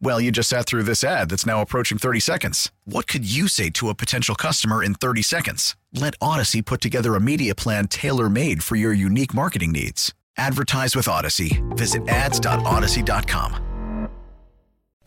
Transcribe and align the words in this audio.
Well, 0.00 0.20
you 0.20 0.30
just 0.30 0.50
sat 0.50 0.66
through 0.66 0.82
this 0.82 1.02
ad 1.02 1.30
that's 1.30 1.46
now 1.46 1.62
approaching 1.62 1.98
30 1.98 2.20
seconds. 2.20 2.70
What 2.84 3.06
could 3.06 3.30
you 3.30 3.48
say 3.48 3.70
to 3.70 3.88
a 3.88 3.94
potential 3.94 4.34
customer 4.34 4.82
in 4.82 4.94
30 4.94 5.22
seconds? 5.22 5.76
Let 5.92 6.18
Audacy 6.20 6.64
put 6.64 6.80
together 6.80 7.14
a 7.14 7.20
media 7.20 7.54
plan 7.54 7.88
tailor 7.88 8.28
made 8.28 8.62
for 8.62 8.76
your 8.76 8.92
unique 8.92 9.32
marketing 9.34 9.72
needs. 9.72 10.12
Advertise 10.36 10.96
with 10.96 11.06
Audacy. 11.06 11.62
Visit 11.76 12.06
ads.audacy.com. 12.08 14.08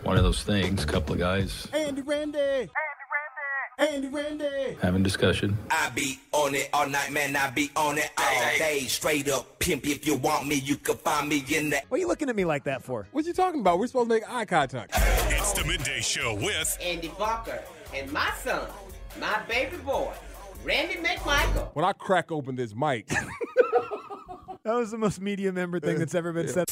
One 0.04 0.16
of 0.16 0.24
those 0.24 0.44
things, 0.44 0.84
A 0.84 0.88
couple 0.88 1.14
of 1.14 1.20
guys 1.20 1.68
Andy 1.74 2.02
Randy. 2.02 2.70
Andy 3.78 4.08
Randy. 4.08 4.76
having 4.82 5.04
discussion. 5.04 5.56
I 5.70 5.90
be 5.92 6.20
on 6.32 6.56
it 6.56 6.70
all 6.74 6.88
night, 6.90 7.12
man. 7.12 7.36
I 7.36 7.52
be 7.52 7.70
on 7.76 7.98
it 8.00 8.10
all 8.18 8.58
day. 8.58 8.80
Straight 8.88 9.30
up 9.30 9.60
pimp. 9.60 9.86
If 9.86 10.08
you 10.08 10.16
want 10.16 10.48
me, 10.48 10.56
you 10.56 10.78
can 10.78 10.98
find 10.98 11.30
me 11.30 11.44
in 11.54 11.70
the. 11.70 11.82
What 11.88 11.98
are 11.98 12.02
you 12.02 12.08
looking 12.08 12.28
at 12.30 12.36
me 12.36 12.44
like 12.46 12.64
that 12.64 12.84
for? 12.84 13.08
What 13.12 13.26
you 13.26 13.34
talking 13.34 13.62
about? 13.62 13.78
We're 13.78 13.88
supposed 13.88 14.10
to 14.10 14.16
make 14.16 14.24
eye 14.30 14.46
contact. 14.46 14.94
It's 14.96 15.54
the 15.54 15.64
midday 15.64 16.02
show 16.02 16.34
with 16.34 16.78
Andy 16.82 17.12
Barker 17.20 17.62
and 17.94 18.12
my 18.12 18.32
son, 18.44 18.68
my 19.20 19.42
baby 19.48 19.78
boy, 19.78 20.12
Randy 20.64 20.96
McMichael. 20.96 21.70
When 21.76 21.86
I 21.86 21.94
crack 21.94 22.32
open 22.32 22.56
this 22.56 22.74
mic, 22.76 23.08
That 24.64 24.74
was 24.76 24.92
the 24.92 24.98
most 24.98 25.22
media 25.22 25.54
member 25.54 25.80
thing 25.80 25.98
that's 25.98 26.14
ever 26.16 26.34
been 26.34 26.50
said. 26.50 26.66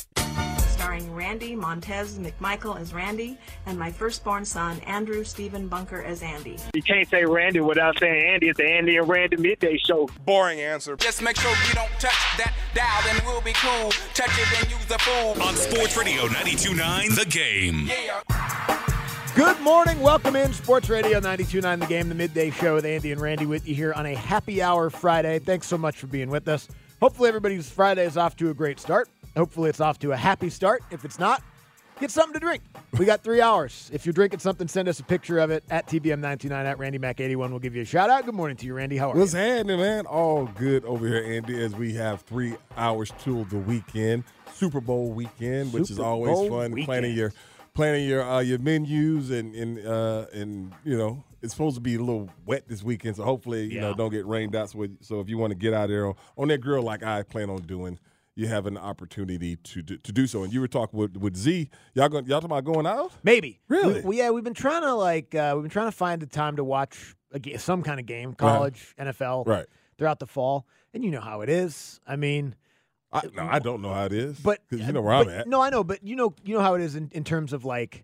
Starring 0.86 1.16
Randy 1.16 1.56
Montez 1.56 2.20
McMichael 2.20 2.80
as 2.80 2.94
Randy 2.94 3.40
and 3.66 3.76
my 3.76 3.92
firstborn 3.92 4.46
son 4.46 4.80
Andrew 4.82 5.24
Stephen 5.24 5.68
Bunker 5.68 6.04
as 6.04 6.22
Andy. 6.22 6.58
You 6.76 6.84
can't 6.84 7.10
say 7.10 7.26
Randy 7.26 7.60
without 7.60 7.98
saying 7.98 8.34
Andy. 8.36 8.50
It's 8.50 8.58
the 8.58 8.70
Andy 8.70 8.98
and 8.98 9.10
Randy 9.10 9.36
midday 9.38 9.80
show. 9.80 10.08
boring 10.26 10.60
answer 10.62 10.96
Just 10.98 11.24
make 11.24 11.38
sure 11.38 11.50
you 11.68 11.74
don't 11.74 11.90
touch 11.94 12.14
that 12.38 12.54
dial, 12.76 13.02
then 13.04 13.20
we'll 13.26 13.42
be 13.42 13.54
cool. 13.54 13.90
Touch 14.14 14.30
it 14.30 14.62
and 14.62 14.70
use 14.70 14.86
the 14.86 15.00
fool. 15.00 15.42
on 15.42 15.56
Sports 15.56 15.98
Radio 15.98 16.28
92.9 16.28 17.16
The 17.16 17.26
Game. 17.32 17.90
Good 19.36 19.60
morning. 19.62 20.00
Welcome 20.02 20.36
in 20.36 20.54
Sports 20.54 20.88
Radio 20.88 21.20
92.9 21.20 21.80
The 21.80 21.88
Game, 21.88 22.10
the 22.10 22.16
midday 22.16 22.52
show 22.52 22.76
with 22.76 22.86
Andy 22.86 23.12
and 23.12 23.20
Randy 23.20 23.48
with 23.48 23.68
you 23.68 23.74
here 23.74 23.94
on 23.94 24.06
a 24.06 24.14
happy 24.14 24.62
hour 24.62 24.92
Friday. 24.92 25.40
Thanks 25.40 25.66
so 25.66 25.80
much 25.80 25.98
for 25.98 26.06
being 26.06 26.30
with 26.30 26.48
us. 26.48 26.68
Hopefully 27.02 27.28
everybody's 27.30 27.70
Friday 27.70 28.06
is 28.06 28.18
off 28.18 28.36
to 28.38 28.52
a 28.52 28.54
great 28.54 28.80
start. 28.80 29.10
Hopefully 29.36 29.70
it's 29.70 29.82
off 29.82 30.00
to 30.00 30.12
a 30.14 30.16
happy 30.18 30.50
start. 30.50 30.82
If 30.92 31.04
it's 31.04 31.20
not, 31.20 31.44
get 32.00 32.10
something 32.10 32.34
to 32.34 32.40
drink. 32.40 32.64
We 32.98 33.06
got 33.06 33.22
three 33.22 33.42
hours. 33.42 33.90
If 33.94 34.06
you're 34.06 34.14
drinking 34.14 34.40
something, 34.40 34.68
send 34.68 34.88
us 34.88 35.00
a 35.00 35.04
picture 35.04 35.40
of 35.40 35.52
it 35.52 35.64
at 35.70 35.88
TBM99 35.88 36.52
at 36.52 36.80
Randy 36.80 37.00
Mac81. 37.00 37.50
We'll 37.50 37.60
give 37.60 37.76
you 37.76 37.82
a 37.82 37.86
shout 37.86 38.10
out. 38.10 38.26
Good 38.26 38.36
morning 38.36 38.56
to 38.58 38.66
you, 38.66 38.74
Randy. 38.74 38.96
How 38.96 39.12
are 39.12 39.18
what's 39.18 39.34
you? 39.34 39.40
happening, 39.40 39.80
man? 39.80 40.06
All 40.06 40.46
good 40.46 40.86
over 40.86 41.06
here, 41.06 41.24
Andy, 41.24 41.62
as 41.62 41.76
we 41.76 41.94
have 41.96 42.22
three 42.22 42.56
hours 42.78 43.12
till 43.20 43.44
the 43.46 43.58
weekend, 43.58 44.24
Super 44.54 44.80
Bowl 44.80 45.12
weekend, 45.12 45.74
which 45.74 45.92
is 45.92 46.00
always 46.00 46.34
Bowl 46.34 46.50
fun. 46.50 46.72
weekend. 46.72 46.86
Planning 46.86 47.16
your 47.18 47.34
planning 47.74 48.08
your 48.08 48.24
uh, 48.24 48.40
your 48.40 48.60
menus 48.60 49.32
and 49.32 49.54
and 49.54 49.86
uh, 49.86 50.28
and 50.32 50.72
you 50.86 50.98
know 50.98 51.22
it's 51.42 51.52
supposed 51.54 51.76
to 51.76 51.82
be 51.82 51.96
a 51.96 52.00
little 52.00 52.30
wet 52.46 52.64
this 52.70 52.82
weekend, 52.84 53.18
so 53.18 53.24
hopefully 53.24 53.66
you 53.66 53.82
know 53.82 53.94
don't 53.94 54.12
get 54.12 54.26
rained 54.26 54.56
out. 54.56 54.70
So, 54.70 54.88
so 55.02 55.20
if 55.20 55.28
you 55.28 55.38
want 55.38 55.52
to 55.52 55.56
get 55.56 55.74
out 55.74 55.90
there 55.90 56.08
on, 56.08 56.16
on 56.38 56.48
that 56.48 56.62
grill 56.62 56.84
like 56.84 57.04
I 57.04 57.24
plan 57.24 57.50
on 57.50 57.64
doing. 57.64 58.00
You 58.38 58.48
have 58.48 58.66
an 58.66 58.78
opportunity 58.78 59.56
to 59.56 59.82
do, 59.82 59.98
to 59.98 60.12
do 60.12 60.28
so, 60.28 60.44
and 60.44 60.52
you 60.52 60.60
were 60.60 60.68
talking 60.68 61.00
with, 61.00 61.16
with 61.16 61.38
Z. 61.38 61.70
Y'all 61.94 62.10
going, 62.10 62.26
y'all 62.26 62.42
talking 62.42 62.58
about 62.58 62.66
going 62.66 62.86
out? 62.86 63.14
Maybe. 63.24 63.62
Really? 63.70 64.02
We, 64.02 64.02
we- 64.02 64.18
yeah, 64.18 64.30
we've 64.32 64.44
been 64.44 64.54
trying 64.54 64.82
to 64.82 64.94
like 64.94 65.34
uh, 65.34 65.54
we've 65.56 65.64
been 65.64 65.72
trying 65.72 65.88
to 65.88 65.96
find 65.96 66.22
the 66.22 66.26
time 66.26 66.58
to 66.58 66.64
watch 66.64 67.16
a 67.34 67.58
some 67.58 67.82
kind 67.82 68.00
of 68.00 68.06
game, 68.06 68.34
college, 68.34 68.94
NFL, 69.00 69.48
Right. 69.48 69.66
throughout 69.98 70.20
the 70.20 70.28
fall. 70.28 70.66
And 70.94 71.04
you 71.04 71.12
know 71.12 71.22
how 71.22 71.42
it 71.42 71.50
is. 71.50 72.00
I 72.06 72.18
mean, 72.18 72.56
I, 73.12 73.22
no, 73.34 73.48
I 73.50 73.60
don't 73.60 73.82
know 73.82 73.94
how 73.94 74.04
it 74.06 74.14
is, 74.14 74.38
but 74.40 74.60
uh, 74.72 74.76
you 74.78 74.92
know 74.92 75.02
where 75.02 75.14
I'm 75.14 75.30
at. 75.30 75.48
No, 75.48 75.62
I 75.62 75.70
know, 75.70 75.84
but 75.86 76.04
you 76.06 76.18
know, 76.18 76.34
you 76.44 76.56
know 76.56 76.62
how 76.62 76.74
it 76.76 76.82
is 76.82 76.96
in, 76.98 77.10
in 77.14 77.24
terms 77.24 77.54
of 77.54 77.64
like 77.64 78.04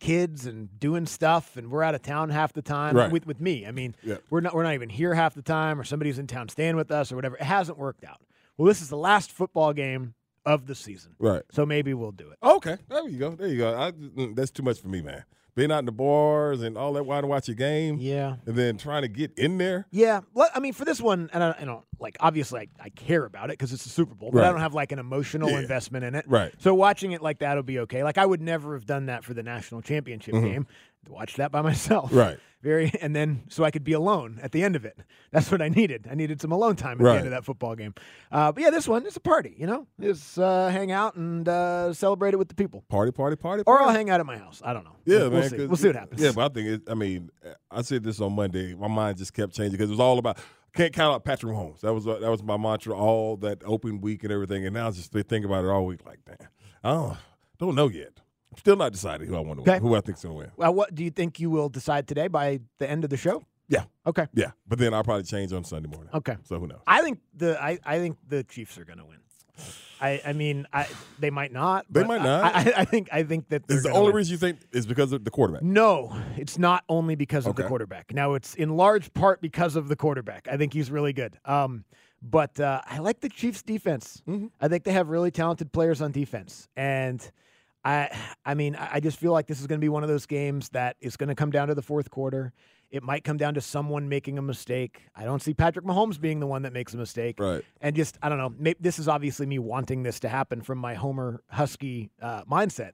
kids 0.00 0.46
and 0.46 0.78
doing 0.80 1.04
stuff, 1.06 1.56
and 1.58 1.70
we're 1.70 1.82
out 1.82 1.94
of 1.94 2.00
town 2.02 2.30
half 2.30 2.52
the 2.54 2.62
time. 2.62 2.96
Right. 2.96 3.10
With 3.10 3.26
with 3.26 3.40
me, 3.40 3.66
I 3.66 3.72
mean, 3.72 3.94
Yeah. 4.02 4.16
we're 4.30 4.40
not 4.40 4.54
we're 4.54 4.62
not 4.62 4.74
even 4.74 4.88
here 4.88 5.14
half 5.14 5.34
the 5.34 5.42
time, 5.42 5.78
or 5.78 5.84
somebody's 5.84 6.18
in 6.18 6.26
town 6.26 6.48
staying 6.48 6.76
with 6.76 6.90
us, 6.90 7.12
or 7.12 7.16
whatever. 7.16 7.36
It 7.36 7.42
hasn't 7.42 7.76
worked 7.78 8.04
out. 8.04 8.20
Well, 8.58 8.66
this 8.66 8.80
is 8.82 8.88
the 8.88 8.96
last 8.96 9.30
football 9.32 9.72
game 9.72 10.14
of 10.44 10.66
the 10.66 10.74
season, 10.74 11.14
Right. 11.18 11.42
so 11.50 11.66
maybe 11.66 11.92
we'll 11.94 12.12
do 12.12 12.30
it. 12.30 12.38
Okay, 12.42 12.76
there 12.88 13.08
you 13.08 13.18
go. 13.18 13.30
There 13.30 13.48
you 13.48 13.58
go. 13.58 13.76
I, 13.78 13.90
mm, 13.92 14.34
that's 14.36 14.50
too 14.50 14.62
much 14.62 14.80
for 14.80 14.88
me, 14.88 15.02
man. 15.02 15.24
Being 15.56 15.72
out 15.72 15.78
in 15.80 15.86
the 15.86 15.92
bars 15.92 16.62
and 16.62 16.76
all 16.76 16.92
that, 16.92 17.04
while 17.04 17.22
to 17.22 17.26
watch 17.26 17.48
a 17.48 17.54
game, 17.54 17.96
Yeah. 17.98 18.36
and 18.46 18.54
then 18.56 18.76
trying 18.76 19.02
to 19.02 19.08
get 19.08 19.32
in 19.38 19.56
there. 19.56 19.86
Yeah, 19.90 20.20
well, 20.34 20.50
I 20.54 20.60
mean, 20.60 20.74
for 20.74 20.84
this 20.84 21.00
one, 21.00 21.30
and 21.32 21.42
I, 21.42 21.56
I 21.58 21.64
don't 21.64 21.82
like 21.98 22.16
obviously 22.20 22.60
I, 22.60 22.84
I 22.84 22.88
care 22.90 23.24
about 23.24 23.46
it 23.48 23.54
because 23.58 23.72
it's 23.72 23.82
the 23.84 23.88
Super 23.90 24.14
Bowl, 24.14 24.30
but 24.30 24.44
I 24.44 24.50
don't 24.50 24.60
have 24.60 24.74
like 24.74 24.92
an 24.92 24.98
emotional 24.98 25.48
Yeah. 25.50 25.60
investment 25.60 26.04
in 26.04 26.14
it. 26.14 26.26
Right. 26.28 26.52
So 26.58 26.74
watching 26.74 27.12
it 27.12 27.22
like 27.22 27.38
that 27.38 27.54
will 27.56 27.62
be 27.62 27.78
okay. 27.80 28.04
Like 28.04 28.18
I 28.18 28.26
would 28.26 28.42
never 28.42 28.74
have 28.74 28.84
done 28.84 29.06
that 29.06 29.24
for 29.24 29.32
the 29.32 29.42
national 29.42 29.80
championship 29.80 30.34
Mhm. 30.34 30.42
game. 30.42 30.66
Watch 31.08 31.36
that 31.36 31.50
by 31.52 31.62
myself. 31.62 32.12
Right. 32.12 32.36
Very, 32.66 32.90
and 33.00 33.14
then 33.14 33.44
so 33.48 33.62
I 33.62 33.70
could 33.70 33.84
be 33.84 33.92
alone 33.92 34.40
at 34.42 34.50
the 34.50 34.64
end 34.64 34.74
of 34.74 34.84
it. 34.84 34.98
That's 35.30 35.52
what 35.52 35.62
I 35.62 35.68
needed. 35.68 36.08
I 36.10 36.16
needed 36.16 36.40
some 36.40 36.50
alone 36.50 36.74
time 36.74 37.00
at 37.00 37.04
the 37.04 37.10
end 37.12 37.26
of 37.26 37.30
that 37.30 37.44
football 37.44 37.76
game. 37.76 37.94
Uh, 38.32 38.50
but 38.50 38.60
yeah, 38.60 38.70
this 38.70 38.88
one 38.88 39.06
is 39.06 39.14
a 39.14 39.20
party. 39.20 39.54
You 39.56 39.68
know, 39.68 39.86
is 40.00 40.36
uh, 40.36 40.68
hang 40.70 40.90
out 40.90 41.14
and 41.14 41.48
uh, 41.48 41.94
celebrate 41.94 42.34
it 42.34 42.38
with 42.38 42.48
the 42.48 42.56
people, 42.56 42.82
Party, 42.88 43.12
party, 43.12 43.36
party, 43.36 43.62
or. 43.66 43.80
I'll 43.80 43.90
hang 43.90 44.10
out 44.10 44.18
at 44.18 44.26
my 44.26 44.36
house. 44.36 44.60
I 44.64 44.72
don't 44.72 44.84
know. 44.84 44.96
Yeah, 45.04 45.18
we'll, 45.18 45.30
man. 45.30 45.40
We'll 45.40 45.48
see. 45.50 45.66
We'll 45.66 45.76
see 45.76 45.86
what 45.88 45.96
happens. 45.96 46.20
Yeah, 46.20 46.32
but 46.34 46.50
I 46.50 46.54
think 46.54 46.68
it, 46.68 46.90
I 46.90 46.94
mean, 46.94 47.30
I 47.70 47.82
said 47.82 48.02
this 48.02 48.20
on 48.20 48.32
Monday. 48.32 48.74
My 48.74 48.88
mind 48.88 49.18
just 49.18 49.32
kept 49.32 49.54
changing 49.54 49.72
because 49.72 49.88
it 49.88 49.92
was 49.92 50.00
all 50.00 50.18
about 50.18 50.38
can't 50.74 50.92
count 50.92 51.14
out 51.14 51.24
Patrick 51.24 51.54
Mahomes. 51.54 51.80
That 51.82 51.94
was 51.94 52.04
that 52.04 52.20
was 52.20 52.42
my 52.42 52.56
mantra 52.56 52.96
all 52.96 53.36
that 53.38 53.62
open 53.64 54.00
week 54.00 54.24
and 54.24 54.32
everything. 54.32 54.66
And 54.66 54.74
now 54.74 54.88
I 54.88 54.90
just 54.90 55.12
think 55.12 55.44
about 55.44 55.64
it 55.64 55.68
all 55.68 55.86
week. 55.86 56.04
Like, 56.04 56.18
damn, 56.26 56.48
I 56.82 56.92
don't, 56.92 57.16
don't 57.58 57.74
know 57.76 57.88
yet. 57.88 58.20
Still 58.56 58.76
not 58.76 58.92
decided 58.92 59.28
who 59.28 59.36
I 59.36 59.40
want 59.40 59.58
to 59.58 59.62
Okay. 59.62 59.80
win, 59.80 59.82
who 59.82 59.94
I 59.96 60.00
think's 60.00 60.22
going 60.22 60.34
to 60.34 60.38
win. 60.38 60.50
Well, 60.56 60.74
what 60.74 60.94
do 60.94 61.04
you 61.04 61.10
think 61.10 61.38
you 61.40 61.50
will 61.50 61.68
decide 61.68 62.06
today 62.08 62.28
by 62.28 62.60
the 62.78 62.88
end 62.90 63.04
of 63.04 63.10
the 63.10 63.16
show? 63.16 63.44
Yeah, 63.68 63.84
Okay. 64.06 64.26
yeah. 64.32 64.52
But 64.68 64.78
then 64.78 64.94
I'll 64.94 65.02
probably 65.04 65.24
change 65.24 65.52
on 65.52 65.64
Sunday 65.64 65.88
morning. 65.88 66.10
Okay. 66.14 66.36
So 66.44 66.58
who 66.58 66.66
knows? 66.68 66.80
I 66.86 67.02
think 67.02 67.18
the 67.34 67.60
I, 67.62 67.78
I 67.84 67.98
think 67.98 68.16
the 68.28 68.44
Chiefs 68.44 68.78
are 68.78 68.84
going 68.84 68.98
to 68.98 69.04
win. 69.04 69.18
I 70.00 70.20
I 70.26 70.32
mean 70.34 70.66
I 70.72 70.86
they 71.18 71.30
might 71.30 71.50
not. 71.52 71.86
They 71.90 72.04
might 72.04 72.22
not. 72.22 72.44
I, 72.54 72.72
I 72.76 72.84
think 72.84 73.08
I 73.10 73.22
think 73.22 73.48
that 73.48 73.66
the 73.66 73.90
only 73.92 74.08
win. 74.08 74.16
reason 74.16 74.32
you 74.32 74.38
think 74.38 74.58
is 74.70 74.86
because 74.86 75.12
of 75.12 75.24
the 75.24 75.30
quarterback? 75.30 75.62
No, 75.62 76.14
it's 76.36 76.58
not 76.58 76.84
only 76.88 77.14
because 77.14 77.46
of 77.46 77.56
the 77.56 77.64
quarterback. 77.64 78.12
Now 78.12 78.34
it's 78.34 78.54
in 78.54 78.76
large 78.76 79.12
part 79.14 79.40
because 79.40 79.74
of 79.74 79.88
the 79.88 79.96
quarterback. 79.96 80.46
I 80.50 80.56
think 80.58 80.72
he's 80.74 80.90
really 80.90 81.12
good. 81.14 81.38
Um, 81.46 81.84
but 82.22 82.60
uh, 82.60 82.82
I 82.86 82.98
like 82.98 83.20
the 83.20 83.28
Chiefs' 83.30 83.62
defense. 83.62 84.22
Mm-hmm. 84.28 84.46
I 84.60 84.68
think 84.68 84.84
they 84.84 84.92
have 84.92 85.08
really 85.08 85.30
talented 85.30 85.72
players 85.72 86.00
on 86.02 86.12
defense, 86.12 86.68
and 86.76 87.20
I 87.86 88.18
I 88.44 88.54
mean 88.54 88.74
I 88.74 89.00
just 89.00 89.18
feel 89.18 89.32
like 89.32 89.46
this 89.46 89.60
is 89.60 89.66
going 89.66 89.80
to 89.80 89.84
be 89.84 89.88
one 89.88 90.02
of 90.02 90.08
those 90.08 90.26
games 90.26 90.68
that 90.70 90.96
is 91.00 91.16
going 91.16 91.28
to 91.28 91.34
come 91.34 91.50
down 91.50 91.68
to 91.68 91.74
the 91.74 91.82
fourth 91.82 92.10
quarter. 92.10 92.52
It 92.90 93.02
might 93.02 93.24
come 93.24 93.36
down 93.36 93.54
to 93.54 93.60
someone 93.60 94.08
making 94.08 94.38
a 94.38 94.42
mistake. 94.42 95.02
I 95.14 95.24
don't 95.24 95.42
see 95.42 95.54
Patrick 95.54 95.84
Mahomes 95.84 96.20
being 96.20 96.40
the 96.40 96.46
one 96.46 96.62
that 96.62 96.72
makes 96.72 96.94
a 96.94 96.96
mistake. 96.96 97.40
Right. 97.40 97.64
And 97.80 97.96
just, 97.96 98.16
I 98.22 98.28
don't 98.28 98.38
know, 98.38 98.54
maybe 98.56 98.78
this 98.80 99.00
is 99.00 99.08
obviously 99.08 99.44
me 99.44 99.58
wanting 99.58 100.04
this 100.04 100.20
to 100.20 100.28
happen 100.28 100.62
from 100.62 100.78
my 100.78 100.94
Homer 100.94 101.42
Husky 101.48 102.10
uh, 102.22 102.44
mindset. 102.44 102.92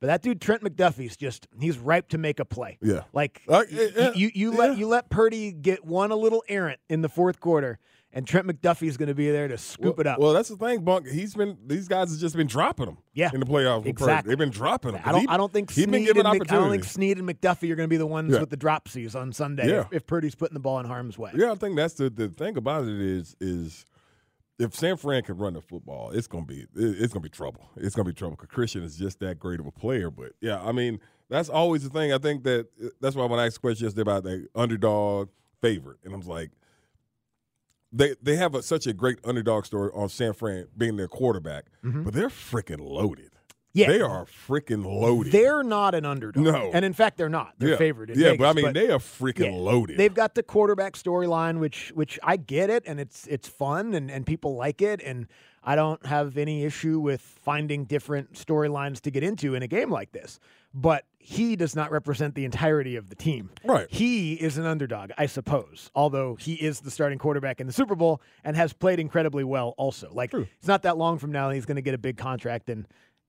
But 0.00 0.08
that 0.08 0.22
dude 0.22 0.40
Trent 0.40 0.62
McDuffie's 0.62 1.16
just 1.16 1.46
he's 1.58 1.78
ripe 1.78 2.08
to 2.10 2.18
make 2.18 2.38
a 2.40 2.44
play. 2.44 2.78
Yeah. 2.82 3.04
Like 3.12 3.42
Uh, 3.48 3.64
yeah, 3.70 4.12
you 4.14 4.30
you 4.34 4.50
let 4.52 4.76
you 4.76 4.86
let 4.86 5.08
Purdy 5.08 5.52
get 5.52 5.84
one 5.84 6.10
a 6.10 6.16
little 6.16 6.42
errant 6.48 6.80
in 6.90 7.00
the 7.00 7.08
fourth 7.08 7.40
quarter 7.40 7.78
and 8.14 8.26
Trent 8.26 8.46
McDuffie 8.46 8.86
is 8.86 8.96
going 8.96 9.08
to 9.08 9.14
be 9.14 9.30
there 9.30 9.48
to 9.48 9.58
scoop 9.58 9.96
well, 9.98 10.00
it 10.00 10.06
up. 10.06 10.18
Well, 10.20 10.32
that's 10.32 10.48
the 10.48 10.56
thing, 10.56 10.82
Bunk. 10.82 11.06
He's 11.08 11.34
been 11.34 11.58
these 11.66 11.88
guys 11.88 12.10
have 12.10 12.20
just 12.20 12.36
been 12.36 12.46
dropping 12.46 12.86
them. 12.86 12.98
Yeah. 13.12 13.30
in 13.34 13.40
the 13.40 13.46
playoffs. 13.46 13.86
Exactly. 13.86 14.30
They've 14.30 14.38
been 14.38 14.50
dropping 14.50 14.92
them. 14.92 15.02
I 15.04 15.12
don't. 15.12 15.28
I 15.30 15.36
don't 15.36 15.52
think 15.52 15.72
he's 15.72 15.86
been 15.86 16.04
given 16.04 16.24
and 16.24 16.38
Mc- 16.38 16.50
I 16.50 16.54
don't 16.54 16.70
think. 16.70 16.84
Sneed 16.84 17.18
and 17.18 17.28
McDuffie 17.28 17.70
are 17.70 17.76
going 17.76 17.88
to 17.88 17.92
be 17.92 17.96
the 17.96 18.06
ones 18.06 18.32
Yeah. 18.32 18.40
with 18.40 18.50
the 18.50 18.56
dropsies 18.56 19.14
on 19.14 19.32
Sunday 19.32 19.68
Yeah. 19.68 19.80
if, 19.80 19.92
if 19.92 20.06
Purdy's 20.06 20.34
putting 20.34 20.54
the 20.54 20.60
ball 20.60 20.78
in 20.78 20.86
harm's 20.86 21.18
way. 21.18 21.32
Yeah, 21.34 21.52
I 21.52 21.56
think 21.56 21.76
that's 21.76 21.94
the 21.94 22.08
the 22.08 22.28
thing 22.28 22.56
about 22.56 22.84
it 22.84 23.00
is 23.00 23.36
is 23.40 23.84
if 24.58 24.74
San 24.74 24.96
Fran 24.96 25.22
can 25.24 25.36
run 25.36 25.54
the 25.54 25.60
football, 25.60 26.10
it's 26.10 26.28
gonna 26.28 26.46
be 26.46 26.66
it's 26.76 27.12
gonna 27.12 27.22
be 27.22 27.28
trouble. 27.28 27.68
It's 27.76 27.96
gonna 27.96 28.08
be 28.08 28.14
trouble 28.14 28.36
because 28.36 28.54
Christian 28.54 28.84
is 28.84 28.96
just 28.96 29.18
that 29.20 29.38
great 29.40 29.58
of 29.58 29.66
a 29.66 29.72
player. 29.72 30.10
But 30.10 30.32
yeah, 30.40 30.62
I 30.62 30.70
mean 30.72 31.00
that's 31.28 31.48
always 31.48 31.82
the 31.82 31.90
thing. 31.90 32.12
I 32.12 32.18
think 32.18 32.44
that 32.44 32.68
that's 33.00 33.16
why 33.16 33.24
when 33.24 33.40
I 33.40 33.46
asked 33.46 33.56
the 33.56 33.60
question 33.60 33.86
yesterday 33.86 34.02
about 34.02 34.22
the 34.22 34.46
underdog 34.54 35.30
favorite, 35.60 35.98
and 36.04 36.14
I 36.14 36.16
was 36.16 36.28
like, 36.28 36.50
they 37.94 38.14
they 38.22 38.36
have 38.36 38.54
a, 38.54 38.62
such 38.62 38.86
a 38.86 38.92
great 38.92 39.18
underdog 39.24 39.64
story 39.64 39.90
on 39.94 40.08
San 40.08 40.34
Fran 40.34 40.66
being 40.76 40.96
their 40.96 41.08
quarterback, 41.08 41.66
but 41.82 42.12
they're 42.12 42.28
freaking 42.28 42.80
loaded. 42.80 43.26
Mm-hmm. 43.26 43.30
Yeah. 43.76 43.88
they 43.88 44.00
are 44.00 44.24
freaking 44.24 44.84
loaded. 44.84 45.32
They're 45.32 45.64
not 45.64 45.96
an 45.96 46.04
underdog. 46.04 46.44
No. 46.44 46.70
and 46.72 46.84
in 46.84 46.92
fact, 46.92 47.16
they're 47.16 47.28
not. 47.28 47.54
They're 47.58 47.70
yeah. 47.70 47.76
favored. 47.76 48.10
In 48.10 48.18
yeah, 48.18 48.30
Vegas, 48.30 48.38
but 48.38 48.48
I 48.48 48.52
mean 48.52 48.72
they 48.72 48.88
are 48.90 48.98
freaking 48.98 49.52
yeah, 49.52 49.58
loaded. 49.58 49.96
They've 49.96 50.14
got 50.14 50.36
the 50.36 50.44
quarterback 50.44 50.94
storyline, 50.94 51.58
which 51.58 51.90
which 51.94 52.18
I 52.22 52.36
get 52.36 52.70
it, 52.70 52.84
and 52.86 53.00
it's 53.00 53.26
it's 53.26 53.48
fun, 53.48 53.94
and 53.94 54.10
and 54.10 54.24
people 54.24 54.54
like 54.54 54.80
it, 54.80 55.00
and 55.02 55.26
I 55.64 55.74
don't 55.74 56.04
have 56.06 56.36
any 56.36 56.64
issue 56.64 57.00
with 57.00 57.20
finding 57.20 57.84
different 57.84 58.34
storylines 58.34 59.00
to 59.02 59.10
get 59.10 59.24
into 59.24 59.54
in 59.54 59.62
a 59.62 59.68
game 59.68 59.90
like 59.90 60.12
this. 60.12 60.38
But 60.74 61.04
he 61.18 61.56
does 61.56 61.74
not 61.76 61.90
represent 61.92 62.34
the 62.34 62.44
entirety 62.44 62.96
of 62.96 63.08
the 63.08 63.14
team. 63.14 63.50
Right. 63.64 63.86
He 63.90 64.34
is 64.34 64.58
an 64.58 64.66
underdog, 64.66 65.12
I 65.16 65.26
suppose. 65.26 65.90
Although 65.94 66.34
he 66.34 66.54
is 66.54 66.80
the 66.80 66.90
starting 66.90 67.18
quarterback 67.18 67.60
in 67.60 67.66
the 67.66 67.72
Super 67.72 67.94
Bowl 67.94 68.20
and 68.42 68.56
has 68.56 68.72
played 68.72 68.98
incredibly 68.98 69.44
well. 69.44 69.74
Also, 69.78 70.10
like 70.12 70.34
it's 70.34 70.66
not 70.68 70.82
that 70.82 70.98
long 70.98 71.18
from 71.18 71.32
now 71.32 71.50
he's 71.50 71.64
going 71.64 71.76
to 71.76 71.82
get 71.82 71.94
a 71.94 71.98
big 71.98 72.16
contract 72.16 72.68
and. 72.68 72.86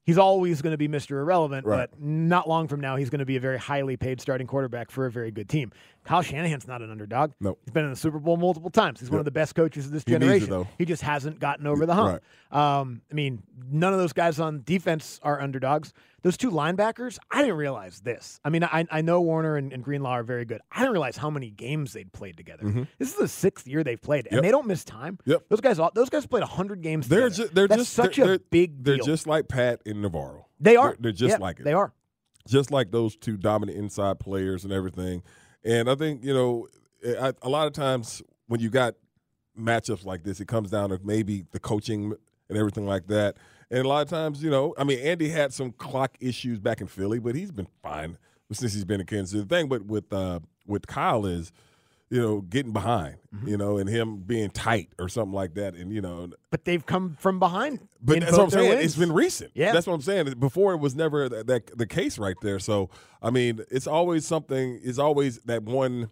He's 0.07 0.19
always 0.19 0.61
going 0.61 0.69
to 0.69 0.77
be 0.77 0.87
Mr. 0.87 1.19
Irrelevant, 1.19 1.65
Right. 1.65 1.89
but 1.89 1.99
not 1.99 2.47
long 2.47 2.67
from 2.67 2.79
now, 2.79 2.95
he's 2.95 3.09
going 3.09 3.21
to 3.21 3.25
be 3.25 3.37
a 3.37 3.39
very 3.39 3.57
highly 3.57 3.97
paid 3.97 4.21
starting 4.21 4.45
quarterback 4.45 4.91
for 4.91 5.07
a 5.07 5.11
very 5.11 5.31
good 5.31 5.49
team. 5.49 5.71
Kyle 6.05 6.21
Shanahan's 6.21 6.67
not 6.67 6.81
an 6.81 6.91
underdog. 6.91 7.31
Nope. 7.41 7.59
He's 7.65 7.73
been 7.73 7.83
in 7.83 7.89
the 7.89 7.95
Super 7.95 8.19
Bowl 8.19 8.37
multiple 8.37 8.69
times. 8.69 8.99
He's 8.99 9.09
one 9.09 9.19
of 9.19 9.25
the 9.25 9.31
best 9.31 9.55
coaches 9.55 9.87
of 9.87 9.91
this 9.91 10.03
He 10.05 10.13
it, 10.13 10.19
generation. 10.19 10.49
though. 10.49 10.67
He 10.77 10.85
just 10.85 11.01
hasn't 11.01 11.39
gotten 11.39 11.65
over 11.67 11.85
the 11.85 11.95
hump. 11.95 12.21
Um, 12.51 13.01
I 13.11 13.13
mean, 13.15 13.41
none 13.71 13.91
of 13.91 13.99
those 13.99 14.13
guys 14.13 14.39
on 14.39 14.61
defense 14.63 15.19
are 15.23 15.41
underdogs. 15.41 15.93
Those 16.21 16.37
two 16.37 16.49
linebackers, 16.49 17.19
I 17.29 17.41
didn't 17.41 17.57
realize 17.57 18.01
this. 18.01 18.39
I 18.43 18.49
mean, 18.49 18.63
I, 18.63 18.85
I 18.89 19.01
know 19.01 19.21
Warner 19.21 19.57
and, 19.57 19.71
and 19.73 19.83
Greenlaw 19.83 20.09
are 20.11 20.23
very 20.23 20.45
good. 20.45 20.61
I 20.71 20.79
didn't 20.79 20.93
realize 20.93 21.17
how 21.17 21.29
many 21.29 21.49
games 21.51 21.93
they'd 21.93 22.11
played 22.13 22.37
together. 22.37 22.87
This 22.97 23.09
is 23.09 23.15
the 23.15 23.27
sixth 23.27 23.67
year 23.67 23.83
they've 23.83 24.01
played, 24.01 24.25
and 24.25 24.27
Mm-hmm. 24.27 24.35
Yep. 24.37 24.43
they 24.43 24.51
don't 24.51 24.65
miss 24.67 24.83
time. 24.83 25.19
Yep. 25.25 25.43
Those 25.49 25.61
guys, 25.61 25.77
all- 25.79 25.91
those 25.93 26.09
guys 26.09 26.25
played 26.25 26.43
hundred 26.43 26.81
games. 26.81 27.07
They're 27.07 27.29
together. 27.29 27.43
just 27.43 27.55
they're 27.55 27.67
That's 27.67 27.81
just 27.81 27.93
such 27.93 28.15
they're, 28.17 28.33
a 28.35 28.39
big 28.39 28.83
They're 28.83 28.97
deal. 28.97 29.05
just 29.05 29.27
like 29.27 29.47
Pat 29.47 29.81
and 29.85 30.01
Navarro. 30.01 30.47
They 30.59 30.75
are. 30.77 30.89
They're, 30.89 30.97
they're 30.99 31.11
just 31.11 31.31
Yeah, 31.31 31.37
like 31.37 31.59
it. 31.59 31.63
They 31.63 31.73
are. 31.73 31.93
Just 32.47 32.69
like 32.71 32.91
those 32.91 33.15
two 33.15 33.37
dominant 33.37 33.77
inside 33.77 34.19
players 34.19 34.63
and 34.63 34.71
everything. 34.73 35.21
And 35.65 35.89
I 35.89 35.95
think 35.95 36.23
you 36.23 36.33
know, 36.33 36.67
I, 37.19 37.33
a 37.41 37.49
lot 37.49 37.67
of 37.67 37.73
times 37.73 38.21
when 38.47 38.61
you 38.61 38.69
got 38.69 38.95
matchups 39.59 40.05
like 40.05 40.23
this, 40.23 40.39
it 40.39 40.47
comes 40.47 40.69
down 40.69 40.89
to 40.89 40.99
maybe 41.03 41.45
the 41.51 41.59
coaching 41.59 42.13
and 42.49 42.57
everything 42.57 42.85
like 42.85 43.07
that. 43.07 43.37
And 43.71 43.83
a 43.83 43.87
lot 43.87 44.03
of 44.03 44.09
times, 44.09 44.43
you 44.43 44.51
know, 44.51 44.75
I 44.77 44.83
mean, 44.83 44.99
Andy 44.99 45.29
had 45.29 45.51
some 45.51 45.71
clock 45.71 46.15
issues 46.19 46.59
back 46.59 46.81
in 46.81 46.87
Philly, 46.87 47.19
but 47.19 47.35
he's 47.35 47.51
been 47.51 47.67
fine 47.81 48.17
since 48.51 48.73
he's 48.73 48.85
been 48.85 49.01
in 49.01 49.07
Kansas. 49.07 49.41
The 49.41 49.47
thing, 49.47 49.67
but 49.67 49.85
with 49.85 50.13
uh, 50.13 50.39
with 50.67 50.85
Kyle 50.87 51.25
is, 51.25 51.51
you 52.09 52.21
know, 52.21 52.41
getting 52.41 52.71
behind, 52.73 53.15
Mm-hmm. 53.35 53.47
you 53.49 53.57
know, 53.57 53.77
and 53.77 53.89
him 53.89 54.17
being 54.21 54.49
tight 54.49 54.89
or 54.99 55.09
something 55.09 55.33
like 55.33 55.55
that, 55.55 55.73
and 55.75 55.91
you 55.91 56.01
know, 56.01 56.29
But 56.51 56.63
they've 56.65 56.85
come 56.85 57.17
from 57.19 57.39
behind. 57.39 57.79
but 58.01 58.19
that's 58.21 58.31
what 58.33 58.41
I'm 58.43 58.49
saying. 58.49 58.69
wins. 58.69 58.85
It's 58.85 58.95
been 58.95 59.11
recent. 59.11 59.51
Yeah. 59.55 59.73
that's 59.73 59.87
what 59.87 59.93
I'm 59.93 60.01
saying. 60.01 60.35
Before 60.39 60.73
it 60.73 60.77
was 60.77 60.95
never 60.95 61.27
that, 61.27 61.47
that 61.47 61.77
the 61.77 61.87
case 61.87 62.17
right 62.17 62.37
there. 62.41 62.59
So 62.59 62.89
I 63.21 63.29
mean, 63.31 63.59
it's 63.71 63.87
always 63.87 64.25
something. 64.25 64.79
It's 64.83 64.99
always 64.99 65.39
that 65.43 65.63
one 65.63 66.09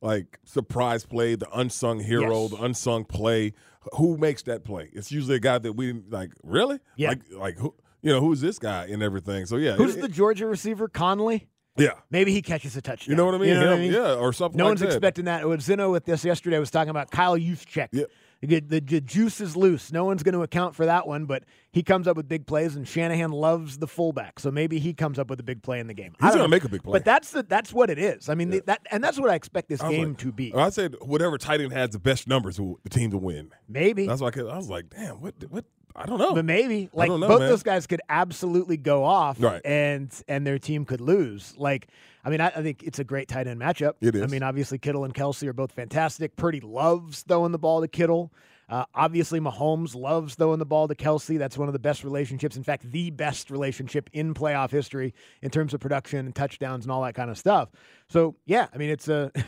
like 0.00 0.38
surprise 0.44 1.04
play, 1.06 1.34
the 1.36 1.48
unsung 1.56 2.00
hero, 2.00 2.42
Yes. 2.42 2.50
the 2.50 2.56
unsung 2.64 3.04
play. 3.04 3.52
Who 3.94 4.16
makes 4.16 4.42
that 4.44 4.64
play? 4.64 4.90
It's 4.92 5.12
usually 5.12 5.36
a 5.36 5.40
guy 5.40 5.58
that 5.58 5.74
we 5.74 5.92
like. 5.92 6.32
Really? 6.42 6.80
Yeah. 6.96 7.10
Like 7.10 7.20
like 7.32 7.58
who? 7.58 7.74
You 8.02 8.12
know 8.12 8.20
who's 8.20 8.40
this 8.40 8.58
guy 8.58 8.86
and 8.86 9.02
everything. 9.02 9.46
So 9.46 9.56
yeah, 9.56 9.74
Who's 9.76 9.96
it- 9.96 10.00
the 10.00 10.08
Georgia 10.08 10.46
receiver? 10.46 10.88
Conley. 10.88 11.46
Yeah. 11.78 11.90
Maybe 12.10 12.32
he 12.32 12.42
catches 12.42 12.76
a 12.76 12.82
touchdown. 12.82 13.10
You 13.12 13.16
know 13.16 13.26
what 13.26 13.34
I 13.34 13.38
mean? 13.38 13.48
You 13.50 13.54
know 13.60 13.70
what 13.70 13.78
I 13.78 13.78
mean? 13.78 13.92
Yeah, 13.92 14.14
or 14.14 14.32
something. 14.32 14.56
No 14.58 14.64
like 14.64 14.70
one's 14.70 14.80
that. 14.80 14.86
expecting 14.86 15.24
that. 15.26 15.44
Zeno 15.60 15.90
with 15.92 16.04
this 16.04 16.24
yesterday 16.24 16.58
was 16.58 16.70
talking 16.70 16.90
about 16.90 17.10
Kyle 17.10 17.36
Juszczyk. 17.36 17.88
Yep. 17.92 18.10
The, 18.42 18.60
the, 18.60 18.80
the 18.80 19.00
juice 19.00 19.40
is 19.40 19.56
loose. 19.56 19.90
No 19.90 20.04
one's 20.04 20.22
going 20.22 20.34
to 20.34 20.42
account 20.42 20.74
for 20.74 20.84
that 20.84 21.06
one, 21.06 21.24
but 21.24 21.44
he 21.72 21.82
comes 21.82 22.06
up 22.06 22.18
with 22.18 22.28
big 22.28 22.46
plays, 22.46 22.76
and 22.76 22.86
Shanahan 22.86 23.30
loves 23.30 23.78
the 23.78 23.86
fullback, 23.86 24.38
so 24.38 24.50
maybe 24.50 24.78
he 24.78 24.92
comes 24.92 25.18
up 25.18 25.30
with 25.30 25.40
a 25.40 25.42
big 25.42 25.62
play 25.62 25.80
in 25.80 25.86
the 25.86 25.94
game. 25.94 26.14
He's 26.20 26.34
gonna 26.34 26.46
make 26.46 26.62
a 26.62 26.68
big 26.68 26.82
play. 26.82 26.92
but 26.92 27.04
that's 27.04 27.30
the, 27.30 27.42
that's 27.42 27.72
what 27.72 27.88
it 27.88 27.98
is. 27.98 28.28
I 28.28 28.34
mean, 28.34 28.50
the- 28.50 28.62
that 28.66 28.86
and 28.90 29.02
that's 29.02 29.18
what 29.18 29.30
I 29.30 29.34
expect 29.36 29.70
this 29.70 29.80
I 29.80 29.90
game 29.90 30.08
like- 30.10 30.18
to 30.18 30.32
be. 30.32 30.52
I 30.54 30.68
said 30.68 30.96
whatever 31.00 31.38
tight 31.38 31.62
end 31.62 31.72
has 31.72 31.90
the 31.90 31.98
best 31.98 32.28
numbers, 32.28 32.58
the 32.58 32.90
team 32.90 33.10
to 33.12 33.18
win. 33.18 33.50
Maybe, 33.68 34.06
That's 34.06 34.20
why 34.20 34.30
I, 34.36 34.40
I 34.40 34.56
was 34.56 34.68
like, 34.68 34.90
damn, 34.90 35.20
what? 35.22 35.34
What? 35.48 35.64
I 35.96 36.06
don't 36.06 36.18
know. 36.18 36.34
but 36.34 36.44
maybe 36.44 36.88
like 36.92 37.08
don't 37.08 37.20
know, 37.20 37.28
both 37.28 37.40
man. 37.40 37.48
those 37.48 37.62
guys 37.62 37.86
could 37.86 38.00
absolutely 38.08 38.76
go 38.76 39.02
off, 39.04 39.36
Right. 39.40 39.60
and 39.64 40.10
and 40.28 40.46
their 40.46 40.58
team 40.58 40.84
could 40.84 41.00
lose. 41.00 41.54
Like, 41.56 41.88
I 42.24 42.30
mean, 42.30 42.40
I, 42.40 42.48
I 42.48 42.62
think 42.62 42.82
it's 42.82 42.98
a 42.98 43.04
great 43.04 43.28
tight 43.28 43.46
end 43.46 43.60
matchup. 43.60 43.94
It 44.00 44.14
I 44.14 44.26
mean, 44.26 44.42
obviously 44.42 44.78
Kittle 44.78 45.04
and 45.04 45.14
Kelce 45.14 45.46
are 45.48 45.52
both 45.52 45.72
fantastic. 45.72 46.36
Purdy 46.36 46.60
loves 46.60 47.22
throwing 47.22 47.52
the 47.52 47.58
ball 47.58 47.80
to 47.80 47.88
Kittle. 47.88 48.32
Uh, 48.68 48.84
obviously, 48.96 49.38
Mahomes 49.38 49.94
loves 49.94 50.34
throwing 50.34 50.58
the 50.58 50.66
ball 50.66 50.88
to 50.88 50.94
Kelce. 50.96 51.38
That's 51.38 51.56
one 51.56 51.68
of 51.68 51.72
the 51.72 51.78
best 51.78 52.02
relationships. 52.02 52.56
In 52.56 52.64
fact, 52.64 52.90
the 52.90 53.10
best 53.10 53.48
relationship 53.48 54.10
in 54.12 54.34
playoff 54.34 54.70
history 54.72 55.14
in 55.40 55.50
terms 55.50 55.72
of 55.72 55.78
production 55.78 56.26
and 56.26 56.34
touchdowns 56.34 56.84
and 56.84 56.90
all 56.90 57.02
that 57.04 57.14
kind 57.14 57.30
of 57.30 57.38
stuff. 57.38 57.68
So, 58.08 58.34
yeah, 58.44 58.66
I 58.74 58.76
mean, 58.76 58.90
it's 58.90 59.08
a. 59.08 59.30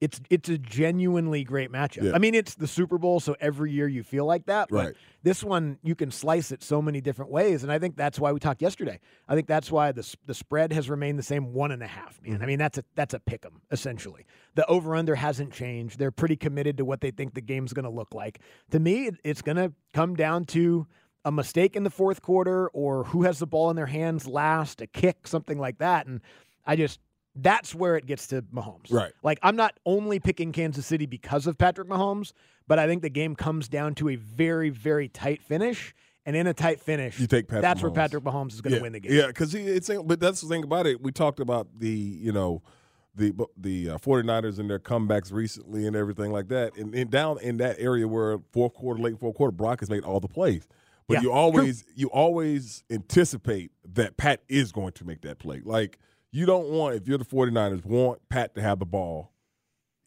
It's 0.00 0.18
it's 0.30 0.48
a 0.48 0.56
genuinely 0.56 1.44
great 1.44 1.70
matchup. 1.70 2.04
Yeah. 2.04 2.12
I 2.14 2.18
mean, 2.18 2.34
it's 2.34 2.54
the 2.54 2.66
Super 2.66 2.96
Bowl, 2.96 3.20
so 3.20 3.36
every 3.38 3.70
year 3.70 3.86
you 3.86 4.02
feel 4.02 4.24
like 4.24 4.46
that. 4.46 4.68
But 4.70 4.86
Right. 4.86 4.94
this 5.22 5.44
one 5.44 5.78
you 5.82 5.94
can 5.94 6.10
slice 6.10 6.52
it 6.52 6.62
so 6.62 6.80
many 6.80 7.02
different 7.02 7.30
ways, 7.30 7.62
and 7.62 7.70
I 7.70 7.78
think 7.78 7.96
that's 7.96 8.18
why 8.18 8.32
we 8.32 8.40
talked 8.40 8.62
yesterday. 8.62 8.98
I 9.28 9.34
think 9.34 9.46
that's 9.46 9.70
why 9.70 9.92
the 9.92 10.16
the 10.24 10.32
spread 10.32 10.72
has 10.72 10.88
remained 10.88 11.18
the 11.18 11.22
same 11.22 11.52
one 11.52 11.70
and 11.70 11.82
a 11.82 11.86
half. 11.86 12.18
Mm-hmm. 12.22 12.32
Man, 12.32 12.42
I 12.42 12.46
mean 12.46 12.58
that's 12.58 12.78
a 12.78 12.84
that's 12.94 13.12
a 13.12 13.20
pick 13.20 13.44
'em 13.44 13.60
essentially. 13.70 14.24
The 14.54 14.64
over 14.66 14.94
under 14.96 15.14
hasn't 15.16 15.52
changed. 15.52 15.98
They're 15.98 16.10
pretty 16.10 16.36
committed 16.36 16.78
to 16.78 16.84
what 16.86 17.02
they 17.02 17.10
think 17.10 17.34
the 17.34 17.42
game's 17.42 17.74
going 17.74 17.84
to 17.84 17.90
look 17.90 18.14
like. 18.14 18.40
To 18.70 18.80
me, 18.80 19.10
it's 19.22 19.42
going 19.42 19.56
to 19.56 19.72
come 19.92 20.14
down 20.16 20.46
to 20.46 20.86
a 21.26 21.30
mistake 21.30 21.76
in 21.76 21.82
the 21.84 21.90
fourth 21.90 22.22
quarter 22.22 22.68
or 22.68 23.04
who 23.04 23.24
has 23.24 23.38
the 23.38 23.46
ball 23.46 23.68
in 23.68 23.76
their 23.76 23.84
hands 23.84 24.26
last, 24.26 24.80
a 24.80 24.86
kick, 24.86 25.26
something 25.26 25.58
like 25.58 25.76
that, 25.76 26.06
and 26.06 26.22
I 26.64 26.76
just. 26.76 27.00
That's 27.36 27.74
where 27.74 27.96
it 27.96 28.06
gets 28.06 28.26
to 28.28 28.42
Mahomes. 28.42 28.90
Right. 28.90 29.12
Like 29.22 29.38
I'm 29.42 29.56
not 29.56 29.78
only 29.86 30.18
picking 30.18 30.52
Kansas 30.52 30.86
City 30.86 31.06
because 31.06 31.46
of 31.46 31.56
Patrick 31.58 31.88
Mahomes, 31.88 32.32
but 32.66 32.78
I 32.78 32.86
think 32.86 33.02
the 33.02 33.10
game 33.10 33.34
comes 33.36 33.68
down 33.68 33.94
to 33.96 34.08
a 34.08 34.16
very, 34.16 34.70
very 34.70 35.08
tight 35.08 35.42
finish. 35.42 35.94
And 36.26 36.36
in 36.36 36.46
a 36.46 36.54
tight 36.54 36.80
finish, 36.80 37.18
You 37.18 37.26
take 37.26 37.48
Patrick 37.48 37.62
that's 37.62 37.82
where 37.82 37.90
Patrick 37.90 38.22
Mahomes 38.22 38.52
is 38.52 38.60
going 38.60 38.72
to 38.72 38.76
yeah. 38.76 38.82
win 38.82 38.92
the 38.92 39.00
game. 39.00 39.12
Yeah, 39.12 39.28
because 39.28 39.54
it's 39.54 39.88
but 40.04 40.20
that's 40.20 40.42
the 40.42 40.48
thing 40.48 40.62
about 40.64 40.86
it. 40.86 41.02
We 41.02 41.12
talked 41.12 41.40
about 41.40 41.68
the 41.78 41.88
you 41.88 42.30
know 42.30 42.62
the 43.14 43.32
the 43.56 43.90
uh, 43.90 43.98
49ers 43.98 44.58
and 44.58 44.68
their 44.68 44.78
comebacks 44.78 45.32
recently 45.32 45.86
and 45.86 45.96
everything 45.96 46.30
like 46.30 46.48
that, 46.48 46.76
and, 46.76 46.94
and 46.94 47.10
down 47.10 47.40
in 47.40 47.56
that 47.56 47.76
area 47.78 48.06
where 48.06 48.38
fourth 48.52 48.74
quarter, 48.74 49.00
late 49.00 49.18
fourth 49.18 49.34
quarter, 49.34 49.50
Brock 49.50 49.80
has 49.80 49.88
made 49.90 50.04
all 50.04 50.20
the 50.20 50.28
plays. 50.28 50.68
But 51.08 51.14
Yeah, 51.14 51.20
you 51.22 51.28
true. 51.28 51.32
always 51.32 51.84
you 51.96 52.08
always 52.08 52.84
anticipate 52.90 53.72
that 53.94 54.16
Pat 54.16 54.42
is 54.48 54.72
going 54.72 54.92
to 54.92 55.04
make 55.04 55.22
that 55.22 55.38
play. 55.38 55.62
Like 55.64 55.98
you 56.32 56.46
don't 56.46 56.68
want 56.68 56.94
if 56.96 57.06
you're 57.08 57.18
the 57.18 57.24
49ers 57.24 57.84
want 57.84 58.20
Pat 58.28 58.54
to 58.54 58.62
have 58.62 58.78
the 58.78 58.86
ball. 58.86 59.32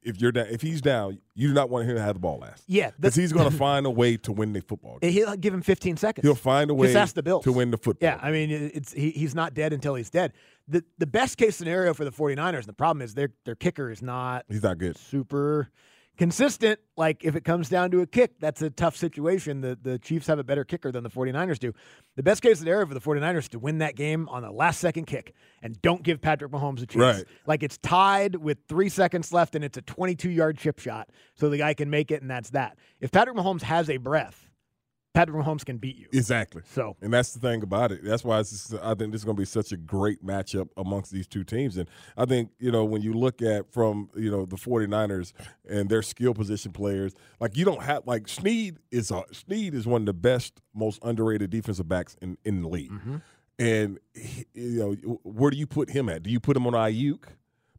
If 0.06 0.20
you're 0.20 0.34
down, 0.34 0.48
if 0.48 0.62
he's 0.62 0.82
down, 0.82 1.20
you 1.34 1.48
do 1.48 1.53
not 1.53 1.70
want 1.70 1.88
him 1.88 1.96
to 1.96 2.01
have 2.01 2.15
the 2.15 2.20
ball 2.20 2.39
last. 2.39 2.65
Yeah, 2.68 2.92
because 3.00 3.15
he's 3.15 3.32
going 3.32 3.50
to 3.50 3.56
find 3.56 3.86
a 3.86 3.89
way 3.89 4.18
to 4.18 4.34
win 4.34 4.51
the 4.51 4.60
football 4.60 5.00
game. 5.00 5.13
He'll 5.13 5.38
give 5.38 5.53
him 5.53 5.62
15 5.62 5.96
seconds. 5.96 6.27
He'll 6.27 6.36
find 6.36 6.70
a 6.70 6.74
way 6.74 6.94
ask 6.94 7.15
the 7.15 7.24
Bills. 7.24 7.46
to 7.46 7.53
win 7.53 7.72
the 7.72 7.77
football. 7.77 8.10
Yeah, 8.10 8.20
I 8.22 8.30
mean, 8.32 8.51
it's 8.51 8.92
he, 8.92 9.12
he's 9.12 9.34
not 9.34 9.53
dead 9.53 9.72
until 9.72 9.96
he's 9.96 10.10
dead. 10.10 10.34
The 10.68 10.84
the 10.98 11.08
best 11.08 11.38
case 11.38 11.56
scenario 11.56 11.94
for 11.94 12.03
the 12.03 12.12
49ers, 12.12 12.56
and 12.58 12.65
the 12.65 12.74
problem 12.74 13.01
is 13.01 13.13
their 13.13 13.30
their 13.46 13.56
kicker 13.56 13.89
is 13.89 14.01
not 14.01 14.44
He's 14.50 14.63
not 14.63 14.77
good. 14.77 14.98
super 14.98 15.70
consistent. 16.17 16.79
Like 16.96 17.24
if 17.24 17.36
it 17.36 17.43
comes 17.43 17.70
down 17.70 17.91
to 17.91 18.01
a 18.01 18.08
kick, 18.08 18.39
that's 18.39 18.62
a 18.62 18.70
tough 18.70 18.96
situation. 18.96 19.62
The 19.62 19.77
the 19.82 20.00
Chiefs 20.00 20.27
have 20.27 20.39
a 20.39 20.43
better 20.43 20.63
kicker 20.63 20.91
than 20.91 21.03
the 21.03 21.10
49ers 21.10 21.60
do. 21.60 21.74
The 22.15 22.24
best 22.24 22.41
case 22.41 22.60
scenario 22.60 22.86
for 22.86 22.93
the 22.93 23.01
49ers 23.01 23.38
is 23.38 23.50
to 23.50 23.60
win 23.60 23.79
that 23.79 23.96
game 23.96 24.29
on 24.29 24.43
a 24.43 24.51
last 24.51 24.79
second 24.79 25.05
kick 25.05 25.34
and 25.62 25.82
don't 25.82 26.03
give 26.03 26.22
Patrick 26.22 26.51
Mahomes 26.51 26.84
a 26.84 26.86
chance. 26.86 27.17
Right. 27.17 27.25
Like 27.46 27.63
it's 27.63 27.77
tied 27.79 28.36
with 28.36 28.60
3 28.67 28.89
seconds 28.89 29.34
left 29.34 29.55
and 29.55 29.63
it's 29.63 29.77
a 29.77 29.82
22-yard 29.82 30.58
chip 30.58 30.79
shot 30.79 31.10
so 31.36 31.50
the 31.50 31.58
guy 31.58 31.74
can 31.74 31.89
make 31.89 32.12
it 32.12 32.22
and 32.22 32.29
that's 32.29 32.51
that. 32.51 32.77
If 33.00 33.12
Patrick 33.12 33.36
Mahomes 33.36 33.63
has 33.63 33.89
a 33.89 33.98
breath 33.98 34.50
Patrick 35.13 35.38
Mahomes 35.38 35.63
can 35.63 35.77
beat 35.77 35.96
you. 35.96 36.08
Exactly. 36.12 36.63
So, 36.74 36.96
and 37.01 37.13
that's 37.13 37.34
the 37.34 37.39
thing 37.39 37.62
about 37.62 37.91
it. 37.91 38.03
That's 38.03 38.24
why 38.24 38.39
just, 38.41 38.74
I 38.82 38.96
think 38.96 39.12
this 39.12 39.22
is 39.22 39.25
going 39.25 39.38
to 39.38 39.41
be 39.41 39.46
such 39.46 39.72
a 39.72 39.77
great 39.77 40.25
matchup 40.25 40.70
amongst 40.75 41.12
these 41.12 41.27
two 41.27 41.43
teams. 41.43 41.77
And 41.77 41.88
I 42.17 42.25
think, 42.25 42.50
you 42.58 42.72
know, 42.72 42.84
when 42.84 43.03
you 43.03 43.13
look 43.13 43.41
at 43.43 43.72
from, 43.72 44.10
you 44.15 44.32
know, 44.32 44.46
the 44.46 44.55
49ers 44.55 45.34
and 45.70 45.88
their 45.88 46.01
skill 46.01 46.34
position 46.34 46.72
players, 46.72 47.13
like 47.39 47.55
you 47.55 47.63
don't 47.63 47.84
have 47.84 48.08
like 48.08 48.27
Sneed 48.27 48.79
is 48.91 49.12
a, 49.12 49.24
Sneed 49.32 49.75
is 49.75 49.86
one 49.86 50.01
of 50.01 50.05
the 50.08 50.13
best, 50.13 50.62
most 50.74 51.00
underrated 51.03 51.51
defensive 51.51 51.88
backs 51.88 52.15
in, 52.22 52.38
in 52.43 52.63
the 52.63 52.67
league. 52.67 52.91
Mm-hmm. 52.91 53.17
And 53.60 54.00
he- 54.15 54.46
you 54.55 54.79
know, 54.79 55.20
where 55.24 55.51
do 55.51 55.58
you 55.58 55.67
put 55.67 55.91
him 55.91 56.10
at? 56.10 56.24
Do 56.24 56.32
you 56.32 56.39
put 56.39 56.58
him 56.58 56.65
on 56.65 56.74
Aiyuk? 56.74 57.25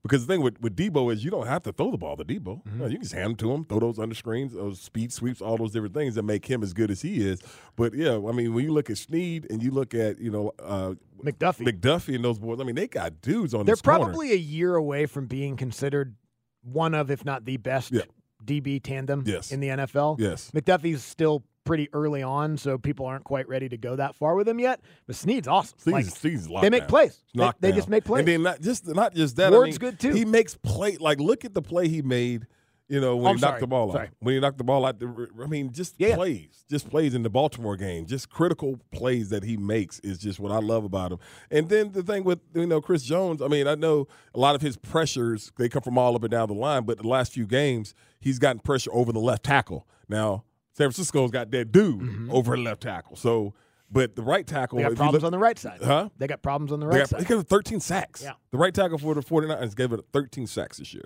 Because 0.04 0.26
the 0.26 0.32
thing 0.34 0.42
with, 0.42 0.60
with 0.60 0.76
Deebo 0.76 1.10
is 1.12 1.24
you 1.24 1.30
don't 1.30 1.46
have 1.46 1.62
to 1.62 1.72
throw 1.72 1.90
the 1.90 1.96
ball 1.96 2.14
to 2.18 2.24
Deebo. 2.24 2.62
Mm-hmm. 2.62 2.82
You, 2.82 2.88
can 2.90 3.00
just 3.02 3.14
hand 3.14 3.30
him 3.30 3.36
to 3.36 3.52
him, 3.52 3.64
throw 3.64 3.80
those 3.80 3.98
under 3.98 4.14
screens, 4.14 4.52
those 4.52 4.78
speed 4.78 5.10
sweeps, 5.12 5.40
all 5.40 5.56
those 5.56 5.72
different 5.72 5.94
things 5.94 6.14
that 6.16 6.24
make 6.24 6.44
him 6.44 6.62
as 6.62 6.74
good 6.74 6.90
as 6.90 7.00
he 7.00 7.26
is. 7.26 7.40
But 7.74 7.94
yeah, 7.94 8.12
I 8.16 8.32
mean, 8.32 8.52
when 8.52 8.64
you 8.64 8.72
look 8.72 8.90
at 8.90 8.98
Sneed 8.98 9.46
and 9.50 9.62
you 9.62 9.70
look 9.70 9.94
at 9.94 10.20
you 10.20 10.30
know 10.30 10.52
uh, 10.62 10.92
McDuffie, 11.24 11.66
McDuffie 11.66 12.14
and 12.14 12.22
those 12.24 12.38
boys, 12.38 12.60
I 12.60 12.64
mean, 12.64 12.74
they 12.74 12.86
got 12.86 13.22
dudes 13.22 13.54
on 13.54 13.64
they're 13.64 13.72
this 13.74 13.80
corner. 13.82 14.04
probably 14.04 14.32
a 14.32 14.36
year 14.36 14.74
away 14.76 15.06
from 15.06 15.26
being 15.26 15.56
considered 15.56 16.14
one 16.62 16.94
of, 16.94 17.10
if 17.10 17.24
not 17.24 17.46
the 17.46 17.56
best 17.56 17.90
Yeah. 17.90 18.02
DB 18.44 18.82
tandem 18.82 19.24
Yes. 19.26 19.52
in 19.52 19.60
the 19.60 19.68
NFL. 19.68 20.16
Yes. 20.18 20.50
McDuffie's 20.54 21.02
still 21.02 21.44
pretty 21.64 21.88
early 21.92 22.22
on, 22.22 22.56
so 22.56 22.78
people 22.78 23.06
aren't 23.06 23.24
quite 23.24 23.48
ready 23.48 23.68
to 23.68 23.76
go 23.76 23.96
that 23.96 24.14
far 24.14 24.34
with 24.34 24.46
him 24.48 24.58
yet. 24.60 24.80
But 25.06 25.16
Sneed's 25.16 25.48
awesome. 25.48 25.78
Sneed's, 25.78 25.94
Like, 25.94 26.16
Sneed's 26.16 26.46
they 26.48 26.70
make 26.70 26.84
lockdown. 26.84 26.88
plays. 26.88 27.22
They, 27.34 27.50
they 27.60 27.72
just 27.72 27.88
make 27.88 28.04
plays. 28.04 28.20
And 28.20 28.28
then 28.28 28.42
not 28.42 28.60
just 28.60 28.86
not 28.86 29.14
just 29.14 29.36
that. 29.36 29.50
Ward's 29.52 29.62
I 29.62 29.70
mean, 29.70 29.78
good, 29.78 29.98
too. 30.00 30.12
He 30.12 30.24
makes 30.24 30.54
play 30.56 30.96
like 30.98 31.18
look 31.20 31.44
at 31.44 31.54
the 31.54 31.62
play 31.62 31.88
he 31.88 32.02
made. 32.02 32.46
You 32.86 33.00
know 33.00 33.16
when 33.16 33.24
Oh, 33.24 33.28
he 33.28 33.30
I'm 33.36 33.40
knocked 33.40 33.50
sorry. 33.52 33.60
the 33.60 33.66
ball 33.66 33.92
Sorry. 33.92 34.06
out. 34.08 34.12
When 34.20 34.34
he 34.34 34.40
knocked 34.40 34.58
the 34.58 34.64
ball 34.64 34.84
out, 34.84 35.00
the, 35.00 35.28
I 35.42 35.46
mean, 35.46 35.72
just 35.72 35.94
yeah. 35.96 36.16
plays, 36.16 36.66
just 36.70 36.90
plays 36.90 37.14
in 37.14 37.22
the 37.22 37.30
Baltimore 37.30 37.78
game, 37.78 38.04
just 38.04 38.28
critical 38.28 38.78
plays 38.92 39.30
that 39.30 39.42
he 39.42 39.56
makes 39.56 40.00
is 40.00 40.18
just 40.18 40.38
what 40.38 40.52
I 40.52 40.58
love 40.58 40.84
about 40.84 41.10
him. 41.10 41.18
And 41.50 41.70
then 41.70 41.92
the 41.92 42.02
thing 42.02 42.24
with 42.24 42.40
you 42.54 42.66
know 42.66 42.82
Chris 42.82 43.02
Jones, 43.02 43.40
I 43.40 43.48
mean, 43.48 43.66
I 43.66 43.74
know 43.74 44.06
a 44.34 44.38
lot 44.38 44.54
of 44.54 44.60
his 44.60 44.76
pressures 44.76 45.50
they 45.56 45.70
come 45.70 45.80
from 45.80 45.96
all 45.96 46.14
up 46.14 46.24
and 46.24 46.30
down 46.30 46.46
the 46.48 46.54
line, 46.54 46.84
but 46.84 46.98
the 46.98 47.08
last 47.08 47.32
few 47.32 47.46
games 47.46 47.94
he's 48.20 48.38
gotten 48.38 48.60
pressure 48.60 48.90
over 48.92 49.12
the 49.12 49.18
left 49.18 49.44
tackle. 49.44 49.88
Now 50.06 50.44
San 50.74 50.86
Francisco's 50.90 51.30
got 51.30 51.50
that 51.52 51.72
dude 51.72 52.28
over 52.30 52.56
left 52.56 52.82
tackle, 52.82 53.16
so. 53.16 53.54
But 53.90 54.16
the 54.16 54.22
right 54.22 54.44
tackle, 54.44 54.78
Mm-hmm. 54.80 54.88
they 54.88 54.94
got 54.94 54.96
problems 54.96 55.22
look- 55.22 55.26
on 55.28 55.32
the 55.32 55.38
right 55.38 55.58
side. 55.58 55.80
Huh? 55.82 56.08
They 56.18 56.26
got 56.26 56.42
problems 56.42 56.72
on 56.72 56.80
the 56.80 56.86
they 56.86 56.90
right 56.96 56.98
got, 57.02 57.08
side. 57.10 57.20
he 57.20 57.26
gave 57.26 57.38
it 57.38 57.46
13 57.48 57.78
sacks. 57.80 58.22
Yeah. 58.22 58.32
The 58.50 58.58
right 58.58 58.74
tackle 58.74 58.98
for 58.98 59.14
the 59.14 59.20
49ers 59.20 59.76
gave 59.76 59.92
it 59.92 60.00
13 60.12 60.46
sacks 60.48 60.78
this 60.78 60.92
year. 60.92 61.04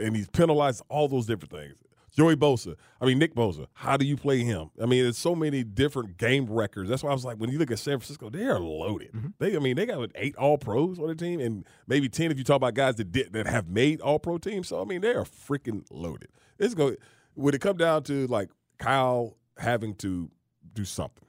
And 0.00 0.16
he's 0.16 0.28
penalized 0.30 0.82
all 0.88 1.06
those 1.08 1.26
different 1.26 1.50
things. 1.52 1.74
Joey 2.16 2.36
Bosa, 2.36 2.76
I 3.00 3.04
mean, 3.06 3.18
Nick 3.18 3.34
Bosa, 3.34 3.66
how 3.74 3.96
do 3.98 4.06
you 4.06 4.16
play 4.16 4.38
him? 4.38 4.70
I 4.80 4.86
mean, 4.86 5.02
there's 5.02 5.18
so 5.18 5.34
many 5.34 5.64
different 5.64 6.16
game 6.16 6.46
records. 6.46 6.88
That's 6.88 7.02
why 7.02 7.10
I 7.10 7.12
was 7.12 7.24
like, 7.26 7.36
when 7.38 7.50
you 7.50 7.58
look 7.58 7.72
at 7.72 7.80
San 7.80 7.98
Francisco, 7.98 8.30
they 8.30 8.44
are 8.46 8.60
loaded. 8.60 9.12
Mm-hmm. 9.12 9.26
They, 9.40 9.56
I 9.56 9.58
mean, 9.58 9.74
they 9.76 9.84
got 9.84 9.98
what, 9.98 10.12
eight 10.14 10.36
all 10.36 10.56
pros 10.56 10.98
on 11.00 11.08
the 11.08 11.16
team 11.16 11.40
and 11.40 11.66
maybe 11.88 12.08
10 12.08 12.30
if 12.30 12.38
you 12.38 12.44
talk 12.44 12.56
about 12.56 12.74
guys 12.74 12.94
that 12.94 13.10
did 13.10 13.32
that 13.34 13.46
have 13.48 13.68
made 13.68 14.00
all 14.00 14.20
pro 14.20 14.38
teams. 14.38 14.68
So, 14.68 14.80
I 14.80 14.84
mean, 14.84 15.00
they 15.00 15.12
are 15.12 15.24
freaking 15.24 15.84
loaded. 15.90 16.28
It's 16.58 16.72
going, 16.74 16.96
would 17.34 17.54
it 17.56 17.60
come 17.60 17.76
down 17.76 18.04
to 18.04 18.28
like 18.28 18.48
Kyle 18.78 19.36
having 19.58 19.94
to 19.96 20.30
do 20.72 20.84
something? 20.84 21.20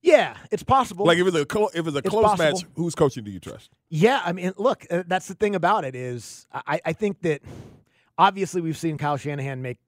yeah, 0.00 0.36
it's 0.50 0.62
possible. 0.62 1.04
Like 1.06 1.18
if 1.18 1.26
it's 1.26 1.36
a 1.36 1.40
if 1.78 1.86
it's 1.86 1.96
a 1.96 1.98
It's 1.98 2.08
close 2.08 2.24
possible. 2.24 2.52
match, 2.52 2.64
whose 2.76 2.94
coaching 2.94 3.24
do 3.24 3.30
you 3.30 3.40
trust? 3.40 3.70
Yeah, 3.90 4.20
I 4.24 4.32
mean, 4.32 4.52
look, 4.56 4.86
uh, 4.90 5.02
that's 5.06 5.26
the 5.28 5.34
thing 5.34 5.54
about 5.54 5.84
it 5.84 5.94
is 5.94 6.46
I, 6.52 6.80
I 6.84 6.92
think 6.92 7.20
that 7.22 7.42
obviously 8.16 8.60
we've 8.60 8.78
seen 8.78 8.96
Kyle 8.96 9.16
Shanahan 9.16 9.60
make 9.60 9.78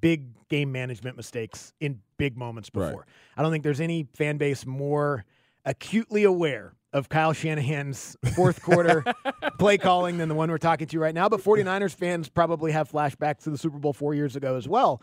big 0.00 0.26
game 0.48 0.72
management 0.72 1.16
mistakes 1.16 1.72
in 1.80 2.00
big 2.16 2.36
moments 2.36 2.70
Right. 2.74 2.86
before. 2.88 3.06
I 3.36 3.42
don't 3.42 3.52
think 3.52 3.64
there's 3.64 3.80
any 3.80 4.08
fan 4.14 4.38
base 4.38 4.66
more 4.66 5.24
acutely 5.64 6.24
aware 6.24 6.74
of 6.92 7.08
Kyle 7.10 7.32
Shanahan's 7.34 8.16
fourth 8.34 8.62
quarter 8.62 9.04
play 9.58 9.76
calling 9.76 10.16
than 10.18 10.28
the 10.30 10.34
one 10.34 10.50
we're 10.50 10.56
talking 10.58 10.86
to 10.88 10.98
right 10.98 11.14
now. 11.14 11.28
But 11.28 11.40
49ers 11.42 11.94
fans 11.94 12.28
probably 12.30 12.72
have 12.72 12.90
flashbacks 12.90 13.40
to 13.44 13.50
the 13.50 13.58
Super 13.58 13.78
Bowl 13.78 13.92
four 13.92 14.14
years 14.14 14.36
ago 14.36 14.56
as 14.56 14.66
well. 14.66 15.02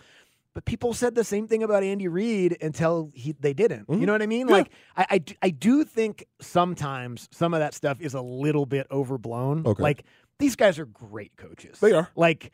But 0.56 0.64
people 0.64 0.94
said 0.94 1.16
the 1.16 1.26
same 1.26 1.48
thing 1.50 1.64
about 1.64 1.84
Andy 1.84 2.08
Reid 2.08 2.58
until 2.62 3.12
he, 3.14 3.36
they 3.38 3.54
didn't. 3.54 3.86
You 3.90 3.96
mm-hmm. 3.96 4.06
know 4.06 4.14
what 4.14 4.22
I 4.22 4.26
mean? 4.26 4.48
Like, 4.48 4.72
I 4.96 5.22
I 5.42 5.50
do 5.50 5.84
think 5.84 6.26
sometimes 6.40 7.28
some 7.32 7.54
of 7.54 7.60
that 7.60 7.74
stuff 7.74 8.00
is 8.00 8.14
a 8.14 8.22
little 8.22 8.66
bit 8.66 8.88
overblown. 8.90 9.68
Okay. 9.68 9.84
Like, 9.84 10.06
these 10.40 10.56
guys 10.56 10.80
are 10.80 10.86
great 10.86 11.36
coaches. 11.38 11.80
They 11.80 11.94
are. 11.94 12.10
Like, 12.16 12.52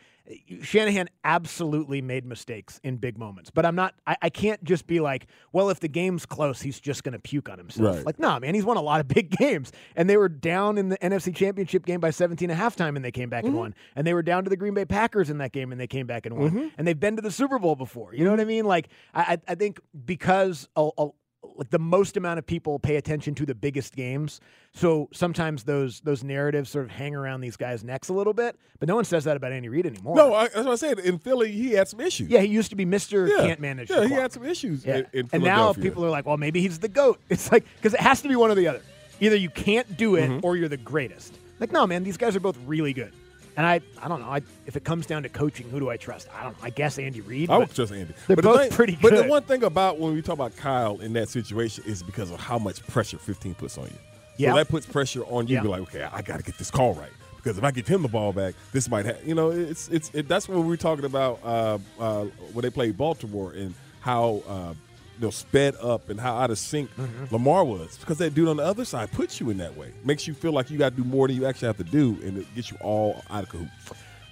Shanahan 0.61 1.09
absolutely 1.23 2.01
made 2.01 2.25
mistakes 2.25 2.79
in 2.83 2.97
big 2.97 3.17
moments. 3.17 3.49
But 3.49 3.65
I'm 3.65 3.75
not, 3.75 3.95
I, 4.05 4.15
I 4.21 4.29
can't 4.29 4.63
just 4.63 4.87
be 4.87 4.99
like, 4.99 5.27
well, 5.51 5.69
if 5.69 5.79
the 5.79 5.87
game's 5.87 6.25
close, 6.25 6.61
he's 6.61 6.79
just 6.79 7.03
going 7.03 7.13
to 7.13 7.19
puke 7.19 7.49
on 7.49 7.57
himself. 7.57 7.97
Right. 7.97 8.05
Like, 8.05 8.19
nah, 8.19 8.39
man, 8.39 8.53
he's 8.53 8.63
won 8.63 8.77
a 8.77 8.81
lot 8.81 8.99
of 8.99 9.07
big 9.09 9.31
games. 9.31 9.71
And 9.95 10.09
they 10.09 10.17
were 10.17 10.29
down 10.29 10.77
in 10.77 10.89
the 10.89 10.97
NFC 10.99 11.35
Championship 11.35 11.85
game 11.85 11.99
by 11.99 12.11
17 12.11 12.49
at 12.51 12.57
halftime 12.57 12.95
and 12.95 13.03
they 13.03 13.11
came 13.11 13.29
back 13.29 13.43
and 13.43 13.53
mm-hmm. 13.53 13.59
won. 13.59 13.75
And 13.95 14.05
they 14.05 14.13
were 14.13 14.23
down 14.23 14.43
to 14.43 14.49
the 14.49 14.57
Green 14.57 14.73
Bay 14.73 14.85
Packers 14.85 15.29
in 15.29 15.39
that 15.39 15.51
game 15.51 15.71
and 15.71 15.81
they 15.81 15.87
came 15.87 16.07
back 16.07 16.25
and 16.25 16.37
won. 16.37 16.51
Mm-hmm. 16.51 16.67
And 16.77 16.87
they've 16.87 16.99
been 16.99 17.15
to 17.15 17.21
the 17.21 17.31
Super 17.31 17.59
Bowl 17.59 17.75
before. 17.75 18.13
You 18.13 18.23
know 18.23 18.31
what 18.31 18.39
I 18.39 18.43
mm-hmm. 18.43 18.49
mean? 18.49 18.65
Like, 18.65 18.89
I, 19.13 19.21
I 19.47 19.51
I 19.51 19.55
think 19.55 19.79
because 20.05 20.69
a, 20.75 20.89
a, 20.97 21.09
like 21.55 21.69
the 21.69 21.79
most 21.79 22.17
amount 22.17 22.37
of 22.39 22.45
people 22.45 22.77
pay 22.79 22.95
attention 22.97 23.33
to 23.35 23.45
the 23.45 23.55
biggest 23.55 23.95
games, 23.95 24.39
so 24.73 25.09
sometimes 25.11 25.63
those 25.63 25.99
those 26.01 26.23
narratives 26.23 26.69
sort 26.69 26.85
of 26.85 26.91
hang 26.91 27.15
around 27.15 27.41
these 27.41 27.57
guys' 27.57 27.83
necks 27.83 28.09
a 28.09 28.13
little 28.13 28.33
bit. 28.33 28.55
But 28.79 28.87
no 28.87 28.95
one 28.95 29.05
says 29.05 29.23
that 29.25 29.37
about 29.37 29.51
Andy 29.51 29.67
Reid 29.69 29.85
anymore. 29.85 30.15
No, 30.15 30.33
I, 30.33 30.43
that's 30.43 30.57
what 30.57 30.67
I 30.69 30.75
said. 30.75 30.99
In 30.99 31.17
Philly, 31.19 31.51
he 31.51 31.71
had 31.71 31.87
some 31.87 31.99
issues. 31.99 32.29
yeah, 32.29 32.39
he 32.41 32.47
used 32.47 32.69
to 32.69 32.75
be 32.75 32.85
Mister 32.85 33.27
Yeah. 33.27 33.37
Can't 33.37 33.59
Manage. 33.59 33.89
Yeah, 33.89 34.05
he 34.07 34.13
had 34.13 34.31
some 34.31 34.45
issues 34.45 34.85
Yeah. 34.85 34.97
in, 34.97 35.05
in 35.13 35.29
and 35.33 35.43
now 35.43 35.73
people 35.73 36.05
are 36.05 36.09
like, 36.09 36.25
well, 36.25 36.37
maybe 36.37 36.61
he's 36.61 36.79
the 36.79 36.87
goat. 36.89 37.19
It's 37.29 37.51
like 37.51 37.65
because 37.77 37.93
it 37.93 37.99
has 38.01 38.21
to 38.21 38.27
be 38.27 38.35
one 38.35 38.51
or 38.51 38.55
the 38.55 38.67
other. 38.67 38.81
Either 39.19 39.35
you 39.35 39.49
can't 39.49 39.97
do 39.97 40.15
it 40.15 40.29
Mm-hmm. 40.29 40.45
or 40.45 40.57
you're 40.57 40.69
the 40.69 40.77
greatest. 40.77 41.37
Like, 41.59 41.71
no, 41.71 41.85
man, 41.85 42.03
these 42.03 42.17
guys 42.17 42.35
are 42.35 42.39
both 42.39 42.57
really 42.65 42.93
good. 42.93 43.13
And 43.57 43.65
I, 43.65 43.81
I 44.01 44.07
don't 44.07 44.21
know. 44.21 44.29
I, 44.29 44.41
if 44.65 44.75
it 44.75 44.83
comes 44.83 45.05
down 45.05 45.23
to 45.23 45.29
coaching, 45.29 45.69
who 45.69 45.79
do 45.79 45.89
I 45.89 45.97
trust? 45.97 46.27
I 46.33 46.43
don't. 46.43 46.55
I 46.61 46.69
guess 46.69 46.97
Andy 46.97 47.21
Reid. 47.21 47.49
I 47.49 47.57
would 47.57 47.73
trust 47.73 47.91
Andy. 47.91 48.13
They're 48.27 48.35
but 48.35 48.43
the 48.43 48.49
both 48.49 48.61
thing- 48.61 48.71
pretty 48.71 48.97
But 49.01 49.15
the 49.15 49.23
one 49.23 49.43
thing 49.43 49.63
about 49.63 49.99
when 49.99 50.13
we 50.13 50.21
talk 50.21 50.33
about 50.33 50.55
Kyle 50.55 50.99
in 50.99 51.13
that 51.13 51.29
situation 51.29 51.83
is 51.85 52.01
because 52.01 52.31
of 52.31 52.39
how 52.39 52.57
much 52.57 52.85
pressure 52.87 53.17
15 53.17 53.55
puts 53.55 53.77
on 53.77 53.85
you. 53.85 53.91
Yeah. 54.37 54.51
So 54.51 54.57
that 54.57 54.69
puts 54.69 54.85
pressure 54.85 55.23
on 55.23 55.47
you. 55.47 55.55
Yeah. 55.55 55.61
Be 55.63 55.67
like, 55.67 55.81
okay, 55.81 56.03
I 56.03 56.21
got 56.21 56.37
to 56.37 56.43
get 56.43 56.57
this 56.57 56.71
call 56.71 56.93
right 56.93 57.11
because 57.35 57.57
if 57.57 57.63
I 57.63 57.71
give 57.71 57.87
him 57.87 58.03
the 58.03 58.07
ball 58.07 58.33
back, 58.33 58.53
this 58.71 58.89
might 58.89 59.05
have. 59.05 59.25
You 59.25 59.35
know, 59.35 59.49
it's 59.49 59.89
it's 59.89 60.11
it, 60.13 60.27
that's 60.27 60.47
what 60.47 60.57
we 60.59 60.67
were 60.67 60.77
talking 60.77 61.05
about 61.05 61.39
uh, 61.43 61.77
uh, 61.99 62.25
when 62.53 62.63
they 62.63 62.69
played 62.69 62.97
Baltimore 62.97 63.51
and 63.53 63.73
how. 63.99 64.43
Uh, 64.47 64.73
you 65.21 65.27
know, 65.27 65.31
sped 65.31 65.75
up 65.79 66.09
and 66.09 66.19
how 66.19 66.35
out 66.35 66.49
of 66.49 66.57
sync 66.57 66.89
Mm-hmm. 66.97 67.33
Lamar 67.33 67.63
was 67.63 67.95
because 67.99 68.17
that 68.17 68.33
dude 68.33 68.47
on 68.47 68.57
the 68.57 68.63
other 68.63 68.83
side 68.85 69.11
puts 69.11 69.39
you 69.39 69.51
in 69.51 69.57
that 69.57 69.77
way, 69.77 69.91
makes 70.03 70.27
you 70.27 70.33
feel 70.33 70.51
like 70.51 70.71
you 70.71 70.79
got 70.79 70.95
to 70.95 71.03
do 71.03 71.07
more 71.07 71.27
than 71.27 71.37
you 71.37 71.45
actually 71.45 71.67
have 71.67 71.77
to 71.77 71.83
do, 71.83 72.17
and 72.23 72.39
it 72.39 72.55
gets 72.55 72.71
you 72.71 72.77
all 72.81 73.23
out 73.29 73.43
of 73.43 73.49
cahoots. 73.49 73.71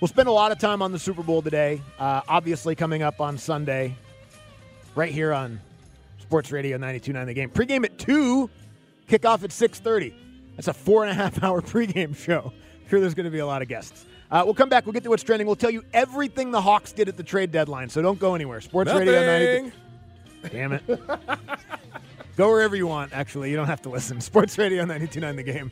We'll 0.01 0.07
spend 0.07 0.27
a 0.27 0.31
lot 0.31 0.51
of 0.51 0.57
time 0.57 0.81
on 0.81 0.91
the 0.91 0.97
Super 0.97 1.21
Bowl 1.21 1.43
today. 1.43 1.81
Uh, 1.99 2.21
obviously, 2.27 2.73
coming 2.73 3.03
up 3.03 3.21
on 3.21 3.37
Sunday, 3.37 3.95
right 4.95 5.11
here 5.11 5.31
on 5.31 5.59
Sports 6.21 6.51
Radio 6.51 6.77
92.9 6.79 7.25
The 7.27 7.33
Game. 7.35 7.49
Pregame 7.51 7.85
at 7.85 7.99
2, 7.99 8.49
kickoff 9.07 9.43
at 9.43 9.51
6.30. 9.51 10.11
That's 10.55 10.69
a 10.69 10.73
four 10.73 11.03
and 11.03 11.11
a 11.11 11.13
half 11.13 11.43
hour 11.43 11.61
pregame 11.61 12.15
show. 12.15 12.51
Sure, 12.89 12.99
there's 12.99 13.13
going 13.13 13.25
to 13.25 13.31
be 13.31 13.39
a 13.39 13.45
lot 13.45 13.61
of 13.61 13.67
guests. 13.67 14.05
Uh, 14.31 14.41
we'll 14.43 14.55
come 14.55 14.69
back. 14.69 14.85
We'll 14.87 14.93
get 14.93 15.03
to 15.03 15.09
what's 15.09 15.23
trending. 15.23 15.45
We'll 15.45 15.55
tell 15.55 15.69
you 15.69 15.83
everything 15.93 16.49
the 16.49 16.61
Hawks 16.61 16.91
did 16.93 17.07
at 17.09 17.15
the 17.17 17.23
trade 17.23 17.51
deadline, 17.51 17.89
so 17.89 18.01
don't 18.01 18.19
go 18.19 18.33
anywhere. 18.33 18.59
Sports 18.61 18.91
Radio 18.91 19.25
92. 19.25 19.71
Damn 20.51 20.73
it. 20.73 20.83
go 22.37 22.49
wherever 22.49 22.75
you 22.75 22.87
want, 22.87 23.13
actually. 23.13 23.49
You 23.49 23.55
don't 23.57 23.67
have 23.67 23.81
to 23.83 23.89
listen. 23.89 24.21
Sports 24.21 24.57
Radio 24.57 24.85
92.9 24.85 25.35
The 25.35 25.43
Game. 25.43 25.71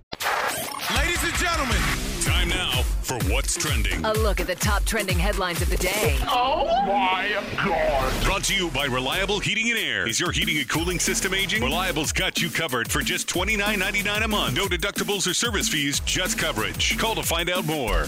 For 3.11 3.31
What's 3.31 3.57
Trending. 3.57 4.05
A 4.05 4.13
look 4.13 4.39
at 4.39 4.47
the 4.47 4.55
top 4.55 4.85
trending 4.85 5.19
headlines 5.19 5.61
of 5.61 5.69
the 5.69 5.75
day. 5.75 6.17
Oh 6.27 6.65
my 6.85 7.43
God. 7.57 8.23
Brought 8.23 8.45
to 8.45 8.55
you 8.55 8.69
by 8.69 8.85
Reliable 8.85 9.39
Heating 9.39 9.69
and 9.69 9.77
Air. 9.77 10.07
Is 10.07 10.19
your 10.19 10.31
heating 10.31 10.57
and 10.57 10.69
cooling 10.69 10.97
system 10.97 11.33
aging? 11.33 11.61
Reliable's 11.61 12.13
got 12.13 12.41
you 12.41 12.49
covered 12.49 12.89
for 12.89 13.01
just 13.01 13.27
$29.99 13.27 14.23
a 14.23 14.27
month. 14.27 14.55
No 14.55 14.65
deductibles 14.65 15.29
or 15.29 15.33
service 15.33 15.67
fees, 15.67 15.99
just 16.01 16.37
coverage. 16.37 16.97
Call 16.97 17.15
to 17.15 17.23
find 17.23 17.49
out 17.49 17.65
more. 17.65 18.05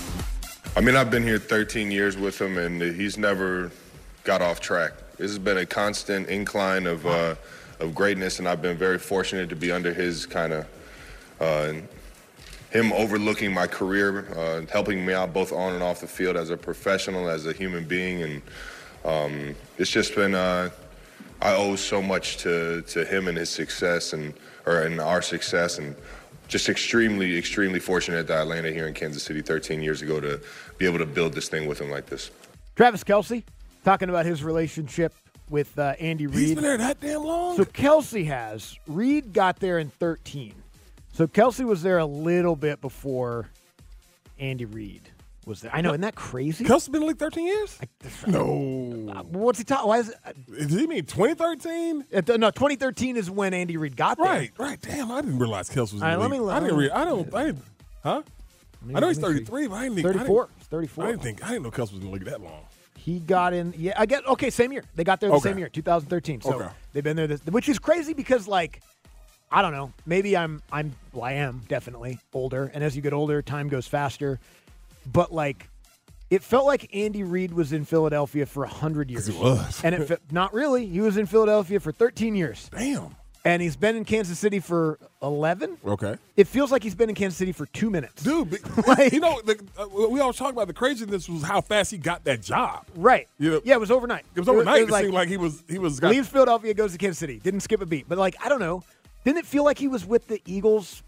I 0.77 0.81
mean, 0.81 0.95
I've 0.95 1.11
been 1.11 1.23
here 1.23 1.37
13 1.37 1.91
years 1.91 2.15
with 2.15 2.39
him, 2.39 2.57
and 2.57 2.81
he's 2.81 3.17
never 3.17 3.71
got 4.23 4.41
off 4.41 4.61
track. 4.61 4.93
This 5.17 5.31
has 5.31 5.39
been 5.39 5.57
a 5.57 5.65
constant 5.65 6.29
incline 6.29 6.87
of 6.87 7.05
uh, 7.05 7.35
of 7.79 7.93
greatness, 7.93 8.39
and 8.39 8.47
I've 8.47 8.61
been 8.61 8.77
very 8.77 8.99
fortunate 8.99 9.49
to 9.49 9.55
be 9.55 9.71
under 9.71 9.93
his 9.93 10.25
kind 10.25 10.53
of 10.53 10.67
uh, 11.41 11.73
him 12.73 12.91
overlooking 12.91 13.53
my 13.53 13.67
career, 13.67 14.25
uh, 14.35 14.65
helping 14.71 15.05
me 15.05 15.13
out 15.13 15.31
both 15.31 15.53
on 15.53 15.73
and 15.73 15.83
off 15.83 16.01
the 16.01 16.07
field 16.07 16.35
as 16.35 16.49
a 16.49 16.57
professional, 16.57 17.29
as 17.29 17.45
a 17.45 17.53
human 17.53 17.85
being, 17.85 18.23
and 18.23 18.41
um, 19.05 19.55
it's 19.77 19.91
just 19.91 20.15
been. 20.15 20.33
Uh, 20.33 20.71
I 21.39 21.55
owe 21.55 21.75
so 21.75 22.01
much 22.01 22.37
to 22.37 22.81
to 22.81 23.05
him 23.05 23.27
and 23.27 23.37
his 23.37 23.51
success, 23.51 24.11
and 24.13 24.33
or 24.65 24.81
and 24.81 24.99
our 24.99 25.21
success, 25.21 25.77
and 25.77 25.95
just 26.47 26.67
extremely, 26.67 27.37
extremely 27.37 27.79
fortunate 27.79 28.25
that 28.27 28.39
I 28.39 28.43
landed 28.43 28.73
here 28.73 28.87
in 28.87 28.95
Kansas 28.95 29.23
City 29.23 29.41
13 29.41 29.81
years 29.83 30.01
ago 30.01 30.19
to 30.19 30.41
be 30.77 30.85
able 30.85 30.99
to 30.99 31.05
build 31.05 31.33
this 31.33 31.49
thing 31.49 31.67
with 31.67 31.79
him 31.79 31.91
like 31.91 32.07
this. 32.07 32.31
Travis 32.75 33.03
Kelce 33.03 33.43
talking 33.85 34.09
about 34.09 34.25
his 34.25 34.43
relationship 34.43 35.13
with 35.49 35.77
uh, 35.77 35.93
Andy 35.99 36.25
Reid. 36.25 36.39
He's 36.39 36.55
been 36.55 36.63
there 36.63 36.77
that 36.77 36.99
damn 36.99 37.23
long. 37.23 37.55
So 37.55 37.65
Kelce 37.65 38.25
has. 38.25 38.77
Reid 38.87 39.31
got 39.31 39.59
there 39.59 39.77
in 39.77 39.89
13. 39.89 40.62
So 41.13 41.27
Kelce 41.27 41.63
was 41.63 41.83
there 41.83 41.99
a 41.99 42.05
little 42.05 42.55
bit 42.55 42.81
before 42.81 43.49
Andy 44.39 44.65
Reid 44.65 45.09
was 45.45 45.61
there. 45.61 45.69
I 45.73 45.81
know, 45.81 45.89
isn't 45.89 46.01
that 46.01 46.15
crazy? 46.15 46.65
Kelce's 46.65 46.87
been 46.87 46.95
in 46.95 47.01
the 47.01 47.07
league 47.09 47.17
13 47.19 47.45
years? 47.45 47.79
no. 48.27 49.11
Uh, 49.13 49.23
what's 49.23 49.59
he 49.59 49.63
talking? 49.63 49.87
Why 49.87 49.99
is 49.99 50.09
it? 50.09 50.15
Uh, 50.25 50.31
Does 50.57 50.71
he 50.79 50.87
mean 50.87 51.05
2013? 51.05 52.05
Uh, 52.13 52.37
no, 52.37 52.49
2013 52.49 53.15
is 53.17 53.29
when 53.29 53.53
Andy 53.53 53.77
Reid 53.77 53.95
got 53.95 54.17
there. 54.17 54.25
Right, 54.25 54.51
right. 54.57 54.81
Damn, 54.81 55.11
I 55.11 55.21
didn't 55.21 55.37
realize 55.37 55.69
Kelce 55.69 55.93
was 55.93 55.93
in 55.93 56.03
All 56.03 56.11
the 56.11 56.17
right, 56.17 56.21
let 56.21 56.31
league. 56.31 56.41
me- 56.41 56.49
I 56.49 56.59
didn't 56.59 56.77
let 56.77 56.81
read. 56.83 56.91
I 56.91 57.05
don't. 57.05 57.33
I 57.35 57.43
didn't. 57.45 57.63
Huh? 58.03 58.21
me- 58.81 58.95
I 58.95 58.99
know 58.99 59.07
he's 59.09 59.19
let 59.19 59.33
me 59.33 59.37
see. 59.39 59.45
33, 59.45 59.67
but 59.67 59.75
I 59.75 59.81
didn't 59.83 59.95
think. 59.95 60.07
I 60.07 60.11
34. 60.13 60.43
didn't- 60.45 60.57
It's 60.59 60.67
34. 60.67 61.03
I 61.03 61.07
didn't 61.11 61.21
think. 61.21 61.43
I 61.45 61.47
didn't 61.49 61.63
know 61.63 61.71
Kelce 61.71 61.79
was 61.79 61.91
in 61.93 61.99
the 62.05 62.09
league 62.09 62.25
that 62.25 62.41
long. 62.41 62.63
He 62.97 63.19
got 63.19 63.53
in. 63.53 63.73
Yeah, 63.77 63.93
I 63.97 64.05
get. 64.07 64.25
Okay, 64.25 64.49
same 64.49 64.71
year. 64.71 64.83
They 64.95 65.03
got 65.03 65.19
there 65.19 65.29
the 65.29 65.35
Okay. 65.35 65.49
same 65.49 65.59
year, 65.59 65.69
2013. 65.69 66.41
So 66.41 66.53
Okay. 66.53 66.69
they've 66.93 67.03
been 67.03 67.17
there, 67.17 67.27
this, 67.27 67.45
which 67.45 67.69
is 67.69 67.77
crazy 67.77 68.13
because 68.13 68.47
like, 68.47 68.81
I 69.53 69.61
don't 69.61 69.71
know. 69.71 69.93
Maybe 70.07 70.35
I'm. 70.35 70.61
I'm. 70.71 70.93
Well, 71.13 71.23
I 71.23 71.33
am 71.33 71.61
definitely 71.67 72.19
older, 72.33 72.71
and 72.73 72.83
as 72.83 72.95
you 72.95 73.01
get 73.03 73.13
older, 73.13 73.41
time 73.43 73.69
goes 73.69 73.85
faster. 73.87 74.39
But 75.11 75.31
like, 75.31 75.69
it 76.31 76.41
felt 76.41 76.65
like 76.65 76.89
Andy 76.95 77.21
Reid 77.23 77.53
was 77.53 77.71
in 77.71 77.85
Philadelphia 77.85 78.47
for 78.47 78.65
hundred 78.65 79.11
years. 79.11 79.27
he 79.27 79.37
was. 79.37 79.81
and 79.83 79.93
it 79.93 80.07
fe- 80.07 80.17
not 80.31 80.53
really. 80.53 80.87
He 80.87 81.01
was 81.01 81.17
in 81.17 81.27
Philadelphia 81.27 81.79
for 81.79 81.91
13 81.91 82.35
years. 82.35 82.69
Damn. 82.75 83.15
And 83.45 83.61
he's 83.61 83.75
been 83.75 83.97
in 83.97 84.05
Kansas 84.05 84.39
City 84.39 84.61
for 84.61 84.97
11. 85.21 85.77
Okay. 85.85 86.15
It 86.37 86.47
feels 86.47 86.71
like 86.71 86.81
he's 86.81 86.95
been 86.95 87.09
in 87.09 87.15
Kansas 87.15 87.37
City 87.37 87.51
for 87.51 87.65
two 87.65 87.89
minutes. 87.89 88.23
Dude, 88.23 88.57
but- 88.85 89.11
you 89.13 89.19
know, 89.19 89.41
the, 89.41 89.61
uh, 89.77 89.85
we 90.09 90.21
always 90.21 90.37
talk 90.37 90.53
about 90.53 90.67
the 90.67 90.73
craziness 90.73 91.27
was 91.27 91.43
how 91.43 91.59
fast 91.59 91.91
he 91.91 91.97
got 91.97 92.23
that 92.23 92.41
job. 92.41 92.85
Right. 92.95 93.27
You 93.37 93.51
know, 93.51 93.61
yeah, 93.65 93.73
it 93.73 93.81
was 93.81 93.91
overnight. 93.91 94.23
It 94.33 94.39
was 94.39 94.47
overnight. 94.47 94.77
It, 94.79 94.83
was 94.85 94.91
like- 94.91 95.01
seemed 95.03 95.13
like 95.13 95.27
he 95.27 95.35
was 95.37 95.61
he 95.69 95.77
was 95.77 95.99
got, 95.99 96.11
leaves 96.11 96.29
Philadelphia, 96.29 96.73
goes 96.73 96.93
to 96.93 96.97
Kansas 96.97 97.19
City. 97.19 97.39
Didn't 97.43 97.59
skip 97.59 97.81
a 97.81 97.85
beat. 97.85 98.07
But 98.07 98.17
like, 98.17 98.35
I 98.43 98.47
don't 98.47 98.61
know. 98.61 98.81
Didn't 99.23 99.37
it 99.39 99.45
feel 99.45 99.63
like 99.63 99.77
he 99.77 99.87
was 99.87 100.05
with 100.05 100.27
the 100.27 100.41
Eagles 100.45 101.01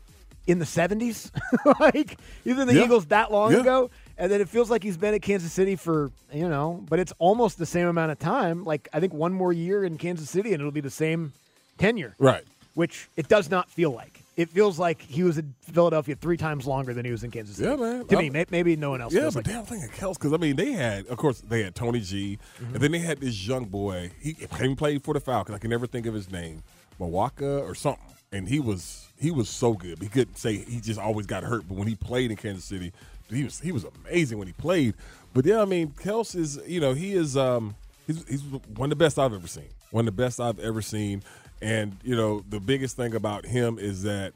in 0.48 0.60
the 0.60 0.66
seventies? 0.66 1.32
like 1.80 2.18
he 2.44 2.52
was 2.54 2.60
in 2.62 2.68
the 2.68 2.76
Yeah. 2.76 2.84
Eagles 2.86 3.06
that 3.08 3.32
long 3.32 3.52
Yeah. 3.52 3.60
ago, 3.62 3.90
and 4.18 4.32
then 4.32 4.42
it 4.42 4.50
feels 4.50 4.70
like 4.70 4.84
he's 4.84 4.98
been 4.98 5.14
at 5.14 5.22
Kansas 5.22 5.52
City 5.52 5.76
for 5.76 6.12
you 6.34 6.48
know, 6.50 6.84
but 6.90 7.00
it's 7.00 7.14
almost 7.20 7.58
the 7.58 7.66
same 7.66 7.88
amount 7.88 8.12
of 8.12 8.20
time. 8.20 8.64
Like 8.64 8.88
I 8.94 9.00
think 9.00 9.14
one 9.14 9.34
more 9.34 9.52
year 9.54 9.84
in 9.84 9.98
Kansas 9.98 10.30
City, 10.30 10.54
and 10.54 10.60
it'll 10.62 10.72
be 10.72 10.82
the 10.82 10.90
same 10.90 11.34
tenure. 11.78 12.16
Right. 12.20 12.44
Which 12.74 13.08
it 13.16 13.28
does 13.30 13.50
not 13.50 13.70
feel 13.70 13.92
like. 13.92 14.22
It 14.36 14.50
feels 14.50 14.78
like 14.78 15.02
he 15.02 15.24
was 15.24 15.38
in 15.38 15.54
Philadelphia 15.62 16.14
three 16.14 16.36
times 16.36 16.68
longer 16.68 16.94
than 16.94 17.06
he 17.06 17.12
was 17.12 17.24
in 17.24 17.32
Kansas 17.32 17.56
City. 17.56 17.70
Yeah, 17.70 17.78
man. 17.78 18.06
To 18.08 18.16
I'm- 18.18 18.26
me, 18.26 18.30
may- 18.32 18.46
maybe 18.52 18.76
no 18.76 18.90
one 18.90 19.00
else. 19.00 19.14
Yeah, 19.14 19.26
but 19.28 19.36
like 19.36 19.46
damn 19.46 19.64
thing 19.64 19.82
at 19.82 19.92
Kels, 19.92 20.16
because 20.16 20.34
I 20.34 20.38
mean 20.38 20.58
they 20.58 20.74
had, 20.74 21.06
of 21.08 21.18
course, 21.18 21.40
they 21.40 21.64
had 21.64 21.74
Tony 21.74 22.02
G, 22.02 22.38
Mm-hmm. 22.60 22.74
and 22.74 22.84
then 22.84 22.92
they 22.92 23.00
had 23.00 23.22
this 23.22 23.48
young 23.48 23.64
boy. 23.64 24.12
He 24.22 24.34
he 24.60 24.76
played 24.76 25.04
for 25.06 25.14
the 25.14 25.22
Falcons. 25.22 25.56
I 25.56 25.60
can 25.60 25.70
never 25.70 25.88
think 25.88 26.06
of 26.06 26.14
his 26.14 26.30
name, 26.30 26.64
Moeaki 27.00 27.62
or 27.62 27.76
something. 27.76 28.04
And 28.32 28.48
he 28.48 28.60
was 28.60 29.08
he 29.18 29.32
was 29.32 29.50
so 29.50 29.74
good. 29.74 30.00
He 30.00 30.08
couldn't 30.08 30.38
say 30.38 30.58
he 30.58 30.80
just 30.82 31.00
always 31.00 31.26
got 31.26 31.44
hurt, 31.44 31.68
but 31.68 31.78
when 31.78 31.88
he 31.88 31.96
played 31.96 32.32
in 32.32 32.38
Kansas 32.38 32.66
City, 32.66 32.92
he 33.30 33.44
was 33.44 33.60
he 33.60 33.72
was 33.72 33.86
amazing 34.06 34.38
when 34.38 34.48
he 34.48 34.54
played. 34.54 34.94
But 35.34 35.46
yeah, 35.46 35.62
I 35.62 35.66
mean, 35.66 35.90
Kels 35.90 36.36
is 36.36 36.60
you 36.68 36.80
know 36.80 36.94
he 36.94 37.14
is 37.14 37.38
um 37.38 37.76
he's 38.08 38.28
he's 38.28 38.42
one 38.44 38.92
of 38.92 38.98
the 38.98 39.04
best 39.04 39.18
I've 39.18 39.34
ever 39.34 39.48
seen. 39.48 39.70
One 39.92 40.08
of 40.08 40.16
the 40.16 40.24
best 40.24 40.40
I've 40.40 40.60
ever 40.60 40.82
seen. 40.82 41.24
And 41.62 41.98
you 42.04 42.16
know 42.16 42.44
the 42.50 42.60
biggest 42.60 42.98
thing 42.98 43.16
about 43.16 43.46
him 43.46 43.80
is 43.80 44.04
that 44.04 44.34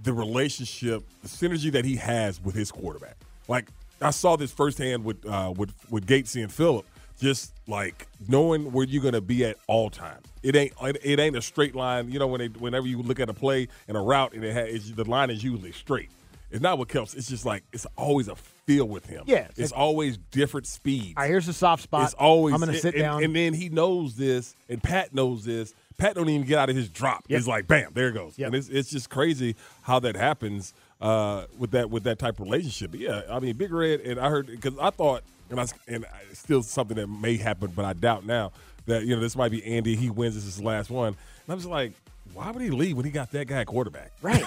the 0.00 0.12
relationship, 0.12 1.02
the 1.22 1.28
synergy 1.28 1.72
that 1.72 1.84
he 1.84 1.96
has 1.96 2.42
with 2.42 2.54
his 2.54 2.70
quarterback. 2.70 3.16
Like 3.48 3.68
I 4.00 4.10
saw 4.10 4.36
this 4.36 4.52
firsthand 4.52 5.04
with 5.04 5.24
uh, 5.26 5.52
with 5.56 5.72
with 5.90 6.06
Gatesy 6.06 6.42
and 6.42 6.52
Philip. 6.52 6.86
Just 7.20 7.52
like 7.66 8.06
knowing 8.28 8.72
where 8.72 8.86
you're 8.86 9.02
gonna 9.02 9.20
be 9.20 9.44
at 9.44 9.56
all 9.66 9.90
times. 9.90 10.24
It 10.42 10.54
ain't 10.54 10.72
it 10.80 11.18
ain't 11.18 11.36
a 11.36 11.42
straight 11.42 11.74
line. 11.74 12.10
You 12.10 12.18
know 12.18 12.26
when 12.28 12.38
they 12.40 12.46
whenever 12.48 12.86
you 12.86 13.02
look 13.02 13.20
at 13.20 13.28
a 13.28 13.34
play 13.34 13.68
and 13.88 13.96
a 13.96 14.00
route 14.00 14.34
and 14.34 14.44
it 14.44 14.52
has 14.54 14.68
it's, 14.68 14.90
the 14.92 15.04
line 15.04 15.30
is 15.30 15.42
usually 15.42 15.72
straight. 15.72 16.10
It's 16.50 16.62
not 16.62 16.78
what 16.78 16.88
Kelps. 16.88 17.14
It's 17.16 17.28
just 17.28 17.44
like 17.44 17.62
it's 17.72 17.86
always 17.96 18.28
a 18.28 18.36
feel 18.36 18.86
with 18.88 19.04
him. 19.04 19.24
Yeah, 19.26 19.48
it's 19.56 19.72
always 19.72 20.16
different 20.30 20.66
speeds. 20.66 21.14
All 21.16 21.22
right, 21.24 21.28
here's 21.28 21.48
a 21.48 21.52
soft 21.52 21.82
spot. 21.82 22.04
It's 22.04 22.14
always. 22.14 22.54
I'm 22.54 22.60
going 22.60 22.68
to 22.68 22.74
and- 22.74 22.80
sit 22.82 22.94
and- 22.94 23.02
down. 23.02 23.24
and 23.24 23.36
then 23.36 23.52
he 23.52 23.68
knows 23.68 24.16
this, 24.16 24.54
and 24.68 24.82
Pat 24.82 25.12
knows 25.14 25.44
this. 25.44 25.74
Pat 25.98 26.14
don't 26.14 26.28
even 26.28 26.46
get 26.46 26.58
out 26.58 26.70
of 26.70 26.76
his 26.76 26.88
drop. 26.88 27.24
Yep. 27.28 27.38
He's 27.38 27.48
like, 27.48 27.66
bam, 27.66 27.90
there 27.92 28.08
it 28.08 28.12
goes. 28.14 28.38
Yep. 28.38 28.46
And 28.46 28.54
it's 28.54 28.68
it's 28.68 28.88
just 28.88 29.10
crazy 29.10 29.56
how 29.82 29.98
that 30.00 30.14
happens 30.16 30.72
uh, 31.02 31.44
with 31.58 31.72
that 31.72 31.90
with 31.90 32.04
that 32.04 32.18
type 32.18 32.38
of 32.40 32.46
relationship. 32.46 32.92
But 32.92 33.00
yeah, 33.00 33.22
I 33.28 33.40
mean, 33.40 33.56
Big 33.56 33.72
Red, 33.72 34.00
and 34.00 34.18
I 34.20 34.30
heard 34.30 34.46
because 34.46 34.78
I 34.78 34.88
thought, 34.90 35.24
and 35.50 35.60
I 35.60 35.66
and 35.86 36.04
I- 36.06 36.20
it's 36.30 36.40
still 36.40 36.62
something 36.62 36.96
that 36.96 37.06
may 37.08 37.36
happen, 37.36 37.72
but 37.74 37.84
I 37.84 37.92
doubt 37.92 38.24
now 38.26 38.52
that 38.86 39.04
you 39.04 39.14
know 39.14 39.20
this 39.20 39.36
might 39.36 39.50
be 39.50 39.64
Andy. 39.64 39.96
He 39.96 40.10
wins 40.10 40.34
this 40.34 40.44
is 40.44 40.56
his 40.56 40.64
last 40.64 40.90
one, 40.90 41.08
and 41.08 41.16
I'm 41.48 41.58
just 41.58 41.68
like, 41.68 41.92
why 42.34 42.50
would 42.50 42.62
he 42.62 42.70
leave 42.70 42.96
when 42.96 43.04
he 43.04 43.10
got 43.10 43.30
that 43.32 43.46
guy 43.46 43.64
quarterback? 43.64 44.12
Right. 44.22 44.42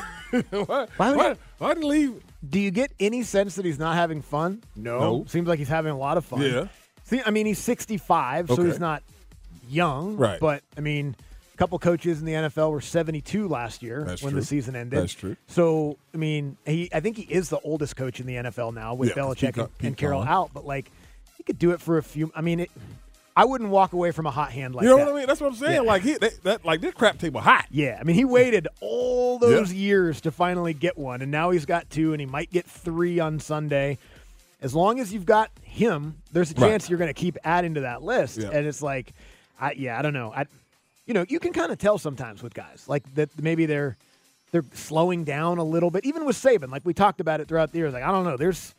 why, 0.52 0.88
Why 0.98 1.10
would 1.12 1.18
why, 1.18 1.30
he- 1.34 1.40
why 1.58 1.74
did 1.74 1.84
he 1.84 1.90
leave? 1.90 2.24
Do 2.50 2.60
you 2.60 2.72
get 2.72 2.92
any 3.00 3.24
sense 3.24 3.56
that 3.56 3.66
he's 3.66 3.78
not 3.80 3.96
having 3.96 4.22
fun? 4.22 4.64
No. 4.78 5.00
No. 5.00 5.26
Seems 5.28 5.48
like 5.48 5.60
he's 5.60 5.68
having 5.68 5.92
a 5.92 5.98
lot 5.98 6.18
of 6.18 6.24
fun. 6.26 6.42
Yeah. 6.42 6.68
See, 7.04 7.22
I 7.26 7.32
mean, 7.32 7.46
he's 7.46 7.60
65, 7.60 8.48
so 8.48 8.64
he's 8.64 8.80
not 8.80 9.04
young. 9.70 10.16
Right. 10.16 10.40
But, 10.40 10.64
I 10.78 10.80
mean, 10.82 11.16
couple 11.62 11.78
coaches 11.78 12.20
in 12.20 12.26
the 12.26 12.34
NFL 12.34 12.72
were 12.72 12.82
72 12.82 13.48
last 13.48 13.84
year 13.84 14.04
That's 14.04 14.24
when 14.24 14.32
true. 14.32 14.40
the 14.42 14.46
season 14.48 14.76
ended. 14.76 15.00
That's 15.00 15.14
true. 15.14 15.36
So, 15.46 15.98
I 16.12 16.18
mean, 16.18 16.58
he 16.66 16.90
I 16.92 17.00
think 17.02 17.18
he 17.18 17.24
is 17.24 17.50
the 17.50 17.60
oldest 17.60 17.96
coach 17.96 18.20
in 18.20 18.26
the 18.26 18.36
NFL 18.36 18.74
now 18.74 18.96
with 18.96 19.10
Yeah, 19.10 19.24
Belichick 19.24 19.54
Pete 19.54 19.58
and, 19.58 19.78
Pete 19.78 19.88
and 19.90 19.98
Carroll 19.98 20.24
out. 20.24 20.50
But, 20.56 20.66
like, 20.66 20.92
he 21.38 21.44
could 21.44 21.60
do 21.60 21.70
it 21.72 21.80
for 21.80 22.00
a 22.00 22.04
few. 22.04 22.32
I 22.36 22.42
mean, 22.42 22.62
it, 22.62 22.72
I 23.36 23.46
wouldn't 23.46 23.70
walk 23.70 23.94
away 23.94 24.10
from 24.12 24.26
a 24.26 24.32
hot 24.32 24.52
hand 24.52 24.74
like 24.74 24.84
that. 24.84 24.90
you 24.90 24.98
know 24.98 25.06
that. 25.06 25.12
what 25.12 25.16
I 25.16 25.20
mean? 25.20 25.28
That's 25.28 25.40
what 25.40 25.48
I'm 25.48 25.56
saying. 25.56 25.74
Yeah. 25.84 25.92
Like 25.92 26.02
he, 26.02 26.14
that, 26.16 26.44
that, 26.44 26.66
like 26.66 26.82
this 26.82 26.94
crap 26.96 27.20
table 27.20 27.42
hot. 27.42 27.66
Yeah, 27.70 27.98
I 28.00 28.04
mean, 28.04 28.16
he 28.16 28.26
waited 28.26 28.68
all 28.82 29.38
those 29.38 29.72
years 29.72 30.20
to 30.22 30.32
finally 30.32 30.74
get 30.74 30.98
one, 30.98 31.22
and 31.22 31.32
now 31.32 31.52
he's 31.52 31.66
got 31.66 31.90
two, 31.92 32.12
and 32.14 32.20
he 32.20 32.26
might 32.26 32.50
get 32.52 32.66
three 32.66 33.20
on 33.20 33.40
Sunday. 33.40 34.00
As 34.62 34.74
long 34.74 35.00
as 35.00 35.14
you've 35.14 35.26
got 35.28 35.52
him, 35.62 36.18
there's 36.32 36.52
a 36.52 36.56
Right. 36.56 36.70
chance 36.70 36.90
you're 36.90 37.00
going 37.00 37.08
to 37.14 37.20
keep 37.20 37.38
adding 37.44 37.76
to 37.76 37.82
that 37.82 38.02
list. 38.04 38.40
Yeah. 38.40 38.50
And 38.52 38.66
it's 38.68 38.82
like, 38.82 39.14
I, 39.60 39.74
yeah, 39.74 39.98
I 39.98 40.02
don't 40.02 40.14
know. 40.14 40.34
I, 40.36 40.46
you 41.06 41.14
know, 41.14 41.26
you 41.28 41.40
can 41.40 41.54
kind 41.54 41.72
of 41.72 41.78
tell 41.78 41.98
sometimes 41.98 42.42
with 42.44 42.54
guys 42.54 42.86
like 42.88 43.04
that. 43.16 43.30
Maybe 43.42 43.66
they're 43.66 43.98
they're 44.52 44.66
slowing 44.74 45.24
down 45.24 45.58
a 45.58 45.64
little 45.64 45.90
bit. 45.92 46.06
Even 46.06 46.26
with 46.26 46.36
Saban, 46.36 46.70
like 46.72 46.86
we 46.86 46.94
talked 46.94 47.22
about 47.22 47.40
it 47.42 47.48
throughout 47.48 47.72
the 47.72 47.78
years. 47.80 47.94
Like 47.94 48.04
I 48.04 48.12
don't 48.12 48.24
know, 48.26 48.38
there's 48.38 48.76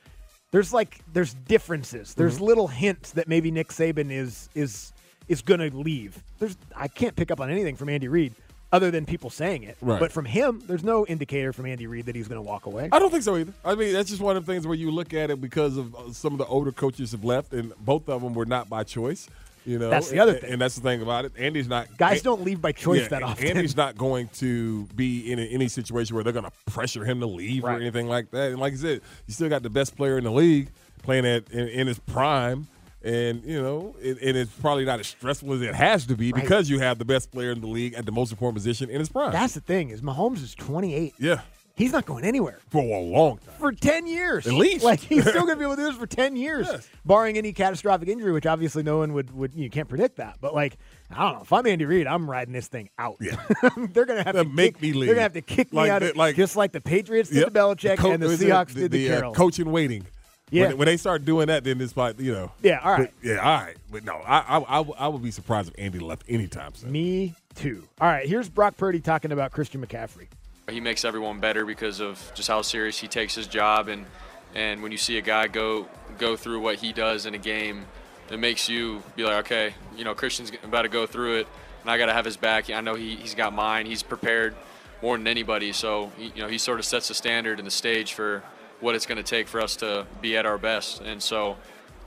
there's 0.51 0.73
like 0.73 1.01
there's 1.13 1.35
differences. 1.35 2.15
There's 2.15 2.37
Mm-hmm. 2.37 2.45
little 2.45 2.69
hints 2.69 3.13
that 3.13 3.29
maybe 3.29 3.51
Nick 3.51 3.69
Saban 3.69 4.11
is 4.11 4.49
is 4.55 4.93
is 5.29 5.41
going 5.43 5.61
to 5.61 5.75
leave. 5.77 6.23
There's 6.39 6.57
I 6.77 6.89
can't 6.89 7.17
pick 7.17 7.31
up 7.31 7.41
on 7.41 7.51
anything 7.51 7.77
from 7.77 7.89
Andy 7.89 8.09
Reid. 8.09 8.35
other 8.75 8.91
than 8.91 9.05
people 9.05 9.29
saying 9.29 9.65
it. 9.65 9.77
Right. 9.83 10.01
But 10.01 10.11
from 10.13 10.25
him, 10.25 10.63
there's 10.67 10.83
no 10.83 11.05
indicator 11.07 11.53
from 11.53 11.67
Andy 11.67 11.87
Reid 11.87 12.07
that 12.07 12.17
he's 12.17 12.27
going 12.27 12.39
to 12.43 12.49
walk 12.49 12.65
away. 12.65 12.89
I 12.91 12.99
don't 12.99 13.11
think 13.11 13.23
so 13.23 13.37
either. 13.37 13.53
I 13.67 13.75
mean, 13.75 13.93
that's 13.93 14.09
just 14.09 14.23
one 14.23 14.35
of 14.35 14.47
the 14.47 14.51
things 14.51 14.67
where 14.67 14.75
you 14.75 14.91
look 14.91 15.13
at 15.13 15.31
it 15.31 15.43
because 15.43 15.77
of 15.77 15.95
uh, 15.95 16.11
some 16.13 16.33
of 16.33 16.39
the 16.39 16.47
older 16.47 16.73
coaches 16.73 17.13
have 17.13 17.23
left, 17.23 17.53
and 17.53 17.75
both 17.85 18.09
of 18.09 18.23
them 18.23 18.33
were 18.33 18.47
not 18.47 18.71
by 18.71 18.83
choice. 18.83 19.29
You 19.65 19.79
know, 19.79 19.91
That's 19.91 20.11
the 20.11 20.19
other 20.19 20.35
thing. 20.35 20.53
and 20.53 20.61
that's 20.61 20.75
the 20.75 20.81
thing 20.81 21.03
about 21.03 21.25
it. 21.25 21.33
Andy's 21.39 21.69
not 21.69 21.97
Guys 21.97 22.19
An- 22.19 22.25
don't 22.25 22.43
leave 22.43 22.61
by 22.61 22.73
choice 22.73 23.03
yeah, 23.03 23.09
that 23.09 23.23
often. 23.23 23.47
Andy's 23.47 23.77
not 23.77 23.97
going 23.97 24.29
to 24.35 24.87
be 24.97 25.31
in 25.31 25.39
any 25.39 25.69
situation 25.69 26.15
where 26.17 26.25
they're 26.25 26.33
going 26.33 26.45
to 26.47 26.53
pressure 26.73 27.05
him 27.05 27.21
to 27.21 27.27
leave 27.27 27.63
or 27.65 27.71
anything 27.71 28.09
like 28.09 28.31
that. 28.33 28.51
And 28.51 28.59
like 28.61 28.73
I 28.73 28.77
said, 28.77 29.01
you 29.27 29.35
still 29.35 29.49
got 29.49 29.63
the 29.63 29.71
best 29.71 29.97
player 29.97 30.19
in 30.19 30.25
the 30.25 30.33
league 30.33 30.71
playing 31.03 31.27
at 31.27 31.49
in, 31.53 31.69
in 31.69 31.87
his 31.87 31.99
prime. 32.01 32.67
And 33.05 33.43
you 33.45 33.61
know, 33.61 33.97
it, 34.01 34.19
and 34.23 34.37
it's 34.37 34.53
probably 34.53 34.85
not 34.85 35.01
as 35.01 35.09
stressful 35.09 35.53
as 35.55 35.61
it 35.63 35.75
has 35.75 36.07
to 36.07 36.17
be 36.17 36.31
Right. 36.33 36.41
because 36.43 36.71
you 36.71 36.79
have 36.79 36.99
the 36.99 37.05
best 37.05 37.31
player 37.33 37.51
in 37.51 37.61
the 37.61 37.67
league 37.67 37.95
at 37.95 38.07
the 38.07 38.13
most 38.13 38.31
important 38.31 38.55
position 38.57 38.89
in 38.91 38.99
his 39.01 39.09
prime. 39.09 39.33
That's 39.33 39.55
the 39.55 39.61
thing 39.61 39.91
is 39.91 40.03
Mahomes 40.03 40.43
is 40.43 40.55
28. 40.55 41.15
yeah, 41.19 41.41
He's 41.75 41.93
not 41.93 42.05
going 42.05 42.25
anywhere 42.25 42.59
for 42.71 42.83
a 42.83 43.01
long 43.01 43.39
time. 43.39 43.55
for 43.59 43.73
10 43.73 44.07
years. 44.07 44.47
At 44.47 44.53
least. 44.53 44.85
Like 44.85 45.01
he's 45.01 45.23
still 45.23 45.43
going 45.47 45.55
to 45.55 45.57
be 45.57 45.65
able 45.65 45.77
to 45.77 45.83
do 45.83 45.89
this 45.89 45.97
for 45.97 46.07
10 46.23 46.37
years, 46.37 46.67
Yes. 46.71 46.89
barring 47.05 47.39
any 47.39 47.53
catastrophic 47.53 48.09
injury, 48.09 48.31
which 48.33 48.47
obviously 48.47 48.83
no 48.83 48.99
one 48.99 49.13
would 49.15 49.33
would 49.35 49.55
you 49.55 49.71
can't 49.71 49.89
predict 49.89 50.17
that. 50.17 50.37
But 50.41 50.55
like 50.55 50.77
I 51.11 51.23
don't 51.25 51.33
know, 51.37 51.43
if 51.43 51.53
I'm 51.53 51.67
Andy 51.67 51.85
Reid, 51.87 52.07
I'm 52.07 52.29
riding 52.31 52.53
this 52.53 52.69
thing 52.69 52.91
out. 52.99 53.17
Yeah. 53.21 53.37
they're 53.93 54.05
going 54.07 54.19
to 54.19 54.25
have 54.25 54.35
to 54.37 54.45
make 54.45 54.75
kick, 54.75 54.83
me 54.83 54.93
leave. 54.93 55.07
They're 55.07 55.15
going 55.15 55.17
to 55.17 55.23
have 55.23 55.33
to 55.33 55.41
kick 55.43 55.73
Like 55.73 55.85
me 55.87 55.91
out, 55.91 56.01
the- 56.01 56.11
of, 56.11 56.17
like- 56.17 56.37
just 56.37 56.57
like 56.57 56.73
the 56.73 56.81
Patriots 56.81 57.31
did 57.31 57.39
Yep. 57.39 57.47
to 57.49 57.53
Belichick 57.61 57.97
co- 57.99 58.13
and 58.13 58.23
the 58.23 58.29
Seahawks 58.29 58.69
the, 58.69 58.81
did 58.81 58.93
to 58.93 58.99
the, 58.99 59.09
uh, 59.11 59.15
Carroll. 59.17 59.35
coach 59.35 59.59
in 59.59 59.71
waiting. 59.73 60.07
Yeah. 60.51 60.69
When, 60.69 60.79
when 60.79 60.87
they 60.87 60.99
start 60.99 61.25
doing 61.25 61.47
that, 61.47 61.65
then 61.65 61.81
it's 61.81 61.97
like 61.97 62.21
you 62.21 62.33
know. 62.33 62.53
Yeah, 62.63 62.81
all 62.85 62.93
right. 62.93 63.11
But, 63.23 63.27
yeah, 63.27 63.37
all 63.39 63.63
right. 63.63 63.77
But 63.91 64.05
no, 64.05 64.17
I, 64.17 64.39
I, 64.59 64.81
I, 64.81 64.85
I 64.99 65.09
would 65.09 65.23
be 65.23 65.31
surprised 65.31 65.69
if 65.71 65.75
Andy 65.79 65.99
left 65.99 66.25
anytime 66.29 66.75
soon. 66.75 66.93
Me 66.93 67.35
too. 67.55 67.89
All 67.99 68.09
right, 68.09 68.29
here's 68.29 68.51
Brock 68.51 68.77
Purdy 68.77 69.01
talking 69.01 69.33
about 69.33 69.51
Christian 69.53 69.85
McCaffrey. 69.85 70.29
He 70.69 70.81
makes 70.81 71.05
everyone 71.05 71.41
better 71.41 71.65
because 71.65 72.01
of 72.01 72.33
just 72.35 72.49
how 72.49 72.63
serious 72.63 72.99
he 72.99 73.09
takes 73.09 73.35
his 73.35 73.47
job, 73.47 73.89
and 73.89 74.07
and 74.55 74.83
when 74.83 74.93
you 74.93 74.99
see 74.99 75.19
a 75.19 75.23
guy 75.23 75.49
go 75.49 75.89
go 76.19 76.37
through 76.37 76.61
what 76.61 76.77
he 76.77 76.93
does 76.93 77.27
in 77.27 77.35
a 77.35 77.39
game, 77.39 77.87
it 78.31 78.39
makes 78.39 78.69
you 78.69 79.03
be 79.17 79.25
like, 79.25 79.45
okay, 79.47 79.75
you 79.97 80.05
know, 80.05 80.15
Christian's 80.15 80.53
about 80.63 80.83
to 80.83 80.89
go 80.89 81.07
through 81.07 81.39
it, 81.39 81.49
and 81.83 81.91
I 81.91 81.99
got 81.99 82.07
to 82.07 82.13
have 82.13 82.25
his 82.25 82.37
back. 82.37 82.71
I 82.71 82.81
know 82.81 82.95
he 82.95 83.17
he's 83.17 83.35
got 83.35 83.53
mine. 83.53 83.87
He's 83.87 84.03
prepared 84.03 84.55
more 85.03 85.17
than 85.17 85.27
anybody, 85.27 85.73
so 85.73 86.13
you 86.19 86.43
know 86.43 86.49
he 86.49 86.59
sort 86.59 86.79
of 86.79 86.85
sets 86.85 87.09
the 87.09 87.15
standard 87.15 87.59
and 87.59 87.67
the 87.67 87.73
stage 87.73 88.13
for 88.13 88.43
what 88.81 88.95
it's 88.95 89.07
going 89.07 89.19
to 89.19 89.25
take 89.25 89.49
for 89.49 89.61
us 89.61 89.77
to 89.77 90.07
be 90.21 90.37
at 90.37 90.47
our 90.47 90.59
best, 90.59 91.01
and 91.01 91.21
so 91.23 91.57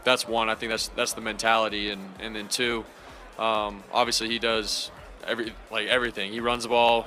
that's 0.06 0.28
one. 0.28 0.50
I 0.50 0.56
think 0.56 0.72
that's 0.72 0.88
that's 0.90 1.14
the 1.14 1.22
mentality, 1.22 1.90
and 1.90 2.02
and 2.22 2.36
then 2.36 2.48
two, 2.48 2.86
um, 3.38 3.84
obviously 3.92 4.30
he 4.30 4.40
does 4.40 4.92
every 5.28 5.54
like 5.72 5.88
everything. 5.88 6.32
He 6.32 6.40
runs 6.40 6.64
the 6.64 6.70
ball. 6.70 7.06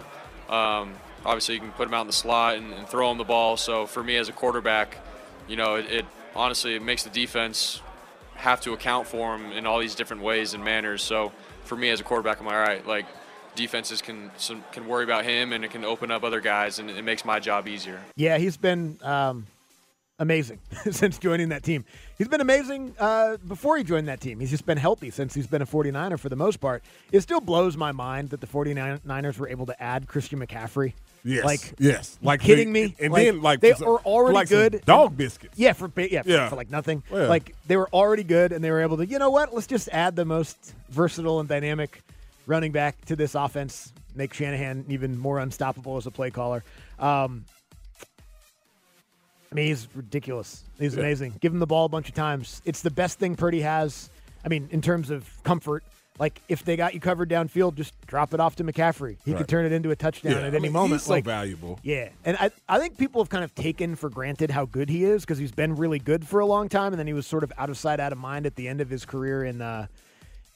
Um, 0.51 0.95
obviously, 1.24 1.54
you 1.54 1.61
can 1.61 1.72
put 1.72 1.88
him 1.88 1.94
out 1.94 2.02
in 2.02 2.07
the 2.07 2.12
slot 2.12 2.57
and, 2.57 2.72
and 2.72 2.88
throw 2.88 3.11
him 3.11 3.18
the 3.18 3.24
ball. 3.24 3.57
So 3.57 3.87
for 3.87 4.02
me 4.02 4.16
as 4.16 4.28
a 4.28 4.33
quarterback, 4.33 4.98
you 5.48 5.57
know, 5.57 5.76
it, 5.76 5.87
it 5.90 6.07
honestly 6.35 6.74
it 6.74 6.83
makes 6.83 7.02
the 7.04 7.11
defense 7.11 7.83
have 8.35 8.61
to 8.61 8.72
account 8.72 9.07
for 9.07 9.37
him 9.37 9.50
in 9.52 9.66
all 9.66 9.81
these 9.81 9.94
different 9.94 10.22
ways 10.22 10.54
and 10.54 10.64
manners. 10.64 11.02
So 11.02 11.33
for 11.64 11.76
me 11.76 11.90
as 11.90 12.00
a 12.00 12.04
quarterback, 12.04 12.40
I'm 12.40 12.46
like, 12.46 12.54
all 12.54 12.61
right, 12.61 12.87
like 12.87 13.07
defenses 13.54 14.00
can 14.00 14.31
some, 14.37 14.64
can 14.72 14.87
worry 14.87 15.04
about 15.04 15.24
him 15.24 15.52
and 15.52 15.64
it 15.64 15.70
can 15.70 15.85
open 15.85 16.11
up 16.11 16.22
other 16.24 16.40
guys, 16.40 16.78
and 16.78 16.88
it 16.88 17.02
makes 17.02 17.24
my 17.24 17.40
job 17.40 17.66
easier. 17.66 18.00
Yeah, 18.16 18.38
he's 18.38 18.57
been 18.57 18.98
um, 19.02 19.46
amazing 20.18 20.61
since 20.90 21.18
joining 21.18 21.48
that 21.50 21.62
team. 21.62 21.85
He's 22.16 22.28
been 22.28 22.40
amazing 22.40 22.94
uh, 22.98 23.37
before 23.46 23.76
he 23.76 23.85
joined 23.85 24.09
that 24.09 24.20
team. 24.20 24.40
He's 24.40 24.50
just 24.50 24.66
been 24.66 24.78
healthy 24.78 25.11
since 25.11 25.35
he's 25.35 25.46
been 25.46 25.62
a 25.62 25.66
49er 25.66 26.18
for 26.18 26.28
the 26.28 26.37
most 26.37 26.61
part. 26.61 26.83
It 27.12 27.20
still 27.20 27.40
blows 27.40 27.76
my 27.76 27.92
mind 27.92 28.31
that 28.31 28.40
the 28.40 28.46
49ers 28.46 29.38
were 29.38 29.48
able 29.48 29.66
to 29.66 29.83
add 29.83 30.07
Christian 30.07 30.38
McCaffrey. 30.40 30.94
Yes. 31.29 31.45
Like, 31.45 31.75
yes. 31.79 32.19
Like 32.23 32.41
kidding 32.41 32.73
they- 32.73 32.87
me? 32.88 32.97
And 32.99 33.14
then 33.14 33.43
like 33.43 33.61
they 33.61 33.73
for 33.75 33.99
are 33.99 34.03
already 34.05 34.35
like 34.35 34.49
good. 34.49 34.83
Dog 34.87 35.17
biscuits. 35.17 35.59
Yeah, 35.59 35.75
for 35.75 35.88
ba- 35.88 36.11
yeah, 36.11 36.23
for, 36.23 36.51
for 36.51 36.57
like 36.57 36.71
nothing. 36.71 37.03
Yeah. 37.12 37.27
Like 37.29 37.55
they 37.67 37.77
were 37.77 37.88
already 37.93 38.23
good, 38.25 38.53
and 38.53 38.64
they 38.64 38.71
were 38.71 38.81
able 38.81 38.97
to. 38.97 39.07
You 39.07 39.19
know 39.19 39.31
what? 39.31 39.55
Let's 39.55 39.67
just 39.67 39.88
add 39.91 40.17
the 40.17 40.25
most 40.25 40.75
versatile 40.88 41.41
and 41.41 41.49
dynamic 41.49 42.03
running 42.47 42.73
back 42.73 43.05
to 43.07 43.17
this 43.17 43.35
offense. 43.35 43.93
Make 44.14 44.33
Shanahan 44.33 44.87
even 44.88 45.19
more 45.19 45.38
unstoppable 45.38 45.97
as 45.99 46.07
a 46.07 46.11
play 46.11 46.31
caller. 46.31 46.64
Um, 46.99 47.45
I 49.51 49.55
mean, 49.55 49.67
he's 49.69 49.87
ridiculous. 49.95 50.64
He's 50.79 50.95
Yeah. 50.95 51.01
amazing. 51.01 51.35
Give 51.41 51.53
him 51.53 51.59
the 51.59 51.67
ball 51.67 51.85
a 51.87 51.88
bunch 51.88 52.09
of 52.09 52.14
times. 52.14 52.61
It's 52.64 52.83
the 52.83 52.91
best 52.91 53.19
thing 53.19 53.37
Purdy 53.37 53.61
has. 53.61 54.11
I 54.45 54.49
mean, 54.49 54.69
in 54.73 54.81
terms 54.83 55.11
of 55.11 55.29
comfort. 55.43 55.85
Like 56.18 56.40
if 56.48 56.64
they 56.64 56.76
got 56.76 56.94
you 56.94 57.00
covered 57.00 57.31
downfield, 57.31 57.76
just 57.76 57.94
drop 58.07 58.35
it 58.35 58.40
off 58.40 58.57
to 58.57 58.64
McCaffrey. 58.64 59.18
He 59.24 59.31
Right. 59.33 59.38
could 59.38 59.48
turn 59.48 59.64
it 59.66 59.72
into 59.72 59.90
a 59.90 59.96
touchdown 59.96 60.33
Yeah, 60.33 60.38
at 60.38 60.44
I 60.44 60.48
any 60.48 60.61
mean, 60.61 60.72
moment. 60.72 61.00
He's 61.00 61.04
so 61.07 61.12
like, 61.12 61.24
valuable. 61.24 61.78
yeah, 61.83 62.09
and 62.24 62.37
I, 62.40 62.50
I 62.68 62.78
think 62.81 62.98
people 62.98 63.22
have 63.22 63.28
kind 63.28 63.44
of 63.44 63.54
taken 63.54 63.94
for 63.94 64.11
granted 64.11 64.50
how 64.50 64.64
good 64.64 64.88
he 64.90 65.04
is 65.04 65.22
because 65.22 65.38
he's 65.38 65.52
been 65.52 65.76
really 65.76 65.98
good 66.00 66.26
for 66.26 66.40
a 66.40 66.46
long 66.46 66.68
time, 66.68 66.92
and 66.92 66.98
then 66.98 67.07
he 67.07 67.12
was 67.12 67.26
sort 67.26 67.44
of 67.44 67.52
out 67.57 67.70
of 67.70 67.78
sight, 67.78 68.00
out 68.00 68.11
of 68.12 68.18
mind 68.18 68.46
at 68.46 68.57
the 68.57 68.66
end 68.68 68.81
of 68.81 68.90
his 68.90 69.04
career 69.04 69.44
in 69.44 69.61
uh, 69.62 69.87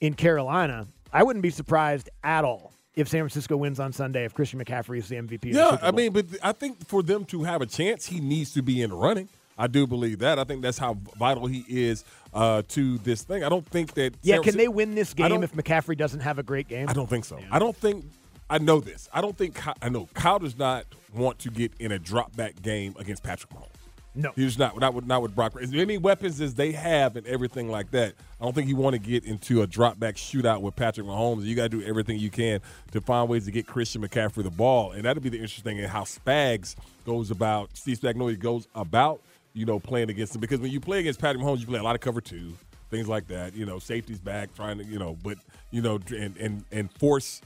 in 0.01 0.15
Carolina. 0.15 0.87
I 1.13 1.23
wouldn't 1.23 1.43
be 1.43 1.51
surprised 1.51 2.11
at 2.25 2.45
all 2.45 2.73
if 2.95 3.09
San 3.09 3.21
Francisco 3.21 3.57
wins 3.57 3.79
on 3.81 3.93
Sunday 3.93 4.25
if 4.25 4.35
Christian 4.35 4.63
McCaffrey 4.63 4.99
is 4.99 5.09
the 5.09 5.17
MVP. 5.17 5.35
of 5.35 5.41
the 5.43 5.49
Yeah, 5.51 5.71
Super 5.73 5.85
I 5.87 5.91
mean, 5.93 6.13
but 6.13 6.27
I 6.43 6.53
think 6.53 6.87
for 6.89 7.03
them 7.03 7.25
to 7.27 7.45
have 7.45 7.63
a 7.63 7.67
chance, 7.67 8.07
he 8.07 8.21
needs 8.21 8.53
to 8.55 8.63
be 8.63 8.83
in 8.83 8.91
the 8.91 8.97
running. 8.97 9.29
I 9.59 9.67
do 9.67 9.87
believe 9.87 10.21
that. 10.21 10.39
I 10.39 10.45
think 10.45 10.63
that's 10.63 10.79
how 10.79 10.95
vital 11.19 11.47
he 11.47 11.65
is 11.69 12.05
uh, 12.35 12.63
to 12.69 12.99
this 12.99 13.23
thing. 13.23 13.45
I 13.45 13.49
don't 13.49 13.67
think 13.67 13.95
that. 13.95 14.15
yeah, 14.23 14.37
San 14.37 14.45
can 14.45 14.57
they 14.57 14.69
win 14.69 14.95
this 14.95 15.15
game 15.15 15.43
if 15.43 15.53
McCaffrey 15.53 15.97
doesn't 15.97 16.21
have 16.21 16.39
a 16.39 16.43
great 16.43 16.69
game? 16.69 16.89
I 16.89 16.93
don't 16.93 17.09
think 17.09 17.25
so. 17.25 17.39
I 17.51 17.59
don't 17.59 17.77
think. 17.77 18.05
I 18.51 18.59
know 18.59 18.81
this. 18.81 19.09
I 19.13 19.21
don't 19.21 19.37
think. 19.37 19.59
I 19.83 19.89
know 19.89 20.09
Kyle 20.15 20.39
does 20.39 20.59
not 20.59 20.87
want 21.15 21.39
to 21.41 21.51
get 21.51 21.73
in 21.79 21.93
a 21.93 21.99
drop 21.99 22.35
back 22.37 22.61
game 22.61 22.95
against 22.99 23.23
Patrick 23.23 23.53
Mahomes. 23.53 23.69
No, 24.15 24.31
he's 24.37 24.59
not. 24.59 24.79
Not 24.79 24.93
with 24.93 25.07
not 25.07 25.23
with 25.23 25.35
Brock. 25.35 25.55
As 25.61 25.73
many 25.73 25.97
weapons 25.97 26.41
as 26.41 26.55
they 26.55 26.73
have 26.73 27.17
and 27.17 27.27
everything 27.27 27.71
like 27.71 27.91
that, 27.93 28.13
I 28.41 28.45
don't 28.45 28.55
think 28.55 28.69
you 28.69 28.77
want 28.77 28.93
to 28.95 28.99
get 28.99 29.25
into 29.25 29.63
a 29.63 29.67
drop 29.67 29.99
back 29.99 30.17
shootout 30.17 30.61
with 30.61 30.77
Patrick 30.77 31.07
Mahomes. 31.07 31.45
You 31.45 31.55
got 31.55 31.71
to 31.71 31.81
do 31.81 31.83
everything 31.83 32.19
you 32.19 32.29
can 32.29 32.61
to 32.91 33.01
find 33.01 33.29
ways 33.31 33.47
to 33.47 33.51
get 33.51 33.67
Christian 33.67 34.07
McCaffrey 34.07 34.43
the 34.43 34.51
ball, 34.51 34.93
and 34.93 35.05
that'll 35.05 35.23
be 35.23 35.31
the 35.31 35.39
interesting 35.39 35.65
thing 35.65 35.79
in 35.79 35.89
how 35.89 36.03
Spags 36.03 36.77
goes 37.07 37.31
about. 37.31 37.71
Steve 37.75 38.01
Spagnuolo 38.01 38.39
goes 38.39 38.69
about 38.75 39.23
you 39.55 39.67
know 39.67 39.79
playing 39.79 40.11
against 40.11 40.35
him 40.35 40.41
because 40.41 40.61
when 40.61 40.71
you 40.71 40.81
play 40.81 41.01
against 41.01 41.21
Patrick 41.21 41.43
Mahomes, 41.43 41.61
you 41.61 41.67
play 41.67 41.79
a 41.79 41.83
lot 41.83 41.95
of 41.95 42.01
cover 42.01 42.21
two, 42.21 42.55
things 42.91 43.09
like 43.09 43.29
that. 43.29 43.55
You 43.55 43.67
know, 43.67 43.79
safety's 43.79 44.21
back, 44.21 44.55
trying 44.55 44.79
to 44.79 44.85
you 44.85 44.99
know, 44.99 45.17
but 45.23 45.39
you 45.71 45.83
know, 45.83 45.99
and 46.11 46.37
and 46.37 46.65
and 46.71 46.91
force 46.93 47.41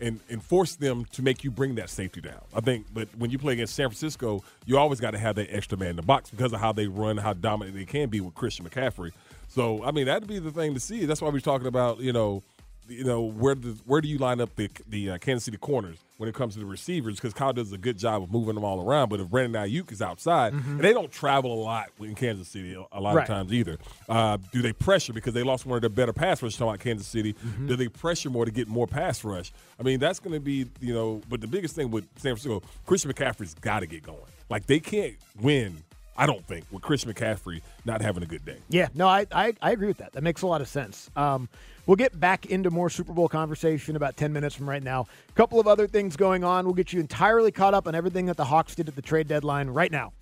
and, 0.00 0.20
and 0.28 0.42
force 0.42 0.76
them 0.76 1.04
to 1.12 1.22
make 1.22 1.44
you 1.44 1.50
bring 1.50 1.76
that 1.76 1.90
safety 1.90 2.20
down. 2.20 2.40
I 2.54 2.60
think, 2.60 2.86
but 2.92 3.08
when 3.16 3.30
you 3.30 3.38
play 3.38 3.54
against 3.54 3.74
San 3.74 3.88
Francisco, 3.88 4.42
you 4.66 4.78
always 4.78 5.00
got 5.00 5.12
to 5.12 5.18
have 5.18 5.36
that 5.36 5.48
extra 5.50 5.78
man 5.78 5.90
in 5.90 5.96
the 5.96 6.02
box 6.02 6.30
because 6.30 6.52
of 6.52 6.60
how 6.60 6.72
they 6.72 6.86
run, 6.86 7.16
how 7.16 7.32
dominant 7.32 7.76
they 7.76 7.84
can 7.84 8.08
be 8.08 8.20
with 8.20 8.34
Christian 8.34 8.68
McCaffrey. 8.68 9.12
So, 9.48 9.82
I 9.84 9.92
mean, 9.92 10.06
that'd 10.06 10.28
be 10.28 10.38
the 10.38 10.50
thing 10.50 10.74
to 10.74 10.80
see. 10.80 11.06
That's 11.06 11.22
why 11.22 11.30
we're 11.30 11.40
talking 11.40 11.66
about, 11.66 12.00
you 12.00 12.12
know, 12.12 12.42
you 12.88 13.04
know 13.04 13.22
where 13.22 13.54
the 13.54 13.76
where 13.84 14.00
do 14.00 14.08
you 14.08 14.18
line 14.18 14.40
up 14.40 14.54
the 14.56 14.70
the 14.88 15.10
uh, 15.10 15.18
Kansas 15.18 15.44
City 15.44 15.56
corners 15.56 15.98
when 16.18 16.28
it 16.28 16.34
comes 16.34 16.54
to 16.54 16.60
the 16.60 16.66
receivers? 16.66 17.16
Because 17.16 17.32
Kyle 17.34 17.52
does 17.52 17.72
a 17.72 17.78
good 17.78 17.98
job 17.98 18.22
of 18.22 18.30
moving 18.30 18.54
them 18.54 18.64
all 18.64 18.86
around. 18.88 19.08
But 19.08 19.20
if 19.20 19.28
Brandon 19.28 19.62
Aiyuk 19.62 19.90
is 19.92 20.00
outside, 20.00 20.52
and 20.52 20.80
they 20.80 20.92
don't 20.92 21.10
travel 21.10 21.52
a 21.52 21.60
lot 21.62 21.88
in 22.00 22.14
Kansas 22.14 22.48
City 22.48 22.74
a- 22.74 23.00
lot 23.00 23.14
Right. 23.14 23.22
of 23.22 23.28
times 23.28 23.52
either. 23.52 23.78
Uh, 24.08 24.38
do 24.52 24.62
they 24.62 24.72
pressure 24.72 25.12
because 25.12 25.34
they 25.34 25.42
lost 25.42 25.66
one 25.66 25.76
of 25.76 25.80
their 25.82 25.90
better 25.90 26.12
pass 26.12 26.42
rush? 26.42 26.54
Talking 26.56 26.68
about 26.70 26.80
Kansas 26.80 27.06
City, 27.06 27.34
do 27.66 27.76
they 27.76 27.88
pressure 27.88 28.30
more 28.30 28.44
to 28.44 28.50
get 28.50 28.68
more 28.68 28.86
pass 28.86 29.24
rush? 29.24 29.52
I 29.78 29.82
mean, 29.82 29.98
that's 30.00 30.18
going 30.20 30.34
to 30.34 30.40
be 30.40 30.66
you 30.80 30.94
know. 30.94 31.20
But 31.28 31.40
the 31.40 31.48
biggest 31.48 31.74
thing 31.74 31.90
with 31.90 32.04
San 32.16 32.36
Francisco, 32.36 32.62
Christian 32.86 33.12
McCaffrey's 33.12 33.54
got 33.54 33.80
to 33.80 33.86
get 33.86 34.02
going. 34.02 34.18
Like 34.48 34.66
they 34.66 34.80
can't 34.80 35.14
win. 35.40 35.78
I 36.18 36.24
don't 36.24 36.46
think 36.46 36.64
with 36.70 36.80
Christian 36.80 37.12
McCaffrey 37.12 37.60
not 37.84 38.00
having 38.00 38.22
a 38.22 38.26
good 38.26 38.42
day. 38.42 38.56
Yeah, 38.70 38.88
no, 38.94 39.06
I, 39.06 39.26
I, 39.32 39.52
I 39.60 39.72
agree 39.72 39.88
with 39.88 39.98
that. 39.98 40.12
That 40.14 40.22
makes 40.22 40.40
a 40.40 40.46
lot 40.46 40.62
of 40.62 40.68
sense. 40.68 41.10
Um, 41.14 41.46
we'll 41.86 41.96
get 41.96 42.18
back 42.18 42.46
into 42.46 42.70
more 42.70 42.90
Super 42.90 43.12
Bowl 43.12 43.28
conversation 43.28 43.96
about 43.96 44.16
10 44.16 44.32
minutes 44.32 44.54
from 44.54 44.68
right 44.68 44.82
now. 44.82 45.06
A 45.28 45.32
couple 45.32 45.58
of 45.58 45.66
other 45.66 45.86
things 45.86 46.16
going 46.16 46.44
on. 46.44 46.64
We'll 46.64 46.74
get 46.74 46.92
you 46.92 47.00
entirely 47.00 47.50
caught 47.52 47.74
up 47.74 47.86
on 47.86 47.94
everything 47.94 48.26
that 48.26 48.36
the 48.36 48.44
Hawks 48.44 48.74
did 48.74 48.88
at 48.88 48.96
the 48.96 49.02
trade 49.02 49.28
deadline 49.28 49.68
right 49.68 49.90
now. 49.90 50.12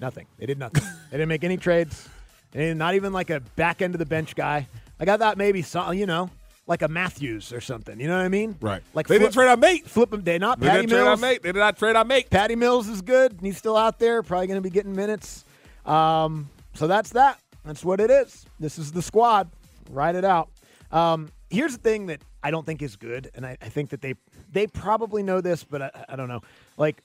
Nothing. 0.00 0.26
They 0.38 0.46
did 0.46 0.58
nothing. 0.58 0.82
they 1.10 1.16
didn't 1.16 1.28
make 1.28 1.44
any 1.44 1.56
trades. 1.56 2.08
And 2.54 2.78
not 2.78 2.94
even 2.94 3.12
like 3.12 3.30
a 3.30 3.40
back 3.56 3.82
end 3.82 3.94
of 3.94 3.98
the 3.98 4.06
bench 4.06 4.34
guy. 4.34 4.66
Like 5.00 5.08
I 5.08 5.16
thought 5.16 5.38
maybe 5.38 5.62
some, 5.62 5.94
you 5.94 6.06
know, 6.06 6.30
like 6.66 6.82
a 6.82 6.88
Matthews 6.88 7.52
or 7.52 7.60
something. 7.60 7.98
You 7.98 8.08
know 8.08 8.16
what 8.16 8.24
I 8.24 8.28
mean? 8.28 8.56
Right. 8.60 8.82
Like 8.94 9.06
They 9.06 9.18
didn't 9.18 9.32
trade 9.32 9.48
our 9.48 9.56
mate. 9.56 9.86
Flip 9.86 10.12
him. 10.12 10.22
They 10.22 10.38
not 10.38 10.60
They 10.60 10.66
Patty 10.66 10.80
didn't 10.82 10.90
trade 10.90 11.00
our 11.00 11.06
Mills. 11.06 11.20
mate. 11.20 11.42
They 11.42 11.52
did 11.52 11.58
not 11.58 11.76
trade 11.78 11.96
our 11.96 12.04
mate. 12.04 12.30
Patty 12.30 12.56
Mills 12.56 12.88
is 12.88 13.00
good, 13.00 13.38
he's 13.40 13.56
still 13.56 13.76
out 13.76 13.98
there, 13.98 14.22
probably 14.22 14.46
going 14.48 14.58
to 14.58 14.62
be 14.62 14.70
getting 14.70 14.94
minutes. 14.94 15.44
Um, 15.86 16.48
so 16.74 16.86
that's 16.86 17.10
that. 17.10 17.38
That's 17.64 17.84
what 17.84 18.00
it 18.00 18.10
is. 18.10 18.44
This 18.60 18.78
is 18.78 18.92
the 18.92 19.02
squad. 19.02 19.50
Ride 19.90 20.14
it 20.16 20.24
out. 20.24 20.48
Um, 20.90 21.30
here's 21.50 21.72
the 21.72 21.82
thing 21.82 22.06
that 22.06 22.20
I 22.42 22.50
don't 22.50 22.66
think 22.66 22.82
is 22.82 22.96
good, 22.96 23.30
and 23.34 23.46
I, 23.46 23.56
I 23.62 23.68
think 23.68 23.90
that 23.90 24.00
they 24.02 24.14
they 24.52 24.66
probably 24.66 25.22
know 25.22 25.40
this, 25.40 25.64
but 25.64 25.82
I, 25.82 25.90
I 26.10 26.16
don't 26.16 26.28
know. 26.28 26.42
Like, 26.76 27.02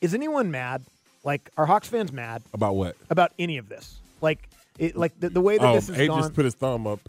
is 0.00 0.14
anyone 0.14 0.50
mad? 0.50 0.82
Like, 1.22 1.50
are 1.58 1.66
Hawks 1.66 1.88
fans 1.88 2.12
mad 2.12 2.42
About 2.54 2.76
what? 2.76 2.96
about 3.10 3.32
any 3.38 3.58
of 3.58 3.68
this? 3.68 3.98
Like, 4.22 4.48
it, 4.78 4.96
like 4.96 5.18
the, 5.20 5.28
the 5.28 5.40
way 5.40 5.58
that 5.58 5.66
Oh, 5.66 5.74
this 5.74 5.90
is 5.90 5.98
Abe 5.98 6.08
gone. 6.08 6.20
just 6.22 6.32
put 6.34 6.46
his 6.46 6.54
thumb 6.54 6.86
up. 6.86 7.00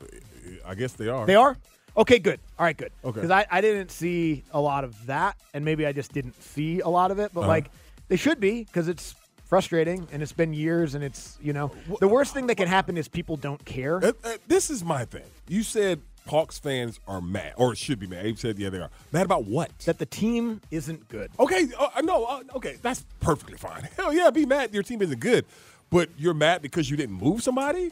I 0.65 0.75
guess 0.75 0.93
they 0.93 1.07
are. 1.07 1.25
They 1.25 1.35
are. 1.35 1.55
Okay, 1.95 2.19
good. 2.19 2.39
All 2.59 2.65
right, 2.65 2.75
good. 2.75 2.91
Okay. 3.05 3.15
Because 3.15 3.31
I, 3.31 3.45
I 3.49 3.61
didn't 3.61 3.89
see 3.91 4.43
a 4.51 4.59
lot 4.59 4.83
of 4.83 5.05
that, 5.05 5.37
and 5.53 5.63
maybe 5.63 5.85
I 5.85 5.93
just 5.93 6.11
didn't 6.13 6.41
see 6.41 6.81
a 6.81 6.87
lot 6.89 7.11
of 7.11 7.19
it. 7.19 7.31
But 7.33 7.41
Uh-huh. 7.41 7.49
like, 7.49 7.71
they 8.09 8.17
should 8.17 8.39
be 8.41 8.63
because 8.65 8.87
it's 8.89 9.15
frustrating 9.51 10.07
and 10.13 10.23
it's 10.23 10.31
been 10.31 10.53
years, 10.53 10.95
and 10.95 11.03
it's 11.03 11.37
you 11.41 11.51
know 11.51 11.71
the 11.99 12.07
worst 12.07 12.33
thing 12.33 12.47
that 12.47 12.55
can 12.55 12.69
happen 12.69 12.97
is 12.97 13.09
people 13.09 13.35
don't 13.35 13.63
care. 13.65 13.97
Uh, 13.97 14.13
uh, 14.23 14.37
this 14.47 14.69
is 14.69 14.81
my 14.81 15.03
thing. 15.03 15.25
You 15.49 15.61
said 15.61 15.99
Hawks 16.29 16.57
fans 16.57 17.01
are 17.05 17.19
mad, 17.19 17.53
or 17.57 17.75
should 17.75 17.99
be 17.99 18.07
mad. 18.07 18.25
Abe 18.25 18.37
said, 18.37 18.57
yeah, 18.57 18.69
they 18.69 18.77
are. 18.79 18.89
Mad 19.11 19.25
about 19.25 19.43
what? 19.43 19.77
That 19.79 19.99
the 19.99 20.05
team 20.05 20.61
isn't 20.71 21.09
good. 21.09 21.31
Okay, 21.37 21.67
uh, 21.77 22.01
no, 22.01 22.23
uh, 22.23 22.43
okay, 22.55 22.77
that's 22.81 23.03
perfectly 23.19 23.57
fine. 23.57 23.89
Hell 23.97 24.13
yeah, 24.13 24.29
be 24.29 24.45
mad 24.45 24.73
your 24.73 24.83
team 24.83 25.01
isn't 25.01 25.19
good. 25.19 25.45
But 25.89 26.07
you're 26.17 26.33
mad 26.33 26.61
because 26.61 26.89
you 26.89 26.95
didn't 26.95 27.15
move 27.15 27.43
somebody? 27.43 27.91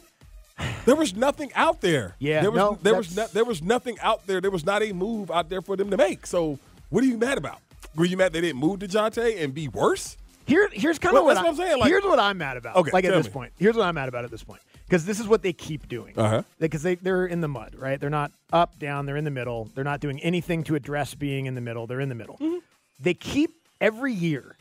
There 0.86 0.96
was 0.96 1.14
nothing 1.14 1.52
out 1.56 1.82
there. 1.82 2.16
Yeah, 2.20 2.42
there 2.42 2.52
was 2.52 2.58
no, 2.58 2.78
there 2.82 2.96
was 2.96 3.18
no, 3.18 3.28
there 3.28 3.46
was 3.46 3.62
nothing 3.62 4.00
out 4.00 4.26
there. 4.28 4.40
There 4.40 4.52
was 4.52 4.66
not 4.66 4.82
a 4.82 4.94
move 4.94 5.30
out 5.30 5.50
there 5.50 5.62
for 5.62 5.76
them 5.76 5.90
to 5.90 5.98
make. 5.98 6.26
So 6.26 6.58
what 6.90 7.04
are 7.04 7.08
you 7.08 7.18
mad 7.18 7.38
about? 7.38 7.60
Were 7.96 8.06
you 8.06 8.16
mad 8.16 8.32
they 8.32 8.40
didn't 8.40 8.60
move 8.60 8.80
Dejounte 8.80 9.44
and 9.44 9.54
be 9.54 9.68
worse? 9.68 10.16
Here, 10.50 10.68
here's 10.74 11.00
kind 11.00 11.14
Well, 11.14 11.22
of 11.24 11.26
what, 11.28 11.38
I, 11.38 11.42
what 11.44 11.50
I'm 11.50 11.56
saying, 11.56 11.80
like- 11.80 11.90
here's 11.90 12.04
what 12.04 12.20
I'm 12.20 12.38
mad 12.38 12.58
about. 12.58 12.76
Okay, 12.78 12.92
like 12.92 13.06
at 13.06 13.14
this 13.14 13.28
me. 13.28 13.32
point, 13.32 13.54
here's 13.58 13.76
what 13.76 13.86
I'm 13.86 13.96
mad 13.96 14.10
about 14.10 14.26
at 14.26 14.32
this 14.32 14.44
point 14.44 14.62
because 14.86 15.06
this 15.06 15.20
is 15.20 15.28
what 15.28 15.44
they 15.44 15.54
keep 15.54 15.88
doing. 15.88 16.14
Uh-huh. 16.18 16.42
Because 16.60 16.82
they 16.84 16.96
they're 16.96 17.26
in 17.28 17.42
the 17.42 17.48
mud, 17.48 17.76
right? 17.78 18.00
They're 18.00 18.10
not 18.10 18.32
up, 18.52 18.78
down. 18.80 19.06
They're 19.06 19.18
in 19.18 19.26
the 19.26 19.32
middle. 19.32 19.70
They're 19.76 19.84
not 19.84 20.00
doing 20.00 20.20
anything 20.22 20.64
to 20.66 20.76
address 20.76 21.14
being 21.14 21.46
in 21.46 21.56
the 21.56 21.62
middle. 21.62 21.86
They're 21.88 22.00
in 22.02 22.10
the 22.10 22.16
middle. 22.16 22.38
Mm-hmm. 22.38 22.58
They 23.00 23.14
keep 23.14 23.52
every 23.80 24.14
year 24.14 24.56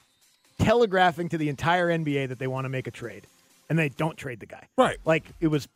telegraphing 0.59 1.29
to 1.31 1.39
the 1.39 1.49
entire 1.49 1.89
NBA 1.89 2.29
that 2.29 2.39
they 2.39 2.47
want 2.47 2.65
to 2.67 2.69
make 2.69 2.87
a 2.87 2.91
trade, 2.91 3.27
and 3.71 3.79
they 3.79 3.89
don't 3.89 4.17
trade 4.17 4.41
the 4.41 4.47
guy. 4.47 4.67
Right. 4.77 4.99
Like 5.05 5.25
it 5.41 5.49
was 5.49 5.69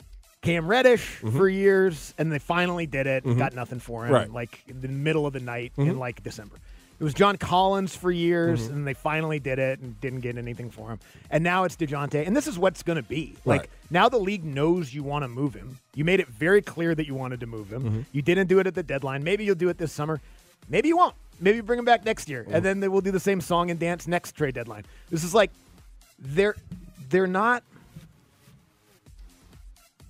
Cam 0.42 0.66
Reddish 0.66 1.01
for 1.01 1.48
years, 1.48 2.14
and 2.18 2.31
they 2.33 2.38
finally 2.40 2.87
did 2.87 3.07
it. 3.07 3.25
Mhm. 3.25 3.38
Got 3.38 3.55
nothing 3.55 3.79
for 3.79 4.07
him. 4.07 4.12
Right. 4.12 4.31
Like 4.31 4.62
in 4.68 4.81
the 4.81 4.88
middle 4.88 5.25
of 5.27 5.33
the 5.33 5.40
night 5.40 5.72
in 5.77 5.87
Mhm. 5.94 5.98
like 5.98 6.22
December. 6.22 6.57
It 7.03 7.05
was 7.05 7.15
John 7.15 7.37
Collins 7.37 7.97
for 7.97 8.12
years, 8.12 8.69
Mhm. 8.69 8.73
and 8.75 8.87
they 8.87 8.95
finally 8.95 9.41
did 9.41 9.59
it 9.59 9.81
and 9.81 10.01
didn't 10.01 10.21
get 10.21 10.38
anything 10.38 10.71
for 10.71 10.88
him. 10.88 11.01
And 11.31 11.43
now 11.43 11.65
it's 11.65 11.75
DeJounte, 11.75 12.25
and 12.25 12.37
this 12.37 12.47
is 12.47 12.57
what's 12.57 12.85
going 12.85 12.95
to 12.95 13.03
be. 13.03 13.35
Like 13.45 13.69
now 13.91 14.09
the 14.09 14.21
league 14.21 14.45
knows 14.45 14.95
you 14.95 15.03
want 15.03 15.25
to 15.25 15.29
move 15.29 15.53
him. 15.55 15.81
You 15.97 16.05
made 16.05 16.21
it 16.21 16.29
very 16.29 16.62
clear 16.62 16.95
that 16.95 17.05
you 17.09 17.17
wanted 17.17 17.41
to 17.41 17.47
move 17.47 17.73
him. 17.73 17.83
Mhm. 17.83 18.05
You 18.12 18.23
didn't 18.23 18.47
do 18.47 18.61
it 18.61 18.69
at 18.69 18.77
the 18.77 18.85
deadline. 18.85 19.25
Maybe 19.25 19.45
you'll 19.45 19.57
do 19.57 19.69
it 19.69 19.79
this 19.79 19.91
summer. 19.93 20.21
Maybe 20.69 20.87
you 20.87 20.97
won't. 20.97 21.17
Maybe 21.41 21.61
bring 21.61 21.81
him 21.81 21.85
back 21.85 22.05
next 22.05 22.29
year, 22.29 22.47
and 22.49 22.65
then 22.65 22.79
they 22.79 22.87
will 22.87 23.01
do 23.01 23.11
the 23.11 23.19
same 23.19 23.41
song 23.41 23.69
and 23.73 23.81
dance 23.81 24.07
next 24.07 24.37
trade 24.37 24.55
deadline. 24.55 24.85
This 25.11 25.25
is 25.25 25.35
like 25.35 25.51
they're 26.21 26.55
they're 27.11 27.27
not 27.27 27.65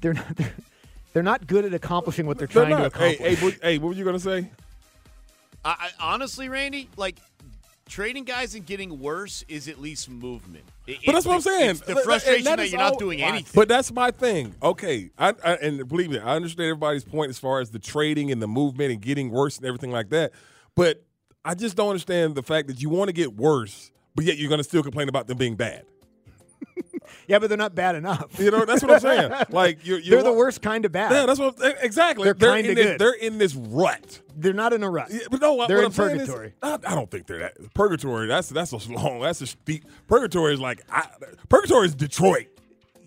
they're 0.03 0.13
not 0.13 0.37
they're, 0.37 0.53
they're 1.15 1.23
not 1.23 1.47
good 1.47 1.65
at 1.65 1.73
accomplishing 1.73 2.27
what 2.27 2.37
they're 2.37 2.47
They're 2.49 2.67
trying 2.67 2.77
to 2.77 2.83
not. 2.83 2.93
Hey, 2.95 3.15
accomplish. 3.15 3.39
hey, 3.39 3.45
what, 3.47 3.55
hey, 3.63 3.79
what 3.79 3.89
were 3.89 3.95
you 3.95 4.05
gonna 4.05 4.19
say? 4.21 4.51
I, 5.65 5.71
I, 5.71 5.91
honestly, 6.01 6.49
Randy, 6.49 6.89
like 6.97 7.17
trading 7.89 8.25
guys 8.25 8.55
and 8.55 8.65
getting 8.65 8.99
worse 9.01 9.45
is 9.49 9.69
at 9.69 9.79
least 9.81 10.09
movement. 10.11 10.65
It- 10.87 10.99
But 11.05 11.13
that's 11.13 11.27
what 11.27 11.35
I'm 11.35 11.41
saying. 11.41 11.75
the 11.75 11.85
That- 11.87 11.95
that- 11.97 12.05
frustration 12.05 12.45
that 12.45 12.57
that, 12.57 12.65
is 12.65 12.73
you're 12.73 12.81
not 12.81 12.99
doing 12.99 13.23
anything. 13.23 13.53
But 13.55 13.69
that's 13.69 13.93
my 13.93 14.11
thing. 14.11 14.55
Okay, 14.63 15.11
I, 15.19 15.35
I, 15.45 15.55
and 15.57 15.87
believe 15.89 16.11
me, 16.11 16.19
I 16.19 16.35
understand 16.37 16.67
everybody's 16.69 17.05
point 17.05 17.31
as 17.31 17.39
far 17.39 17.61
as 17.61 17.71
the 17.71 17.79
trading 17.79 18.31
and 18.33 18.41
the 18.43 18.49
movement 18.49 18.93
and 18.93 19.01
getting 19.01 19.31
worse 19.31 19.57
and 19.59 19.67
everything 19.67 19.91
like 19.93 20.09
that. 20.11 20.33
But 20.75 21.05
I 21.45 21.55
just 21.55 21.77
don't 21.77 21.91
understand 21.91 22.35
the 22.35 22.43
fact 22.43 22.69
that 22.69 22.81
you 22.81 22.89
want 22.89 23.09
to 23.09 23.13
get 23.13 23.35
worse, 23.37 23.91
but 24.15 24.25
yet 24.25 24.39
you're 24.39 24.49
going 24.49 24.61
to 24.61 24.65
still 24.65 24.83
complain 24.83 25.09
about 25.09 25.27
them 25.27 25.37
being 25.39 25.57
bad. 25.57 25.85
Yeah, 27.27 27.39
but 27.39 27.49
they're 27.49 27.59
not 27.59 27.75
bad 27.75 27.95
enough. 27.95 28.39
You 28.39 28.51
know, 28.51 28.65
that's 28.65 28.83
what 28.83 28.93
I'm 28.93 29.01
saying. 29.01 29.33
Like 29.51 29.87
you're, 29.87 29.99
you're 29.99 30.17
they're 30.23 30.31
the 30.33 30.37
worst 30.37 30.63
kind 30.63 30.85
of 30.85 30.93
bad. 30.93 31.13
Yeah, 31.13 31.27
that's 31.27 31.39
what 31.39 31.57
exactly. 31.83 32.25
They're 32.25 32.35
They're 32.35 32.57
in 32.57 32.75
this, 32.75 32.87
good. 32.87 32.99
They're 32.99 33.13
in 33.13 33.39
this 33.39 33.55
rut. 33.55 34.21
They're 34.37 34.53
not 34.53 34.73
in 34.73 34.83
a 34.83 34.91
rut. 34.91 35.09
Yeah, 35.11 35.21
but 35.31 35.41
no, 35.41 35.67
they're 35.67 35.79
in 35.81 35.87
I'm 35.87 35.93
saying 35.93 36.21
is- 36.21 36.29
purgatory. 36.29 36.55
I, 36.63 36.79
I 36.87 36.95
don't 36.95 37.11
think 37.11 37.27
they're 37.27 37.39
that 37.41 37.75
purgatory. 37.75 38.27
That's 38.29 38.49
that's 38.49 38.73
a 38.73 38.77
long. 38.93 39.21
That's 39.21 39.41
a 39.43 39.47
steep. 39.47 39.85
Purgatory 40.09 40.55
is 40.55 40.61
like 40.61 40.83
I, 40.91 41.07
purgatory 41.49 41.87
is 41.87 41.95
Detroit. 41.95 42.47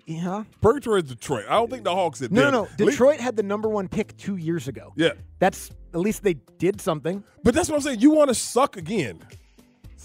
Yeah. 0.05 0.43
Purgatory 0.61 1.01
is 1.01 1.09
Detroit. 1.09 1.45
I 1.49 1.53
don't 1.53 1.69
think 1.69 1.83
the 1.83 1.93
Hawks 1.93 2.21
at 2.21 2.31
No, 2.31 2.51
no. 2.51 2.61
Least- 2.63 2.77
Detroit 2.77 3.19
had 3.19 3.35
the 3.35 3.43
number 3.43 3.67
one 3.69 3.87
pick 3.87 4.15
two 4.17 4.35
years 4.37 4.67
ago. 4.67 4.93
Yeah. 4.95 5.13
That's 5.39 5.71
at 5.93 5.99
least 5.99 6.21
they 6.23 6.35
did 6.35 6.79
something. 6.79 7.23
But 7.43 7.55
that's 7.55 7.69
what 7.69 7.75
I'm 7.75 7.81
saying. 7.81 8.01
You 8.01 8.11
want 8.11 8.29
to 8.29 8.35
suck 8.35 8.77
again, 8.77 9.19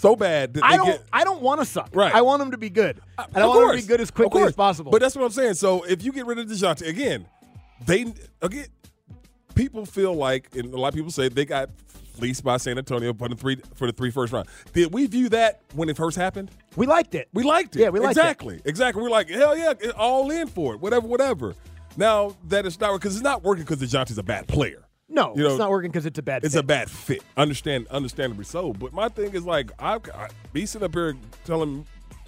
so 0.00 0.16
bad 0.16 0.54
that 0.54 0.64
I 0.64 0.72
they 0.72 0.76
don't. 0.78 0.86
get. 0.86 1.02
I 1.12 1.24
don't 1.24 1.42
want 1.42 1.60
to 1.60 1.66
suck. 1.66 1.90
Right. 1.92 2.14
I 2.14 2.22
want 2.22 2.40
them 2.40 2.52
to 2.52 2.58
be 2.58 2.70
good, 2.70 3.00
uh, 3.18 3.26
and 3.34 3.44
I 3.44 3.46
want 3.46 3.60
them 3.60 3.76
to 3.76 3.82
be 3.82 3.88
good 3.88 4.00
as 4.00 4.10
quickly 4.10 4.42
as 4.42 4.54
possible. 4.54 4.90
But 4.90 5.00
that's 5.00 5.14
what 5.14 5.24
I'm 5.24 5.30
saying. 5.30 5.54
So 5.54 5.82
if 5.84 6.02
you 6.02 6.12
get 6.12 6.26
rid 6.26 6.38
of 6.38 6.46
Dejounte 6.46 6.86
again, 6.88 7.26
they 7.86 8.12
again, 8.40 8.66
people 9.54 9.84
feel 9.84 10.14
like, 10.14 10.54
and 10.56 10.72
a 10.72 10.76
lot 10.78 10.88
of 10.88 10.94
people 10.94 11.10
say 11.10 11.28
they 11.28 11.44
got 11.44 11.70
fleeced 12.14 12.42
by 12.42 12.56
San 12.56 12.78
Antonio 12.78 13.12
for 13.14 13.28
the 13.28 13.34
three 13.34 13.56
for 13.74 13.86
the 13.86 13.92
three 13.92 14.10
first 14.10 14.32
round. 14.32 14.48
Did 14.72 14.92
we 14.92 15.06
view 15.06 15.28
that 15.30 15.60
when 15.74 15.88
it 15.88 15.96
first 15.96 16.16
happened? 16.16 16.50
we 16.76 16.86
liked 16.86 17.14
it. 17.14 17.28
We 17.32 17.42
liked 17.42 17.76
it. 17.76 17.80
Yeah, 17.80 17.90
we 17.90 18.00
liked 18.00 18.16
it. 18.16 18.20
exactly, 18.20 18.60
exactly. 18.64 19.02
We're 19.02 19.10
like, 19.10 19.28
hell 19.28 19.56
yeah, 19.56 19.74
all 19.96 20.30
in 20.30 20.48
for 20.48 20.74
it. 20.74 20.80
Whatever, 20.80 21.06
whatever. 21.06 21.54
Now 21.96 22.36
that 22.48 22.64
it's 22.64 22.80
not 22.80 22.92
because 22.94 23.16
it's 23.16 23.24
not 23.24 23.42
working 23.42 23.64
because 23.64 23.78
Dejounte's 23.82 24.18
a 24.18 24.22
bad 24.22 24.46
player. 24.46 24.84
No, 25.12 25.34
You 25.36 25.42
know, 25.42 25.50
it's 25.50 25.58
not 25.58 25.70
working 25.70 25.90
because 25.90 26.06
it's 26.06 26.18
a 26.20 26.22
bad. 26.22 26.44
It's 26.44 26.54
fit. 26.54 26.60
a 26.60 26.66
bad 26.66 26.88
fit. 26.88 27.22
Understand, 27.36 27.88
understandably 27.88 28.44
so. 28.44 28.72
But 28.72 28.92
my 28.92 29.08
thing 29.08 29.34
is 29.34 29.44
like, 29.44 29.72
I, 29.78 29.94
I 30.14 30.28
be 30.52 30.64
sitting 30.66 30.86
up 30.86 30.94
here 30.94 31.16
telling 31.44 31.84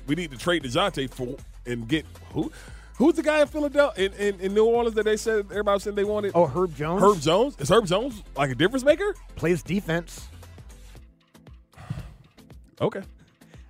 we 0.09 0.17
need 0.17 0.33
to 0.33 0.37
trade 0.37 0.65
Dejounte 0.65 1.09
for 1.11 1.37
and 1.65 1.87
get 1.87 2.05
who? 2.33 2.51
Who's 2.97 3.15
the 3.15 3.23
guy 3.23 3.41
in 3.41 3.47
Philadelphia 3.47 4.05
in, 4.07 4.13
in, 4.15 4.41
in 4.41 4.55
New 4.55 4.65
Orleans 4.65 4.97
that 4.97 5.05
they 5.05 5.17
said 5.17 5.47
everybody 5.51 5.79
said 5.81 5.95
they 5.95 6.05
wanted? 6.05 6.33
Oh, 6.35 6.47
Herb 6.47 6.75
Jones. 6.75 7.03
Herb 7.03 7.21
Jones 7.21 7.57
is 7.61 7.71
Herb 7.71 7.87
Jones 7.87 8.21
like 8.37 8.51
a 8.51 8.55
difference 8.55 8.85
maker? 8.85 9.15
plays 9.37 9.63
defense. 9.63 10.29
Okay, 12.81 13.03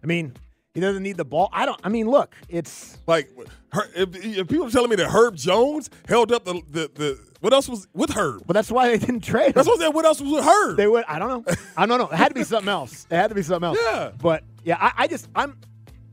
I 0.03 0.07
mean, 0.07 0.33
he 0.75 0.81
doesn't 0.81 1.03
need 1.03 1.17
the 1.17 1.25
ball. 1.25 1.49
I 1.53 1.67
don't. 1.67 1.79
I 1.85 1.89
mean, 1.89 2.09
look, 2.09 2.35
it's 2.49 2.97
like 3.07 3.31
her, 3.73 3.89
if, 3.95 4.15
if 4.25 4.49
people 4.49 4.67
are 4.67 4.71
telling 4.71 4.91
me 4.91 4.97
that 4.97 5.09
Herb 5.11 5.37
Jones 5.37 5.91
held 6.09 6.33
up 6.33 6.45
the 6.45 6.55
the, 6.71 6.91
the 6.95 7.21
what 7.41 7.53
else 7.53 7.69
was 7.69 7.89
with 7.93 8.11
Herb? 8.11 8.45
But 8.47 8.55
that's 8.55 8.71
why 8.71 8.89
they 8.89 8.99
didn't 8.99 9.21
trade. 9.21 9.47
Him. 9.49 9.53
That's 9.55 9.69
what 9.69 9.83
I. 9.83 9.89
What 9.91 10.05
else 10.05 10.21
was 10.21 10.33
with 10.33 10.45
Herb? 10.45 10.77
They 10.77 10.87
would. 10.87 11.05
I 11.07 11.19
don't 11.19 11.47
know. 11.47 11.55
I 11.77 11.87
don't 11.87 11.99
know. 11.99 12.09
It 12.09 12.15
had 12.17 12.29
to 12.29 12.35
be 12.35 12.45
something 12.45 12.69
else. 12.71 13.07
It 13.11 13.17
had 13.17 13.29
to 13.29 13.35
be 13.35 13.43
something 13.43 13.69
else. 13.69 13.79
Yeah. 13.83 14.13
But 14.21 14.45
yeah, 14.65 14.77
I, 14.81 14.93
I 15.05 15.07
just 15.09 15.29
I'm 15.35 15.59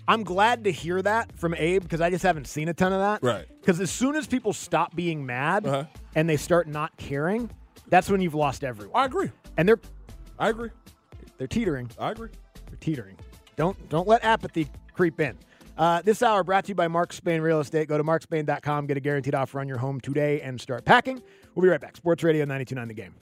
I'm 0.07 0.23
glad 0.23 0.63
to 0.65 0.71
hear 0.71 1.01
that 1.03 1.31
from 1.37 1.53
Abe 1.53 1.83
because 1.83 2.01
I 2.01 2.09
just 2.09 2.23
haven't 2.23 2.47
seen 2.47 2.67
a 2.67 2.73
ton 2.73 2.91
of 2.91 2.99
that. 2.99 3.23
Right. 3.23 3.45
Because 3.61 3.79
as 3.79 3.91
soon 3.91 4.15
as 4.15 4.25
people 4.27 4.51
stop 4.53 4.95
being 4.95 5.25
mad 5.25 5.67
Uh-huh. 5.67 5.83
and 6.15 6.27
they 6.27 6.35
start 6.37 6.67
not 6.67 6.97
caring, 6.97 7.49
that's 7.89 8.09
when 8.09 8.19
you've 8.19 8.33
lost 8.35 8.63
everyone. 8.63 8.99
I 8.99 9.05
agree. 9.05 9.29
And 9.55 9.69
they're 9.69 9.79
I 10.39 10.49
agree. 10.49 10.69
they're 11.37 11.47
teetering. 11.47 11.91
I 11.99 12.11
agree. 12.11 12.29
They're 12.67 12.77
teetering. 12.79 13.15
Don't 13.59 13.89
don't 13.89 14.07
let 14.07 14.23
apathy 14.23 14.69
creep 14.93 15.19
in. 15.19 15.37
Uh, 15.77 16.01
this 16.01 16.23
hour 16.23 16.45
brought 16.45 16.63
to 16.63 16.69
you 16.69 16.75
by 16.75 16.87
Mark 16.87 17.11
Spain 17.11 17.41
Real 17.41 17.59
Estate. 17.59 17.89
Go 17.89 17.97
to 17.97 18.03
markspain.com, 18.05 18.87
get 18.87 18.95
a 18.95 19.01
guaranteed 19.01 19.35
offer 19.35 19.59
on 19.59 19.67
your 19.67 19.77
home 19.77 19.99
today, 19.99 20.39
and 20.39 20.59
start 20.59 20.85
packing. 20.85 21.21
We'll 21.53 21.63
be 21.63 21.69
right 21.69 21.81
back. 21.81 21.97
Sports 21.97 22.23
Radio 22.23 22.45
92.9 22.45 22.87
The 22.87 22.93
Game. 22.93 23.15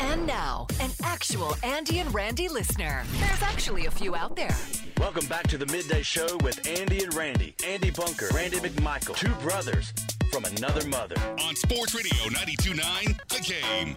And 0.00 0.26
now, 0.26 0.66
an 0.80 0.90
actual 1.04 1.54
Andy 1.62 2.00
and 2.00 2.12
Randy 2.12 2.48
listener. 2.48 3.04
There's 3.18 3.42
actually 3.42 3.86
a 3.86 3.90
few 3.90 4.16
out 4.16 4.34
there. 4.34 4.56
Welcome 4.98 5.26
back 5.26 5.46
to 5.48 5.58
the 5.58 5.66
midday 5.66 6.02
show 6.02 6.26
with 6.42 6.66
Andy 6.66 7.04
and 7.04 7.14
Randy. 7.14 7.54
Andy 7.64 7.90
Bunker, 7.90 8.28
Randy 8.34 8.58
McMichael, 8.58 9.14
two 9.14 9.32
brothers 9.46 9.92
from 10.32 10.44
another 10.44 10.86
mother. 10.88 11.16
On 11.46 11.54
Sports 11.54 11.94
Radio 11.94 12.36
92.9 12.36 13.28
The 13.28 13.54
Game. 13.54 13.96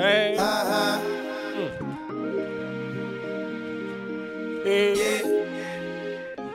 Hey. 0.00 0.34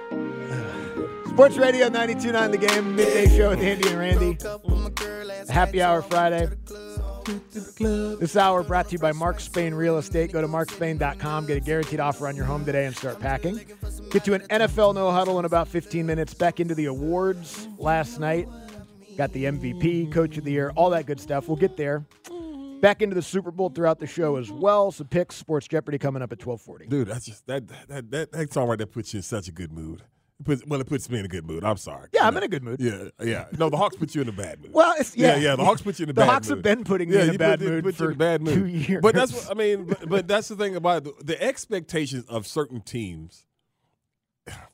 Hmm. 0.10 1.30
Sports 1.30 1.58
Radio 1.58 1.90
92.9 1.90 2.52
The 2.52 2.58
Game, 2.58 2.96
midday 2.96 3.38
show 3.38 3.52
with 3.52 3.62
Andy 3.62 3.88
and 3.88 4.00
Randy. 4.00 4.38
Happy 5.54 5.80
Hour 5.84 6.02
Friday. 6.02 6.50
This 8.20 8.36
hour 8.36 8.64
brought 8.64 8.88
to 8.88 8.94
you 8.94 9.00
by 9.00 9.12
Mark 9.12 9.40
Spain 9.40 9.76
Real 9.76 10.00
Estate. 10.00 10.32
Go 10.32 10.42
to 10.42 10.48
markspain.com, 10.48 11.46
get 11.46 11.58
a 11.58 11.60
guaranteed 11.60 12.00
offer 12.00 12.28
on 12.28 12.36
your 12.36 12.46
home 12.46 12.66
today, 12.66 12.88
and 12.88 12.98
start 12.98 13.20
packing. 13.20 13.60
Get 14.10 14.26
to 14.26 14.34
an 14.34 14.42
NFL 14.50 14.96
no 14.96 15.12
huddle 15.12 15.38
in 15.38 15.46
about 15.46 15.68
15 15.68 16.04
minutes. 16.04 16.34
Back 16.34 16.60
into 16.60 16.74
the 16.74 16.86
awards 16.86 17.68
last 17.78 18.20
night. 18.20 18.48
Got 19.18 19.34
the 19.34 19.46
MVP, 19.46 20.12
Coach 20.12 20.38
of 20.38 20.46
the 20.46 20.52
Year, 20.52 20.72
all 20.76 20.90
that 20.90 21.06
good 21.06 21.20
stuff. 21.20 21.48
We'll 21.48 21.58
get 21.58 21.78
there. 21.78 22.06
Back 22.86 23.02
into 23.02 23.16
the 23.16 23.24
Super 23.24 23.50
Bowl 23.50 23.70
throughout 23.70 23.98
the 23.98 24.06
show 24.06 24.36
as 24.36 24.52
well. 24.52 24.92
Some 24.92 25.08
picks, 25.08 25.36
Sports 25.36 25.68
Jeopardy 25.68 25.98
coming 25.98 26.22
up 26.22 26.32
at 26.32 26.38
1240. 26.38 26.86
Dude, 26.86 27.08
that's 27.08 27.26
just 27.26 27.48
that 27.48 27.68
that 27.88 28.12
that, 28.12 28.32
that 28.32 28.54
song 28.54 28.68
right 28.68 28.78
there 28.78 28.86
puts 28.86 29.12
you 29.12 29.18
in 29.18 29.24
such 29.24 29.48
a 29.48 29.52
good 29.52 29.74
mood. 29.74 30.04
It 30.40 30.46
puts, 30.46 30.64
well, 30.68 30.80
it 30.80 30.86
puts 30.86 31.10
me 31.10 31.18
in 31.18 31.26
a 31.26 31.28
good 31.28 31.48
mood. 31.48 31.64
I'm 31.64 31.78
sorry. 31.78 32.10
Yeah, 32.14 32.28
I'm 32.28 32.38
in 32.38 32.44
a 32.44 32.48
good 32.48 32.62
mood. 32.62 32.80
Yeah, 32.80 33.06
yeah. 33.24 33.46
No, 33.58 33.72
the 33.72 33.78
Hawks 33.78 33.96
put 33.96 34.14
you 34.14 34.22
in 34.22 34.30
a 34.30 34.32
bad 34.32 34.62
mood. 34.62 34.72
Well, 34.72 34.94
it's, 35.00 35.18
yeah. 35.18 35.36
yeah, 35.38 35.56
The 35.56 35.66
Hawks 35.66 35.82
put 35.82 35.98
you 35.98 36.04
in 36.04 36.12
a 36.12 36.14
The 36.14 36.22
bad 36.22 36.30
Hawks 36.30 36.48
mood. 36.48 36.64
The 36.64 36.68
Hawks 36.68 36.68
have 36.68 36.78
been 36.78 36.84
putting 36.84 37.10
me 37.10 37.16
yeah, 37.16 37.24
in 37.24 37.30
a 37.34 37.38
bad 37.40 37.58
put, 37.58 37.68
mood 37.70 37.84
put 37.86 38.00
you 38.00 38.06
in 38.06 38.12
for 38.12 38.14
a 38.14 38.16
bad 38.16 38.42
mood. 38.44 38.54
two 38.54 38.68
years. 38.68 39.02
But 39.02 39.16
that's 39.16 39.34
what 39.34 39.50
I 39.50 39.54
mean. 39.56 39.86
But, 39.86 40.08
but 40.08 40.28
that's 40.28 40.50
the 40.50 40.56
thing 40.56 40.76
about 40.76 41.08
it. 41.08 41.26
the 41.26 41.42
expectations 41.42 42.26
of 42.28 42.46
certain 42.46 42.82
teams. 42.82 43.48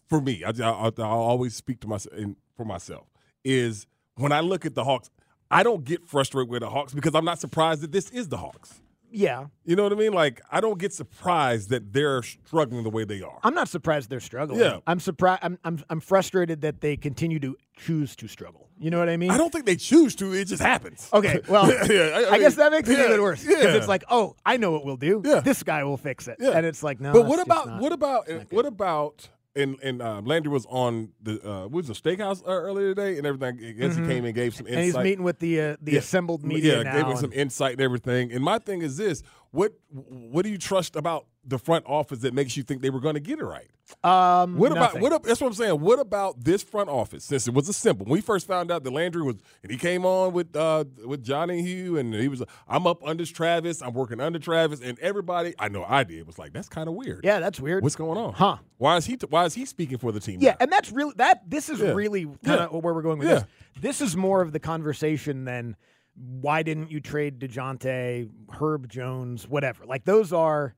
for 0.10 0.20
me, 0.20 0.44
I, 0.44 0.50
I, 0.50 0.90
I 0.98 1.02
always 1.02 1.56
speak 1.56 1.80
to 1.80 1.88
myself 1.88 2.14
and 2.18 2.36
for 2.58 2.66
myself 2.66 3.08
is 3.46 3.88
when 4.16 4.34
I 4.34 4.42
look 4.42 4.66
at 4.66 4.76
the 4.76 4.84
Hawks, 4.84 5.10
I 5.52 5.64
don't 5.64 5.84
get 5.84 6.08
frustrated 6.08 6.50
with 6.50 6.62
the 6.62 6.70
Hawks 6.70 6.94
because 6.94 7.16
I'm 7.16 7.26
not 7.26 7.40
surprised 7.40 7.82
that 7.82 7.92
this 7.92 8.10
is 8.10 8.30
the 8.30 8.38
Hawks. 8.38 8.82
Yeah. 9.12 9.48
You 9.66 9.76
know 9.76 9.84
what 9.84 9.92
I 9.92 9.96
mean? 9.96 10.14
Like 10.14 10.42
I 10.52 10.62
don't 10.62 10.80
get 10.80 10.94
surprised 10.94 11.70
that 11.70 11.92
they're 11.94 12.24
struggling 12.24 12.84
the 12.84 12.90
way 12.90 13.04
they 13.04 13.22
are. 13.22 13.40
I'm 13.44 13.54
not 13.54 13.68
surprised 13.68 14.10
they're 14.10 14.20
struggling. 14.20 14.62
Yeah. 14.62 14.80
I'm 14.88 15.00
surprised. 15.00 15.42
I'm, 15.44 15.60
I'm 15.64 15.84
I'm 15.90 16.00
frustrated 16.00 16.62
that 16.62 16.82
they 16.82 16.96
continue 16.96 17.40
to 17.40 17.58
choose 17.78 18.16
to 18.18 18.28
struggle. 18.28 18.70
You 18.80 18.90
know 18.90 19.00
what 19.00 19.10
I 19.10 19.18
mean? 19.18 19.30
I 19.30 19.38
don't 19.38 19.52
think 19.52 19.66
they 19.66 19.76
choose 19.76 20.16
to. 20.16 20.34
It 20.34 20.46
just 20.46 20.62
happens. 20.62 21.08
Okay, 21.14 21.42
well, 21.48 21.68
Yeah, 21.88 22.30
I, 22.32 22.40
guess 22.40 22.56
that 22.56 22.72
makes 22.72 22.90
it 22.90 22.98
yeah, 22.98 23.06
even 23.10 23.22
worse 23.22 23.46
because 23.46 23.64
yeah. 23.64 23.76
it's 23.76 23.88
like, 23.88 24.04
oh, 24.10 24.36
I 24.44 24.58
know 24.58 24.72
what 24.72 24.86
we'll 24.86 24.98
do. 24.98 25.22
Yeah. 25.24 25.42
This 25.42 25.62
guy 25.62 25.84
will 25.84 25.98
fix 25.98 26.28
it, 26.28 26.38
Yeah. 26.40 26.52
and 26.52 26.66
it's 26.66 26.82
like, 26.82 27.00
no. 27.00 27.14
but 27.14 27.28
what 27.28 27.40
about 27.40 27.68
not. 27.68 27.82
what 27.82 27.92
about 27.92 28.28
what 28.52 28.66
about 28.66 29.30
and 29.56 29.78
and 29.84 30.02
uh, 30.02 30.22
Landry 30.24 30.52
was 30.52 30.66
on 30.70 31.10
the 31.22 31.34
uh, 31.48 31.62
what 31.64 31.86
was 31.86 31.88
the 31.88 31.94
steakhouse 31.94 32.42
uh, 32.48 32.52
earlier 32.52 32.94
today 32.96 33.18
and 33.18 33.28
everything. 33.28 33.60
I 33.66 33.72
guess 33.72 33.94
Mhm. 33.96 34.02
he 34.02 34.06
came 34.08 34.26
and 34.26 34.34
gave 34.34 34.56
some 34.56 34.66
insight. 34.68 34.78
And 34.78 34.86
he's 34.86 34.98
meeting 34.98 35.24
with 35.24 35.40
the 35.40 35.62
uh, 35.62 35.78
the 35.82 35.94
Yeah. 35.94 36.00
assembled 36.00 36.44
media 36.44 36.84
Yeah, 36.84 36.94
gave 36.94 37.08
him 37.08 37.18
some 37.18 37.34
insight 37.34 37.74
and 37.74 37.82
everything. 37.82 38.32
And 38.32 38.44
my 38.44 38.60
thing 38.60 38.82
is 38.82 38.98
this: 38.98 39.24
what 39.52 39.74
what 39.92 40.44
do 40.44 40.50
you 40.50 40.58
trust 40.58 40.96
about 40.96 41.26
the 41.44 41.58
front 41.58 41.86
office 41.88 42.20
that 42.20 42.34
makes 42.34 42.56
you 42.56 42.62
think 42.64 42.82
they 42.82 42.90
were 42.92 43.00
going 43.00 43.16
to 43.16 43.20
get 43.20 43.40
it 43.40 43.44
right? 43.46 43.68
Um, 44.06 44.58
What 44.58 44.72
about 44.72 44.94
nothing. 44.94 45.02
what? 45.02 45.24
That's 45.24 45.42
what 45.42 45.48
I'm 45.48 45.54
saying. 45.54 45.82
What 45.82 46.00
about 46.00 46.42
this 46.42 46.64
front 46.64 46.88
office? 46.88 47.26
Since 47.26 47.48
it 47.50 47.54
was 47.54 47.68
a 47.68 47.74
simple, 47.74 48.06
when 48.06 48.14
we 48.14 48.22
first 48.22 48.48
found 48.48 48.72
out 48.72 48.84
that 48.86 48.92
Landry 48.92 49.22
was, 49.24 49.36
and 49.64 49.72
he 49.72 49.78
came 49.78 50.06
on 50.06 50.32
with 50.32 50.56
uh 50.56 50.86
with 51.06 51.24
Johnny 51.24 51.62
Hugh, 51.62 51.98
and 51.98 52.14
he 52.14 52.30
was, 52.30 52.42
I'm 52.70 52.88
up 52.88 53.04
under 53.04 53.26
Travis, 53.26 53.82
I'm 53.82 53.94
working 53.94 54.22
under 54.22 54.40
Travis, 54.40 54.80
and 54.82 54.98
everybody, 55.00 55.54
I 55.60 55.68
know 55.68 55.84
I 55.84 56.04
did, 56.06 56.26
was 56.26 56.40
like, 56.40 56.54
that's 56.54 56.70
kind 56.70 56.88
of 56.88 56.94
weird. 56.96 57.22
Yeah, 57.26 57.40
that's 57.42 57.60
weird. 57.60 57.84
What's 57.84 57.98
going 57.98 58.18
on? 58.18 58.34
Huh? 58.34 58.58
Why 58.78 58.96
is 58.96 59.06
he? 59.06 59.18
T- 59.18 59.28
why 59.30 59.44
is 59.46 59.54
he 59.56 59.66
speaking 59.66 59.98
for 59.98 60.14
the 60.14 60.22
team? 60.22 60.40
Yeah, 60.42 60.56
and 60.62 60.72
that's 60.72 60.92
really 60.92 61.14
that. 61.18 61.50
This 61.50 61.68
is 61.68 61.80
Yeah. 61.80 61.92
really 61.92 62.26
kind 62.26 62.38
Yeah. 62.46 62.66
where 62.68 62.94
we're 62.94 63.02
going 63.02 63.20
with 63.20 63.28
Yeah. 63.28 63.34
this. 63.34 63.46
This 63.82 64.02
is 64.02 64.16
more 64.16 64.42
of 64.42 64.54
the 64.54 64.60
conversation 64.60 65.44
than 65.44 65.76
why 66.24 66.62
didn't 66.64 66.92
you 66.92 67.00
trade 67.00 67.40
Dejounte, 67.40 68.30
Herb 68.60 68.88
Jones, 68.90 69.48
whatever. 69.48 69.86
Like 69.86 70.04
those 70.06 70.32
are 70.32 70.76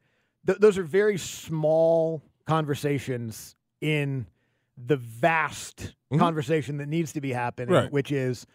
th- 0.48 0.60
those 0.60 0.78
are 0.78 0.84
very 0.84 1.18
small 1.18 2.22
conversations 2.46 3.56
in 3.82 4.26
the 4.78 4.96
vast 4.98 5.94
Mhm. 6.12 6.20
conversation 6.20 6.78
that 6.78 6.88
needs 6.88 7.14
to 7.14 7.22
be 7.22 7.32
happening, 7.34 7.74
Right. 7.74 7.92
which 7.92 8.12
is 8.12 8.46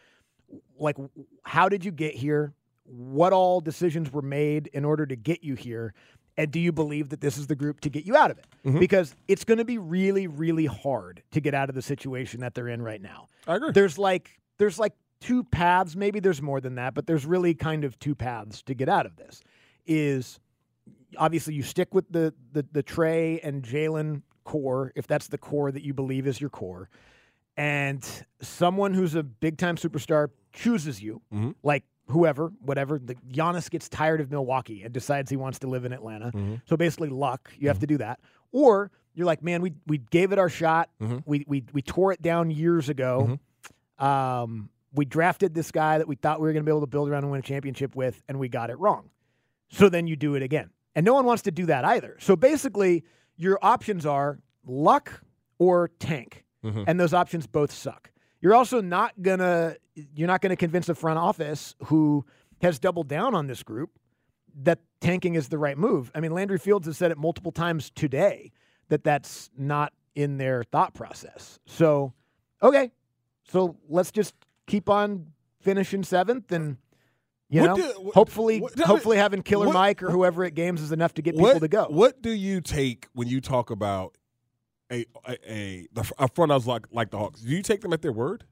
like 0.78 0.96
how 1.44 1.68
did 1.68 1.84
you 1.84 1.90
get 1.92 2.14
here? 2.14 2.54
What 2.84 3.32
all 3.32 3.60
decisions 3.60 4.10
were 4.12 4.22
made 4.22 4.68
in 4.72 4.84
order 4.84 5.04
to 5.06 5.16
get 5.16 5.44
you 5.44 5.54
here? 5.54 5.92
And 6.38 6.50
do 6.50 6.58
you 6.60 6.72
believe 6.72 7.08
that 7.10 7.20
this 7.20 7.36
is 7.36 7.48
the 7.48 7.56
group 7.56 7.80
to 7.80 7.90
get 7.90 8.04
you 8.06 8.16
out 8.16 8.30
of 8.30 8.38
it? 8.38 8.46
Mhm. 8.64 8.78
Because 8.80 9.14
it's 9.26 9.44
going 9.44 9.58
to 9.58 9.64
be 9.64 9.76
really, 9.76 10.26
really 10.26 10.66
hard 10.66 11.22
to 11.32 11.40
get 11.40 11.52
out 11.52 11.68
of 11.68 11.74
the 11.74 11.82
situation 11.82 12.40
that 12.40 12.54
they're 12.54 12.68
in 12.68 12.80
right 12.80 13.02
now. 13.02 13.26
I 13.46 13.56
agree. 13.56 13.72
There's 13.72 13.98
like 13.98 14.38
there's 14.58 14.78
like 14.78 14.94
two 15.20 15.44
paths. 15.44 15.96
Maybe 15.96 16.20
there's 16.20 16.40
more 16.42 16.60
than 16.60 16.76
that, 16.76 16.94
but 16.94 17.06
there's 17.06 17.26
really 17.26 17.54
kind 17.54 17.84
of 17.84 17.98
two 17.98 18.14
paths 18.14 18.62
to 18.62 18.74
get 18.74 18.88
out 18.88 19.06
of 19.06 19.16
this. 19.16 19.42
Is 19.86 20.38
obviously 21.16 21.54
you 21.54 21.62
stick 21.62 21.94
with 21.94 22.10
the 22.10 22.34
the, 22.52 22.64
the 22.72 22.82
Trey 22.82 23.40
and 23.40 23.62
Jalen 23.62 24.22
core 24.44 24.92
if 24.96 25.06
that's 25.06 25.28
the 25.28 25.38
core 25.38 25.70
that 25.72 25.82
you 25.82 25.92
believe 25.94 26.26
is 26.26 26.40
your 26.40 26.50
core, 26.50 26.88
and 27.56 28.06
someone 28.40 28.94
who's 28.94 29.14
a 29.14 29.22
big 29.22 29.58
time 29.58 29.76
superstar 29.76 30.28
chooses 30.52 31.02
you, 31.02 31.20
Mhm. 31.32 31.54
like 31.62 31.84
whoever, 32.08 32.52
whatever. 32.60 32.98
The 32.98 33.14
Giannis 33.30 33.68
gets 33.70 33.88
tired 33.88 34.20
of 34.20 34.30
Milwaukee 34.30 34.82
and 34.82 34.92
decides 34.94 35.30
he 35.30 35.36
wants 35.36 35.58
to 35.60 35.66
live 35.66 35.84
in 35.84 35.92
Atlanta. 35.92 36.30
Mhm. 36.32 36.62
So 36.66 36.76
basically, 36.76 37.10
luck. 37.10 37.52
You 37.58 37.68
have 37.68 37.78
to 37.80 37.86
do 37.86 37.98
that, 37.98 38.20
or 38.52 38.90
you're 39.14 39.26
like, 39.26 39.42
man, 39.42 39.60
we 39.62 39.74
we 39.86 39.98
gave 39.98 40.32
it 40.32 40.38
our 40.38 40.48
shot. 40.48 40.90
Mhm. 41.00 41.22
We 41.26 41.44
we 41.48 41.64
we 41.72 41.82
tore 41.82 42.12
it 42.12 42.22
down 42.22 42.50
years 42.50 42.88
ago. 42.88 43.38
Um, 43.98 44.70
we 44.92 45.04
drafted 45.04 45.54
this 45.54 45.70
guy 45.70 45.98
that 45.98 46.08
we 46.08 46.16
thought 46.16 46.40
we 46.40 46.46
were 46.46 46.52
going 46.52 46.64
to 46.64 46.68
be 46.68 46.72
able 46.72 46.80
to 46.80 46.86
build 46.86 47.08
around 47.08 47.24
and 47.24 47.30
win 47.30 47.40
a 47.40 47.42
championship 47.42 47.94
with, 47.94 48.22
and 48.28 48.38
we 48.38 48.48
got 48.48 48.70
it 48.70 48.78
wrong. 48.78 49.10
So 49.70 49.88
then 49.88 50.06
you 50.06 50.16
do 50.16 50.34
it 50.34 50.42
again. 50.42 50.70
And 50.94 51.04
no 51.04 51.14
one 51.14 51.26
wants 51.26 51.42
to 51.42 51.50
do 51.50 51.66
that 51.66 51.84
either. 51.84 52.16
So 52.20 52.36
basically, 52.36 53.04
your 53.36 53.58
options 53.62 54.06
are 54.06 54.40
luck 54.66 55.22
or 55.58 55.88
tank. 55.98 56.44
Mhm. 56.64 56.84
And 56.86 56.98
those 56.98 57.14
options 57.14 57.46
both 57.46 57.70
suck. 57.70 58.10
You're 58.40 58.54
also 58.54 58.80
not 58.80 59.20
going 59.20 59.38
to 59.40 59.76
you're 60.14 60.28
not 60.28 60.40
going 60.40 60.50
to 60.50 60.56
convince 60.56 60.86
the 60.86 60.94
front 60.94 61.18
office 61.18 61.74
who 61.84 62.24
has 62.62 62.78
doubled 62.78 63.08
down 63.08 63.34
on 63.34 63.48
this 63.48 63.62
group 63.64 63.98
that 64.62 64.78
tanking 65.00 65.34
is 65.34 65.48
the 65.48 65.58
right 65.58 65.76
move. 65.76 66.10
I 66.14 66.20
mean, 66.20 66.32
Landry 66.32 66.58
Fields 66.58 66.86
has 66.86 66.96
said 66.96 67.10
it 67.10 67.18
multiple 67.18 67.52
times 67.52 67.90
today 67.90 68.52
that 68.88 69.02
that's 69.04 69.50
not 69.56 69.92
in 70.14 70.38
their 70.38 70.62
thought 70.64 70.94
process. 70.94 71.58
So, 71.66 72.12
okay. 72.62 72.90
So, 73.44 73.76
let's 73.88 74.12
just 74.12 74.34
keep 74.68 74.88
on 74.88 75.26
finishing 75.60 76.02
7th 76.02 76.52
and 76.52 76.76
you 77.50 77.62
What 77.62 77.66
know, 77.66 77.76
do- 77.76 78.00
what- 78.02 78.14
hopefully, 78.14 78.60
what- 78.60 78.78
hopefully 78.78 79.16
having 79.16 79.42
Killer 79.42 79.72
Mike 79.72 80.02
or 80.02 80.10
whoever 80.10 80.44
at 80.44 80.54
games 80.54 80.80
is 80.82 80.92
enough 80.92 81.14
to 81.14 81.22
get 81.22 81.34
people 81.34 81.58
to 81.60 81.66
go. 81.68 81.86
What 81.86 82.22
do 82.22 82.30
you 82.30 82.60
take 82.60 83.06
when 83.14 83.26
you 83.26 83.40
talk 83.40 83.70
about 83.70 84.16
a 84.92 85.06
a, 85.26 85.36
a, 85.50 85.88
the, 85.92 86.12
a 86.18 86.28
front 86.28 86.52
office 86.52 86.66
like 86.66 86.86
like 86.92 87.10
the 87.10 87.18
Hawks? 87.18 87.40
Do 87.40 87.48
you 87.50 87.62
take 87.62 87.80
them 87.80 87.92
at 87.92 88.02
their 88.02 88.12
word? 88.12 88.44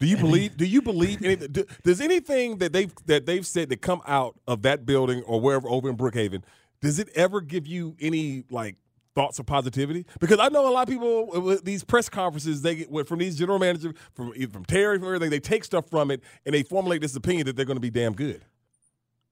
Do 0.00 0.06
you 0.06 0.16
believe? 0.18 0.56
do 0.56 0.64
you 0.66 0.80
believe? 0.82 1.24
Anything, 1.24 1.50
do, 1.50 1.64
does 1.82 2.00
anything 2.00 2.58
that 2.58 2.72
they've 2.72 2.92
that 3.06 3.26
they've 3.26 3.46
said 3.46 3.68
that 3.70 3.78
come 3.82 4.00
out 4.06 4.38
of 4.46 4.62
that 4.62 4.86
building 4.86 5.22
or 5.24 5.40
wherever 5.40 5.68
over 5.68 5.88
in 5.90 5.96
Brookhaven, 5.96 6.42
does 6.80 6.98
it 7.00 7.08
ever 7.16 7.40
give 7.40 7.66
you 7.66 7.96
any 8.00 8.44
like 8.50 8.76
thoughts 9.18 9.40
of 9.40 9.46
positivity? 9.46 10.06
Because 10.20 10.38
I 10.38 10.48
know 10.48 10.68
a 10.68 10.70
lot 10.70 10.88
of 10.88 10.92
people 10.92 11.26
with 11.42 11.64
these 11.64 11.82
press 11.82 12.08
conferences 12.08 12.62
they 12.62 12.76
get 12.76 13.08
from 13.08 13.18
these 13.18 13.36
general 13.36 13.58
managers 13.58 13.92
from 14.14 14.32
from 14.48 14.64
Terry 14.64 14.96
from 14.98 15.08
everything 15.08 15.30
they 15.30 15.40
take 15.40 15.64
stuff 15.64 15.90
from 15.90 16.12
it 16.12 16.22
and 16.46 16.54
they 16.54 16.62
formulate 16.62 17.00
this 17.00 17.16
opinion 17.16 17.46
that 17.46 17.56
they're 17.56 17.64
going 17.64 17.76
to 17.76 17.80
be 17.80 17.90
damn 17.90 18.12
good. 18.12 18.44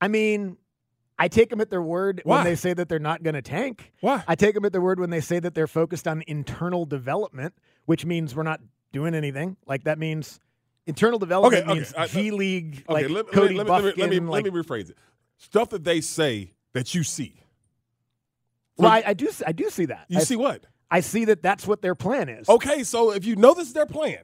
I 0.01 0.09
mean, 0.09 0.57
I 1.17 1.29
take 1.29 1.49
them 1.49 1.61
at 1.61 1.69
their 1.69 1.81
word 1.81 2.21
Why? 2.25 2.37
when 2.39 2.45
they 2.45 2.55
say 2.55 2.73
that 2.73 2.89
they're 2.89 2.99
not 2.99 3.23
going 3.23 3.35
to 3.35 3.41
tank. 3.41 3.93
Why? 4.01 4.25
I 4.27 4.35
take 4.35 4.55
them 4.55 4.65
at 4.65 4.73
their 4.73 4.81
word 4.81 4.99
when 4.99 5.09
they 5.09 5.21
say 5.21 5.39
that 5.39 5.55
they're 5.55 5.67
focused 5.67 6.05
on 6.05 6.21
internal 6.27 6.85
development, 6.85 7.53
which 7.85 8.05
means 8.05 8.35
we're 8.35 8.43
not 8.43 8.59
doing 8.91 9.15
anything. 9.15 9.55
Like 9.65 9.85
that 9.85 9.97
means 9.97 10.41
internal 10.85 11.17
development 11.17 11.63
Okay, 11.63 11.71
okay, 11.71 11.79
means 11.79 11.93
I- 11.93 12.07
G 12.07 12.31
League, 12.31 12.83
Okay, 12.89 12.93
like 12.93 13.09
let, 13.09 13.27
Cody 13.31 13.55
let, 13.55 13.65
me, 13.65 13.71
let, 13.71 13.83
me, 13.83 13.89
Buffkin. 13.89 14.01
let, 14.01 14.09
me, 14.09 14.19
let 14.19 14.43
me 14.43 14.49
rephrase 14.49 14.89
it. 14.89 14.97
Stuff 15.37 15.69
that 15.69 15.85
they 15.85 16.01
say 16.01 16.51
that 16.73 16.93
you 16.93 17.03
see. 17.03 17.41
Well, 18.77 18.91
I, 18.91 19.03
I 19.07 19.13
do, 19.13 19.29
I 19.45 19.51
do 19.51 19.69
see 19.69 19.85
that. 19.85 20.05
You 20.09 20.19
I, 20.19 20.23
see 20.23 20.35
what? 20.35 20.65
I 20.89 20.99
see 21.01 21.25
that 21.25 21.41
that's 21.43 21.67
what 21.67 21.81
their 21.81 21.95
plan 21.95 22.29
is. 22.29 22.47
Okay, 22.49 22.83
so 22.83 23.11
if 23.11 23.25
you 23.25 23.35
know 23.35 23.53
this 23.53 23.67
is 23.67 23.73
their 23.73 23.85
plan, 23.85 24.19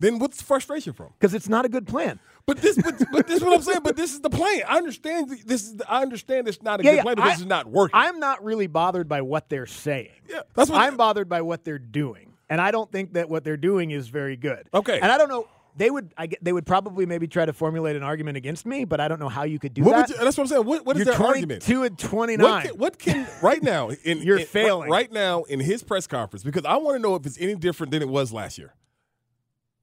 then 0.00 0.18
what's 0.18 0.36
the 0.38 0.44
frustration 0.44 0.92
from? 0.92 1.12
because 1.18 1.34
it's 1.34 1.48
not 1.48 1.64
a 1.64 1.68
good 1.68 1.86
plan. 1.86 2.20
But 2.46 2.58
this, 2.62 2.76
but, 2.82 2.94
but 3.12 3.26
this 3.26 3.38
is 3.38 3.44
what 3.44 3.54
I'm 3.54 3.62
saying. 3.62 3.80
But 3.82 3.96
this 3.96 4.14
is 4.14 4.20
the 4.20 4.30
plan. 4.30 4.62
I 4.66 4.78
understand 4.78 5.28
this 5.44 5.64
is. 5.64 5.76
The, 5.76 5.90
I 5.90 6.00
understand 6.02 6.48
it's 6.48 6.62
not 6.62 6.80
a 6.80 6.84
Yeah, 6.84 6.90
good 6.92 6.96
yeah, 6.96 7.02
plan, 7.02 7.16
but 7.16 7.24
I- 7.24 7.30
this 7.30 7.40
is 7.40 7.46
not 7.46 7.66
working. 7.66 7.92
I'm 7.94 8.20
not 8.20 8.42
really 8.42 8.66
bothered 8.68 9.08
by 9.08 9.20
what 9.22 9.48
they're 9.50 9.66
saying. 9.66 10.08
Yeah, 10.28 10.40
that's 10.54 10.70
what 10.70 10.80
I'm 10.80 10.96
bothered 10.96 11.28
by 11.28 11.42
what 11.42 11.64
they're 11.64 11.78
doing, 11.78 12.32
and 12.48 12.58
I 12.60 12.70
don't 12.70 12.90
think 12.90 13.14
that 13.14 13.28
what 13.28 13.44
they're 13.44 13.56
doing 13.58 13.90
is 13.90 14.08
very 14.08 14.36
good. 14.36 14.66
Okay. 14.72 14.98
and 15.00 15.10
I 15.12 15.18
don't 15.18 15.28
know. 15.28 15.46
They 15.78 15.90
would, 15.90 16.12
I 16.18 16.26
get, 16.26 16.42
they 16.44 16.52
would 16.52 16.66
probably 16.66 17.06
maybe 17.06 17.28
try 17.28 17.46
to 17.46 17.52
formulate 17.52 17.94
an 17.96 18.02
argument 18.02 18.36
against 18.36 18.66
me, 18.66 18.84
but 18.84 19.00
I 19.00 19.06
don't 19.06 19.20
know 19.20 19.28
how 19.28 19.44
you 19.44 19.58
could 19.60 19.72
do 19.74 19.82
What 19.82 19.92
that. 19.92 20.08
you- 20.10 20.16
that's 20.24 20.36
what 20.36 20.42
I'm 20.44 20.48
saying. 20.48 20.64
What, 20.64 20.84
what 20.84 20.96
is 20.96 21.06
You're 21.06 21.14
their 21.16 21.26
argument? 21.26 21.62
22 21.62 21.82
and 21.84 21.98
29. 21.98 22.40
What 22.50 22.62
can, 22.64 22.76
what 22.78 22.98
can 22.98 23.28
right 23.42 23.62
now? 23.62 23.90
In, 24.04 24.18
You're 24.22 24.40
in- 24.40 24.46
failing. 24.46 24.90
right 24.90 25.10
now 25.12 25.44
in 25.44 25.60
his 25.60 25.82
press 25.84 26.06
conference 26.08 26.42
because 26.42 26.64
I 26.64 26.76
want 26.78 26.96
to 26.96 26.98
know 26.98 27.14
if 27.14 27.24
it's 27.24 27.40
any 27.40 27.54
different 27.54 27.92
than 27.92 28.02
it 28.02 28.08
was 28.08 28.32
last 28.32 28.58
year, 28.58 28.74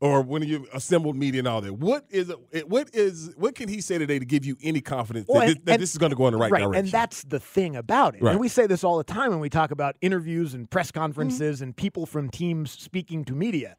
or 0.02 0.22
when 0.22 0.44
you 0.44 0.68
assembled 0.74 1.16
media 1.16 1.40
and 1.40 1.48
all 1.48 1.62
that. 1.62 1.74
What 1.74 2.06
is 2.10 2.30
it? 2.30 2.70
What 2.70 2.90
is 2.94 3.32
what 3.38 3.56
can 3.56 3.70
he 3.70 3.80
say 3.80 3.98
today 3.98 4.20
to 4.20 4.26
give 4.26 4.46
you 4.46 4.58
any 4.62 4.82
confidence 4.82 5.28
Well, 5.30 5.40
that, 5.40 5.48
and- 5.48 5.56
this, 5.56 5.64
that 5.66 5.72
and- 5.76 5.82
this 5.82 5.92
is 5.94 5.98
going 5.98 6.10
to 6.10 6.18
go 6.18 6.28
in 6.28 6.34
the 6.34 6.38
right, 6.40 6.52
right, 6.52 6.60
direction? 6.64 6.86
And 6.86 6.92
that's 6.92 7.24
the 7.24 7.40
thing 7.40 7.78
about 7.78 8.16
it. 8.16 8.22
Right. 8.22 8.32
And 8.32 8.40
we 8.42 8.50
say 8.50 8.68
this 8.68 8.84
all 8.84 8.98
the 8.98 9.06
time 9.06 9.32
when 9.32 9.40
we 9.40 9.50
talk 9.50 9.72
about 9.72 9.96
interviews 10.02 10.54
and 10.54 10.70
press 10.70 10.88
Mm-hmm. 10.92 11.00
conferences 11.00 11.62
and 11.62 11.74
people 11.76 12.06
from 12.06 12.30
teams 12.30 12.72
speaking 12.72 13.24
to 13.26 13.34
media. 13.34 13.78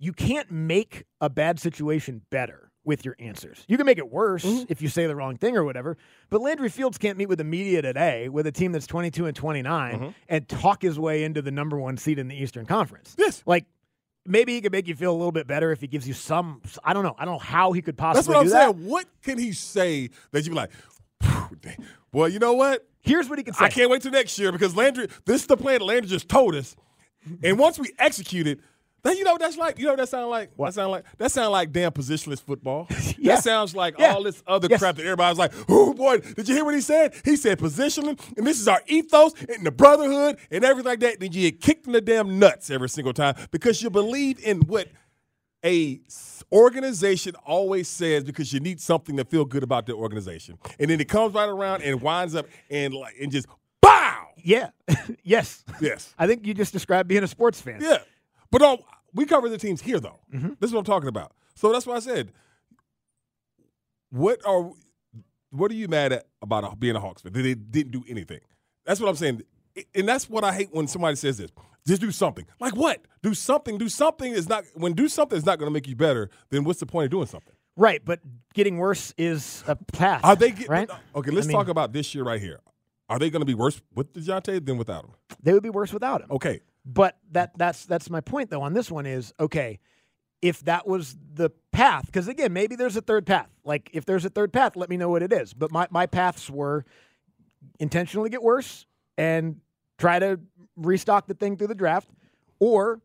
You 0.00 0.12
can't 0.12 0.50
make 0.50 1.04
a 1.20 1.28
bad 1.30 1.60
situation 1.60 2.22
better 2.30 2.72
with 2.84 3.04
your 3.04 3.14
answers. 3.20 3.62
You 3.68 3.76
can 3.76 3.84
make 3.84 3.98
it 3.98 4.10
worse 4.10 4.42
Mm-hmm. 4.44 4.64
if 4.70 4.80
you 4.80 4.88
say 4.88 5.06
the 5.06 5.14
wrong 5.14 5.36
thing 5.36 5.56
or 5.56 5.62
whatever. 5.62 5.98
But 6.30 6.40
Landry 6.40 6.70
Fields 6.70 6.96
can't 6.96 7.18
meet 7.18 7.28
with 7.28 7.36
the 7.38 7.44
media 7.44 7.82
today 7.82 8.28
with 8.30 8.46
a 8.46 8.52
team 8.52 8.72
that's 8.72 8.86
22 8.86 9.26
and 9.26 9.36
29 9.36 9.94
Mm-hmm. 9.94 10.08
and 10.30 10.48
talk 10.48 10.80
his 10.82 10.98
way 10.98 11.22
into 11.22 11.42
the 11.42 11.50
number 11.50 11.78
one 11.78 11.98
seed 11.98 12.18
in 12.18 12.26
the 12.28 12.34
Eastern 12.42 12.64
Conference. 12.64 13.14
Yes. 13.18 13.42
Like, 13.44 13.66
maybe 14.24 14.54
he 14.54 14.62
could 14.62 14.72
make 14.72 14.88
you 14.88 14.94
feel 14.96 15.12
a 15.12 15.18
little 15.18 15.32
bit 15.32 15.46
better 15.46 15.70
if 15.72 15.80
he 15.82 15.86
gives 15.86 16.08
you 16.08 16.14
some. 16.14 16.62
I 16.82 16.94
don't 16.94 17.04
know. 17.04 17.14
I 17.18 17.26
don't 17.26 17.34
know 17.34 17.38
how 17.38 17.72
he 17.72 17.82
could 17.82 17.98
possibly 17.98 18.18
That's 18.18 18.28
what 18.28 18.36
I'm 18.38 18.44
do 18.44 18.50
saying. 18.50 18.84
that. 18.84 18.90
What 18.90 19.06
can 19.22 19.38
he 19.38 19.52
say 19.52 20.08
that 20.32 20.44
you 20.44 20.50
be 20.50 20.56
like, 20.56 20.70
well, 22.12 22.28
you 22.28 22.38
know 22.38 22.54
what? 22.54 22.86
Here's 23.02 23.28
what 23.28 23.38
he 23.38 23.44
can 23.44 23.54
say. 23.54 23.64
I 23.66 23.68
can't 23.68 23.90
wait 23.90 24.02
till 24.02 24.10
next 24.12 24.38
year 24.38 24.52
because 24.52 24.74
Landry, 24.76 25.08
this 25.26 25.42
is 25.42 25.46
the 25.46 25.56
plan 25.56 25.78
that 25.80 25.84
Landry 25.84 26.08
just 26.08 26.28
told 26.28 26.54
us. 26.54 26.76
And 27.42 27.58
once 27.58 27.78
we 27.78 27.92
execute 27.98 28.46
it, 28.46 28.60
Then 29.02 29.16
you 29.16 29.24
know 29.24 29.32
what 29.32 29.40
that's 29.40 29.56
like. 29.56 29.78
You 29.78 29.84
know 29.86 29.92
what 29.92 29.98
that 29.98 30.08
sound 30.08 30.30
like. 30.30 30.50
What? 30.56 30.66
That 30.68 30.74
sound 30.74 30.90
like 30.92 31.04
that 31.18 31.32
sound 31.32 31.52
like 31.52 31.72
damn 31.72 31.92
positionless 31.92 32.42
football. 32.42 32.86
Yeah. 33.22 33.34
That 33.34 33.44
sounds 33.44 33.76
like 33.76 33.96
Yeah. 33.98 34.14
all 34.14 34.22
this 34.22 34.42
other 34.46 34.66
Yes. 34.70 34.80
crap 34.80 34.96
that 34.96 35.02
everybody's 35.04 35.36
like, 35.38 35.52
oh 35.68 35.92
boy, 35.92 36.18
did 36.20 36.48
you 36.48 36.54
hear 36.54 36.64
what 36.64 36.74
he 36.74 36.80
said? 36.80 37.14
He 37.22 37.36
said 37.36 37.58
positioning, 37.58 38.18
and 38.36 38.46
this 38.46 38.58
is 38.58 38.66
our 38.66 38.80
ethos 38.86 39.34
and 39.46 39.64
the 39.66 39.70
brotherhood 39.70 40.38
and 40.50 40.64
everything 40.64 40.88
like 40.90 41.00
that. 41.00 41.20
Then 41.20 41.30
you 41.32 41.50
get 41.50 41.60
kicked 41.60 41.86
in 41.86 41.92
the 41.92 42.00
damn 42.00 42.38
nuts 42.38 42.70
every 42.70 42.88
single 42.88 43.12
time 43.12 43.34
because 43.50 43.82
you 43.82 43.90
believe 43.90 44.42
in 44.42 44.60
what 44.60 44.88
a 45.64 46.00
organization 46.52 47.34
always 47.46 47.88
says 47.88 48.24
because 48.24 48.52
you 48.52 48.60
need 48.60 48.80
something 48.80 49.16
to 49.16 49.24
feel 49.24 49.44
good 49.44 49.62
about 49.62 49.86
the 49.86 49.94
organization, 49.94 50.58
and 50.78 50.90
then 50.90 51.00
it 51.00 51.08
comes 51.08 51.34
right 51.34 51.48
around 51.48 51.82
and 51.82 52.00
winds 52.00 52.34
up 52.34 52.46
and 52.70 52.94
like 52.94 53.14
and 53.20 53.30
just 53.30 53.46
bow. 53.82 54.28
Yeah. 54.42 54.70
yes. 55.22 55.64
Yes. 55.80 56.14
I 56.18 56.26
think 56.26 56.46
you 56.46 56.54
just 56.54 56.72
described 56.72 57.08
being 57.08 57.22
a 57.22 57.28
sports 57.28 57.60
fan. 57.60 57.80
Yeah. 57.82 57.98
But 58.50 58.62
um, 58.62 58.78
we 59.14 59.26
cover 59.26 59.48
the 59.48 59.58
teams 59.58 59.80
here, 59.80 60.00
though. 60.00 60.20
Mm-hmm. 60.32 60.54
This 60.60 60.68
is 60.68 60.72
what 60.72 60.80
I'm 60.80 60.84
talking 60.84 61.08
about. 61.08 61.32
So 61.54 61.72
that's 61.72 61.86
why 61.86 61.96
I 61.96 62.00
said, 62.00 62.32
what 64.10 64.40
are 64.46 64.70
what 65.50 65.70
are 65.70 65.74
you 65.74 65.88
mad 65.88 66.12
at 66.12 66.26
about 66.42 66.78
being 66.78 66.96
a 66.96 67.00
Hawks 67.00 67.22
fan? 67.22 67.32
They 67.32 67.54
didn't 67.54 67.90
do 67.90 68.04
anything. 68.08 68.40
That's 68.84 69.00
what 69.00 69.08
I'm 69.08 69.16
saying, 69.16 69.42
and 69.94 70.08
that's 70.08 70.28
what 70.28 70.44
I 70.44 70.52
hate 70.52 70.68
when 70.72 70.86
somebody 70.86 71.16
says 71.16 71.38
this. 71.38 71.50
Just 71.86 72.00
do 72.00 72.10
something. 72.10 72.46
Like 72.60 72.76
what? 72.76 73.04
Do 73.22 73.34
something. 73.34 73.78
Do 73.78 73.88
something 73.88 74.32
is 74.32 74.48
not 74.48 74.64
when 74.74 74.92
do 74.92 75.08
something 75.08 75.36
is 75.36 75.46
not 75.46 75.58
going 75.58 75.68
to 75.68 75.72
make 75.72 75.88
you 75.88 75.96
better. 75.96 76.30
Then 76.50 76.64
what's 76.64 76.80
the 76.80 76.86
point 76.86 77.06
of 77.06 77.10
doing 77.10 77.26
something? 77.26 77.54
Right, 77.76 78.02
but 78.04 78.20
getting 78.52 78.78
worse 78.78 79.14
is 79.16 79.64
a 79.66 79.76
path. 79.76 80.20
Are 80.24 80.36
they 80.36 80.50
get, 80.50 80.68
right? 80.68 80.90
Okay, 81.14 81.30
let's 81.30 81.46
I 81.46 81.48
mean, 81.48 81.56
talk 81.56 81.68
about 81.68 81.92
this 81.92 82.14
year 82.14 82.24
right 82.24 82.40
here. 82.40 82.60
Are 83.08 83.18
they 83.18 83.30
going 83.30 83.40
to 83.40 83.46
be 83.46 83.54
worse 83.54 83.80
with 83.94 84.12
Dejounte 84.12 84.64
than 84.64 84.76
without 84.76 85.04
him? 85.04 85.12
They 85.42 85.52
would 85.52 85.62
be 85.62 85.70
worse 85.70 85.92
without 85.92 86.20
him. 86.20 86.28
Okay, 86.30 86.60
But 86.84 87.18
that 87.32 87.56
that's 87.58 87.84
that's 87.84 88.08
my 88.08 88.20
point 88.20 88.50
though 88.50 88.62
on 88.62 88.72
this 88.72 88.90
one 88.90 89.06
is 89.06 89.34
okay, 89.38 89.78
if 90.42 90.60
that 90.60 90.86
was 90.86 91.16
the 91.34 91.50
path, 91.72 92.06
because 92.06 92.28
again, 92.28 92.52
maybe 92.52 92.76
there's 92.76 92.96
a 92.96 93.02
third 93.02 93.26
path. 93.26 93.48
Like 93.64 93.90
if 93.92 94.04
there's 94.06 94.24
a 94.24 94.30
third 94.30 94.52
path, 94.52 94.76
let 94.76 94.88
me 94.88 94.96
know 94.96 95.08
what 95.08 95.22
it 95.22 95.32
is. 95.32 95.52
But 95.52 95.70
my, 95.70 95.86
my 95.90 96.06
paths 96.06 96.48
were 96.48 96.84
intentionally 97.78 98.30
get 98.30 98.42
worse 98.42 98.86
and 99.18 99.60
try 99.98 100.18
to 100.18 100.40
restock 100.76 101.26
the 101.26 101.34
thing 101.34 101.56
through 101.56 101.66
the 101.66 101.74
draft, 101.74 102.08
or 102.58 103.00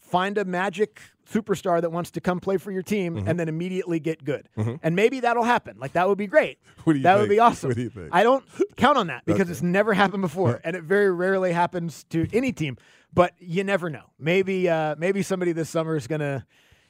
find 0.00 0.36
a 0.38 0.44
magic 0.44 1.00
superstar 1.30 1.80
that 1.80 1.90
wants 1.90 2.10
to 2.12 2.20
come 2.20 2.40
play 2.40 2.56
for 2.56 2.70
your 2.70 2.82
team 2.82 3.16
Mm-hmm. 3.16 3.28
and 3.28 3.38
then 3.40 3.48
immediately 3.48 3.98
get 4.00 4.24
good. 4.24 4.48
And 4.82 4.94
maybe 4.96 5.20
that'll 5.20 5.42
happen. 5.44 5.76
Like 5.78 5.92
that 5.92 6.08
would 6.08 6.18
be 6.18 6.26
great. 6.26 6.58
What 6.84 6.94
do 6.94 6.98
you 6.98 7.02
that 7.04 7.18
would 7.18 7.28
be 7.28 7.38
awesome. 7.38 7.68
What 7.68 7.76
do 7.76 7.82
you 7.82 7.90
think? 7.90 8.08
I 8.12 8.22
don't 8.24 8.44
count 8.76 8.98
on 8.98 9.06
that 9.06 9.24
because 9.24 9.42
Okay. 9.42 9.50
it's 9.52 9.62
never 9.62 9.94
happened 9.94 10.22
before, 10.22 10.60
and 10.64 10.74
it 10.74 10.82
very 10.82 11.12
rarely 11.12 11.52
happens 11.52 12.04
to 12.10 12.26
any 12.32 12.50
team. 12.52 12.76
But 13.14 13.34
you 13.38 13.62
never 13.62 13.88
know. 13.90 14.04
Maybe 14.18 14.68
uh, 14.68 14.96
maybe 14.98 15.22
somebody 15.22 15.52
this 15.52 15.68
summer 15.70 15.94
is 15.96 16.06
gonna, 16.08 16.44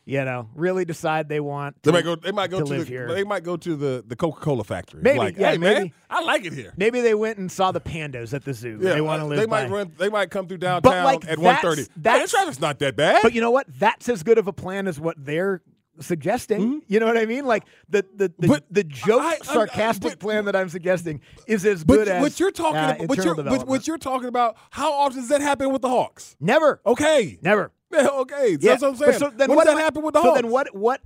you 0.05 0.25
know, 0.25 0.49
really 0.55 0.85
decide 0.85 1.29
they 1.29 1.41
want. 1.41 1.81
they 1.83 1.91
to- 1.91 1.93
might 1.93 2.05
go. 2.05 2.17
They 2.17 2.33
might 2.33 2.51
go 2.51 2.59
to 2.59 2.65
to, 2.65 2.71
live 2.71 2.87
the. 2.87 2.93
here. 2.93 3.09
They 3.13 3.25
might 3.25 3.45
go 3.45 3.57
to 3.57 3.77
the 3.77 4.05
the 4.07 4.17
Coca 4.17 4.41
Cola 4.41 4.65
factory. 4.65 5.01
Maybe, 5.03 5.19
like, 5.19 5.37
yeah, 5.37 5.53
hey 5.53 5.59
man, 5.59 5.75
maybe. 5.75 5.95
I 6.11 6.23
like 6.23 6.45
it 6.45 6.53
here. 6.53 6.73
Maybe 6.77 7.01
they 7.01 7.15
went 7.15 7.39
and 7.39 7.51
saw 7.51 7.73
the 7.73 7.81
pandas 7.81 8.35
at 8.35 8.45
the 8.45 8.55
zoo. 8.55 8.79
Yeah, 8.81 8.95
they 8.95 9.01
want 9.01 9.21
to 9.21 9.27
uh, 9.27 9.29
live. 9.29 9.39
They 9.39 9.47
might 9.47 9.69
by. 9.69 9.75
run. 9.75 9.93
They 9.97 10.09
might 10.09 10.31
come 10.31 10.49
through 10.49 10.59
downtown 10.59 11.05
like, 11.05 11.27
at 11.29 11.39
one 11.39 11.57
thirty. 11.57 11.87
that's- 11.97 12.33
the 12.33 12.59
not 12.61 12.79
that 12.81 12.97
bad. 12.97 13.21
But 13.23 13.33
you 13.33 13.41
know 13.41 13.51
what? 13.51 13.67
That's 13.79 14.09
as 14.09 14.23
good 14.23 14.39
of 14.39 14.49
a 14.49 14.53
plan 14.53 14.89
as 14.89 14.99
what 14.99 15.17
they're 15.19 15.63
suggesting. 16.01 16.83
You 16.89 17.01
know 17.01 17.07
what 17.07 17.19
I 17.19 17.27
mean? 17.27 17.45
Like 17.45 17.65
the 17.89 18.05
the 18.15 18.33
the, 18.39 18.49
But 18.49 18.65
the 18.71 18.85
joke, 18.85 19.23
I- 19.23 19.39
I- 19.41 19.45
sarcastic 19.45 20.13
but- 20.13 20.19
plan 20.21 20.45
that 20.47 20.57
I'm 20.57 20.69
suggesting 20.69 21.21
is 21.47 21.65
as 21.65 21.85
good 21.85 22.09
as 22.09 22.23
what 22.23 22.41
you're 22.41 22.51
talking 22.51 22.79
uh, 22.79 22.95
about, 22.97 23.09
what 23.09 23.25
you're, 23.25 23.35
what, 23.35 23.67
what 23.67 23.87
you're 23.87 23.99
talking 23.99 24.29
about, 24.29 24.57
how 24.71 24.93
often 24.93 25.21
does 25.21 25.29
that 25.29 25.41
happen 25.41 25.73
with 25.73 25.83
the 25.83 25.89
Hawks? 25.89 26.37
Never. 26.41 26.81
Okay, 26.87 27.39
Never. 27.43 27.71
Yeah, 27.93 28.09
okay, 28.09 28.51
Yeah, 28.53 28.70
that's 28.70 28.82
what 28.82 28.88
I'm 28.88 28.97
but 28.99 29.07
saying. 29.07 29.18
So 29.18 29.30
then 29.30 29.49
when 29.49 29.57
what 29.57 29.64
does 29.66 29.74
that 29.74 29.80
I- 29.80 29.84
happen 29.84 30.03
with 30.03 30.14
the 30.14 30.22
so 30.22 30.28
Hawks? 30.30 30.40
then 30.43 30.51
what 30.51 30.74
what 30.74 31.01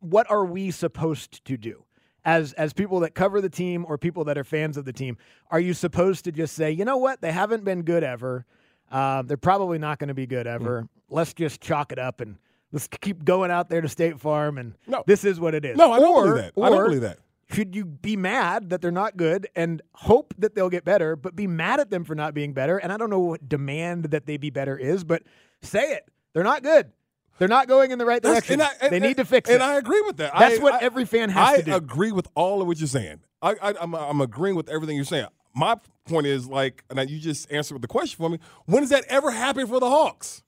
what 0.00 0.30
are 0.30 0.44
we 0.44 0.70
supposed 0.70 1.44
to 1.44 1.56
do 1.56 1.84
as 2.24 2.52
as 2.54 2.72
people 2.72 3.00
that 3.00 3.14
cover 3.14 3.40
the 3.40 3.48
team 3.48 3.84
or 3.88 3.98
people 3.98 4.24
that 4.24 4.38
are 4.38 4.44
fans 4.44 4.76
of 4.76 4.84
the 4.84 4.92
team? 4.92 5.16
Are 5.50 5.60
you 5.60 5.74
supposed 5.74 6.24
to 6.24 6.32
just 6.32 6.54
say, 6.54 6.70
you 6.70 6.84
know 6.84 6.96
what, 6.96 7.20
they 7.20 7.32
haven't 7.32 7.64
been 7.64 7.82
good 7.82 8.04
ever. 8.04 8.46
Uh, 8.90 9.22
they're 9.22 9.36
probably 9.36 9.78
not 9.78 9.98
going 9.98 10.08
to 10.08 10.14
be 10.14 10.26
good 10.26 10.46
ever. 10.46 10.82
Mm-hmm. 10.82 11.14
Let's 11.14 11.32
just 11.34 11.60
chalk 11.60 11.92
it 11.92 11.98
up 11.98 12.20
and 12.20 12.36
let's 12.72 12.88
keep 12.88 13.24
going 13.24 13.50
out 13.50 13.68
there 13.70 13.80
to 13.80 13.88
State 13.88 14.20
Farm 14.20 14.58
and 14.58 14.74
No. 14.86 15.02
this 15.06 15.24
is 15.24 15.40
what 15.40 15.54
it 15.54 15.64
is. 15.64 15.76
No, 15.78 15.92
I 15.92 15.98
don't 15.98 16.14
Or- 16.14 16.22
believe 16.34 16.52
that. 16.54 16.62
I 16.62 16.68
don't 16.70 16.84
believe 16.86 17.00
that. 17.02 17.18
Should 17.52 17.76
you 17.76 17.84
be 17.84 18.16
mad 18.16 18.70
that 18.70 18.80
they're 18.80 18.90
not 18.90 19.18
good 19.18 19.46
and 19.54 19.82
hope 19.94 20.32
that 20.38 20.54
they'll 20.54 20.70
get 20.70 20.86
better, 20.86 21.16
but 21.16 21.36
be 21.36 21.46
mad 21.46 21.80
at 21.80 21.90
them 21.90 22.02
for 22.02 22.14
not 22.14 22.32
being 22.32 22.54
better? 22.54 22.78
And 22.78 22.90
I 22.90 22.96
don't 22.96 23.10
know 23.10 23.18
what 23.20 23.46
demand 23.46 24.04
that 24.06 24.24
they 24.24 24.38
be 24.38 24.48
better 24.48 24.74
is, 24.74 25.04
but 25.04 25.22
say 25.60 25.92
it. 25.92 26.08
They're 26.34 26.44
not 26.44 26.62
good. 26.62 26.92
They're 27.38 27.48
not 27.48 27.66
going 27.66 27.90
in 27.90 27.98
the 27.98 28.06
right 28.06 28.22
direction. 28.22 28.54
and 28.54 28.62
I- 28.62 28.70
and- 28.80 28.92
they 28.92 29.00
need 29.00 29.16
to 29.16 29.24
fix 29.24 29.48
and 29.48 29.56
it. 29.60 29.62
And 29.62 29.70
I 29.72 29.76
agree 29.76 30.00
with 30.02 30.18
that. 30.18 30.32
That's 30.38 30.58
I- 30.58 30.62
what 30.62 30.74
I- 30.74 30.78
every 30.80 31.04
fan 31.04 31.28
has 31.30 31.48
I 31.48 31.56
to 31.58 31.62
do. 31.62 31.72
I 31.72 31.76
agree 31.76 32.12
with 32.12 32.28
all 32.34 32.60
of 32.60 32.66
what 32.68 32.78
you're 32.78 32.86
saying. 32.86 33.20
I, 33.40 33.56
I, 33.60 33.74
I'm, 33.80 33.94
I'm 33.94 34.20
agreeing 34.20 34.54
with 34.54 34.68
everything 34.68 34.96
you're 34.96 35.04
saying. 35.04 35.26
My 35.54 35.76
point 36.06 36.26
is 36.26 36.46
like, 36.46 36.84
and 36.90 37.10
you 37.10 37.18
just 37.18 37.50
answered 37.50 37.80
the 37.82 37.88
question 37.88 38.16
for 38.16 38.30
me. 38.30 38.38
When 38.66 38.82
does 38.82 38.90
that 38.90 39.04
ever 39.08 39.30
happen 39.32 39.66
for 39.66 39.80
the 39.80 39.88
Hawks? 39.88 40.42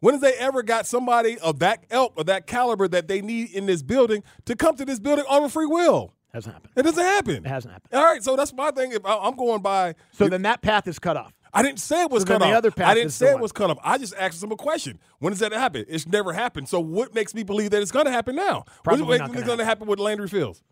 When 0.00 0.14
has 0.14 0.20
they 0.22 0.32
ever 0.34 0.62
got 0.62 0.86
somebody 0.86 1.38
of 1.40 1.58
that 1.58 1.84
ilk 1.90 2.14
or 2.16 2.24
that 2.24 2.46
caliber 2.46 2.88
that 2.88 3.08
they 3.08 3.20
need 3.20 3.50
in 3.50 3.66
this 3.66 3.82
building 3.82 4.22
to 4.46 4.54
come 4.56 4.76
to 4.76 4.84
this 4.84 5.00
building 5.00 5.24
on 5.28 5.44
a 5.44 5.48
free 5.48 5.66
will? 5.66 6.14
Hasn't 6.32 6.54
happened. 6.54 6.72
It 6.76 6.82
doesn't 6.82 7.02
happen. 7.04 7.36
It 7.36 7.46
hasn't 7.46 7.72
happened. 7.72 7.92
All 7.94 8.04
right, 8.04 8.22
so 8.22 8.36
that's 8.36 8.52
my 8.52 8.70
thing. 8.70 8.92
If 8.92 9.04
I, 9.04 9.16
I'm 9.16 9.34
going 9.34 9.60
by, 9.62 9.94
So 10.12 10.28
then 10.28 10.42
that 10.42 10.62
path 10.62 10.86
is 10.86 10.98
cut 10.98 11.16
off. 11.16 11.32
I 11.58 11.62
didn't 11.62 11.80
say 11.80 12.02
it 12.02 12.10
was 12.10 12.22
So 12.22 12.26
cut 12.28 12.38
the 12.38 12.46
off. 12.46 12.54
other 12.54 12.70
path 12.70 12.88
I 12.88 12.94
didn't 12.94 13.10
say 13.12 13.30
it 13.30 13.38
was 13.40 13.52
cut 13.52 13.70
off. 13.70 13.78
I 13.82 13.98
just 13.98 14.14
asked 14.16 14.40
them 14.40 14.52
a 14.52 14.56
question. 14.56 14.98
When 15.18 15.32
does 15.32 15.40
that 15.40 15.52
happen? 15.52 15.84
It's 15.88 16.06
never 16.06 16.32
happened. 16.32 16.68
So 16.68 16.78
what 16.80 17.14
makes 17.14 17.34
me 17.34 17.42
believe 17.42 17.70
that 17.70 17.82
it's 17.82 17.90
going 17.90 18.06
to 18.06 18.12
happen 18.12 18.36
now? 18.36 18.64
Probably 18.84 19.02
what 19.04 19.20
makes 19.20 19.44
going 19.44 19.58
to 19.58 19.64
happen 19.64 19.86
with 19.88 19.98
Landry 19.98 20.28
Fields? 20.28 20.62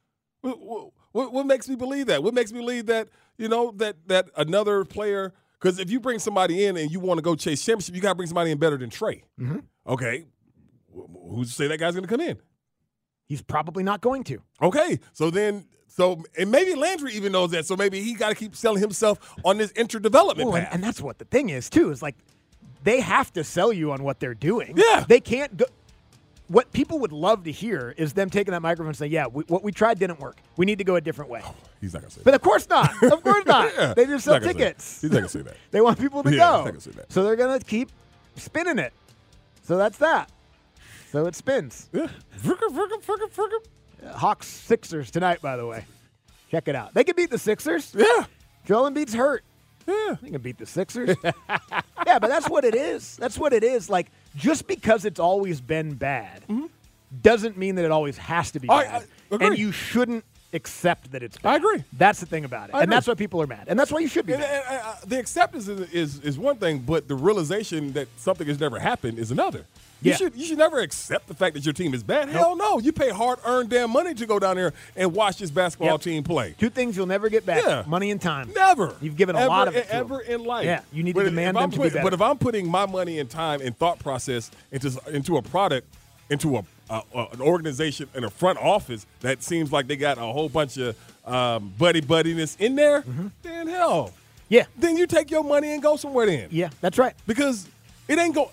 What, 0.43 0.61
what- 0.61 1.33
what, 1.33 1.47
makes 1.47 1.67
me 1.67 1.77
believe 1.77 2.09
that? 2.09 2.23
What 2.23 2.35
makes 2.35 2.53
me 2.53 2.59
believe 2.61 2.87
that 2.87 3.09
you 3.39 3.49
know 3.49 3.73
that 3.77 3.97
that 4.09 4.29
another 4.37 4.85
player? 4.85 5.33
Because 5.59 5.79
if 5.79 5.91
you 5.91 5.99
bring 5.99 6.19
somebody 6.19 6.67
in 6.67 6.77
and 6.77 6.91
you 6.91 7.01
want 7.01 7.17
to 7.17 7.23
go 7.23 7.35
chase 7.35 7.65
championship, 7.65 7.95
you 7.95 8.03
got 8.03 8.11
to 8.11 8.15
bring 8.17 8.27
somebody 8.27 8.51
in 8.51 8.59
better 8.59 8.77
than 8.77 8.91
Trey. 8.91 9.25
Mhm. 9.41 9.63
Okay, 9.89 10.27
Wh- 10.95 11.31
who's 11.35 11.49
to 11.49 11.55
say 11.55 11.69
that 11.69 11.79
guy's 11.79 11.95
going 11.95 12.05
to 12.05 12.09
come 12.11 12.21
in? 12.21 12.37
He's 13.25 13.41
probably 13.41 13.83
not 13.83 14.03
going 14.03 14.25
to. 14.25 14.43
Okay, 14.61 15.01
so 15.15 15.31
then. 15.31 15.65
So 15.89 16.23
and 16.39 16.51
maybe 16.51 16.75
Landry 16.75 17.15
even 17.15 17.33
knows 17.33 17.51
that. 17.53 17.67
So 17.67 17.77
maybe 17.77 18.03
he 18.03 18.15
got 18.15 18.29
to 18.29 18.35
keep 18.35 18.55
selling 18.55 18.81
himself 18.81 19.35
on 19.45 19.57
this 19.59 19.73
interdevelopment 19.73 20.43
and, 20.43 20.53
path. 20.53 20.75
and 20.75 20.83
that's 20.85 21.01
what 21.01 21.19
the 21.19 21.25
thing 21.25 21.49
is 21.51 21.71
too. 21.71 21.91
Is 21.91 22.03
like 22.03 22.15
they 22.85 23.01
have 23.01 23.33
to 23.33 23.43
sell 23.45 23.73
you 23.73 23.93
on 23.93 24.03
what 24.03 24.21
they're 24.21 24.35
doing. 24.35 24.75
Yeah. 24.77 25.05
they 25.09 25.21
can't 25.21 25.57
go. 25.57 25.65
What 26.49 26.73
people 26.73 27.01
would 27.01 27.11
love 27.11 27.43
to 27.45 27.51
hear 27.51 27.93
is 27.97 28.13
them 28.13 28.31
taking 28.31 28.53
that 28.53 28.63
microphone 28.63 28.89
and 28.89 28.97
saying, 28.97 29.11
"Yeah, 29.11 29.27
we, 29.27 29.43
what 29.49 29.65
we 29.65 29.73
tried 29.73 29.99
didn't 29.99 30.21
work. 30.21 30.37
We 30.57 30.65
need 30.65 30.79
to 30.79 30.85
go 30.85 30.95
a 30.95 31.01
different 31.01 31.29
way." 31.31 31.43
He's 31.81 31.93
not 31.93 32.03
going 32.03 32.11
to 32.11 32.15
say. 32.15 32.19
That. 32.21 32.25
But 32.25 32.35
of 32.35 32.41
course 32.43 32.69
not. 32.69 32.91
Of 33.13 33.23
course 33.23 33.45
not. 33.47 33.73
Yeah, 33.77 33.95
They 33.95 34.07
just 34.07 34.25
sell 34.25 34.39
tickets. 34.39 35.01
he's 35.01 35.11
not 35.11 35.17
gonna 35.19 35.29
say 35.29 35.43
that. 35.43 35.57
they 35.73 35.81
want 35.81 35.99
people 35.99 36.23
to 36.23 36.31
Yeah, 36.31 36.37
go. 36.37 36.45
he's 36.57 36.65
not 36.65 36.67
gonna 36.67 36.81
say 36.81 36.91
that. 36.93 37.13
So 37.13 37.25
they're 37.25 37.37
gonna 37.37 37.59
keep 37.61 37.91
spinning 38.37 38.79
it. 38.79 38.93
So 39.63 39.77
that's 39.77 39.99
that. 39.99 40.31
So 41.11 41.27
it 41.27 41.35
spins. 41.35 41.89
Yeah. 41.93 42.05
Uh, 42.05 42.09
Hawks 44.15 44.47
Sixers 44.47 45.11
tonight, 45.11 45.41
by 45.43 45.57
the 45.57 45.67
way. 45.67 45.85
Check 46.51 46.69
it 46.69 46.75
out. 46.77 46.95
They 46.95 47.05
can 47.05 47.17
beat 47.17 47.31
the 47.31 47.39
Sixers. 47.39 47.95
Yeah. 47.97 48.25
Joel 48.67 48.91
Embiid's 48.91 49.15
hurt. 49.15 49.43
Yeah. 49.87 50.17
They 50.23 50.31
can 50.31 50.41
beat 50.41 50.59
the 50.59 50.67
Sixers. 50.67 51.17
yeah, 51.25 52.19
but 52.19 52.29
that's 52.29 52.49
what 52.49 52.65
it 52.65 52.75
is. 52.75 53.17
That's 53.17 53.39
what 53.39 53.53
it 53.53 53.63
is. 53.65 53.89
Like 53.91 54.09
just 54.37 54.67
because 54.67 55.05
it's 55.05 55.21
always 55.21 55.61
been 55.61 55.95
bad 55.95 56.45
doesn't 57.23 57.57
mean 57.57 57.77
that 57.77 57.85
it 57.85 57.91
always 57.91 58.19
has 58.19 58.51
to 58.53 58.61
be 58.61 58.69
I- 58.69 58.83
bad. 58.85 59.03
I 59.31 59.35
agree. 59.35 59.47
and 59.49 59.59
you 59.59 59.73
shouldn't 59.73 60.25
accept 60.53 61.11
that 61.13 61.23
it's 61.23 61.37
bad. 61.39 61.51
I 61.55 61.57
agree. 61.57 61.85
That's 61.93 62.21
the 62.21 62.27
thing 62.27 62.45
about 62.45 62.69
it. 62.71 62.75
I 62.75 62.83
and 62.83 62.91
that's 62.93 63.07
why 63.07 63.15
people 63.15 63.43
are 63.43 63.47
mad. 63.47 63.65
And 63.69 63.79
that's 63.79 63.91
why 63.91 63.99
you 64.01 64.09
should 64.09 64.27
be 64.27 64.33
And, 64.35 64.43
mad. 64.43 64.63
and, 64.69 64.81
uh, 64.83 64.95
the 65.07 65.19
acceptance 65.19 65.67
is, 65.69 65.81
is 65.93 66.21
is 66.21 66.39
one 66.39 66.57
thing, 66.57 66.79
but 66.79 67.09
the 67.09 67.15
realization 67.17 67.93
that 67.95 68.09
something 68.17 68.47
has 68.47 68.59
never 68.61 68.79
happened 68.79 69.19
is 69.19 69.31
another. 69.31 69.65
You 70.07 70.13
Yeah. 70.13 70.17
should 70.19 70.37
you 70.37 70.45
should 70.47 70.59
never 70.59 70.79
accept 70.79 71.27
the 71.27 71.35
fact 71.35 71.55
that 71.55 71.65
your 71.67 71.73
team 71.73 71.93
is 71.95 72.03
bad. 72.05 72.29
Hell 72.29 72.55
no. 72.55 72.79
You 72.79 72.93
pay 72.93 73.11
hard 73.11 73.39
earned 73.45 73.71
damn 73.71 73.91
money 73.91 74.15
to 74.15 74.25
go 74.27 74.39
down 74.39 74.55
there 74.57 74.73
and 74.95 75.13
watch 75.13 75.39
this 75.39 75.51
basketball 75.51 75.93
Yep. 75.93 76.01
team 76.03 76.23
play. 76.23 76.55
Two 76.59 76.71
things 76.71 76.97
you'll 76.97 77.07
never 77.07 77.29
get 77.29 77.45
back. 77.45 77.65
Yeah. 77.65 77.83
Money 77.87 78.11
and 78.13 78.21
time. 78.23 78.51
Never. 78.55 78.95
You've 79.01 79.17
given 79.17 79.35
a 79.35 79.41
ever, 79.41 79.49
lot 79.49 79.67
of 79.69 79.75
it 79.75 79.89
to 79.89 79.95
ever 79.95 80.19
them. 80.19 80.41
in 80.41 80.45
life. 80.45 80.65
Yeah, 80.65 80.81
you 80.93 81.03
need 81.03 81.13
to 81.13 81.19
But 81.19 81.27
if- 81.27 81.33
demand 81.33 81.57
them 81.57 81.63
I'm 81.65 81.71
to 81.73 81.77
be 81.79 81.83
put- 81.83 81.93
better. 81.95 82.05
But 82.05 82.13
if 82.15 82.23
I'm 82.23 82.39
putting 82.39 82.71
my 82.71 82.87
money 82.87 83.19
and 83.19 83.29
time 83.29 83.61
and 83.61 83.77
thought 83.77 83.99
process 83.99 84.51
into 84.71 84.93
into 85.11 85.37
a 85.39 85.43
product, 85.43 85.89
into 86.31 86.57
a, 86.57 86.63
a, 86.89 87.03
a- 87.15 87.27
an 87.33 87.41
organization 87.41 88.09
in 88.15 88.23
a 88.25 88.31
front 88.31 88.59
office 88.59 89.07
that 89.23 89.43
seems 89.43 89.73
like 89.73 89.89
they 89.89 89.97
got 89.97 90.19
a 90.19 90.21
whole 90.23 90.49
bunch 90.49 90.77
of 90.77 90.95
um, 91.27 91.73
buddy 91.77 92.01
buddiness 92.01 92.57
in 92.61 92.77
there, 92.77 93.03
then 93.43 93.67
hell, 93.67 94.05
Mm-hmm. 94.09 94.15
Yeah. 94.51 94.65
then 94.79 94.97
you 94.97 95.09
take 95.09 95.31
your 95.33 95.43
money 95.43 95.73
and 95.73 95.83
go 95.83 95.97
somewhere. 95.97 96.27
Then 96.27 96.47
Yeah, 96.53 96.69
that's 96.81 96.99
right. 96.99 97.15
because 97.27 97.67
it 98.07 98.17
ain't 98.19 98.33
go. 98.37 98.53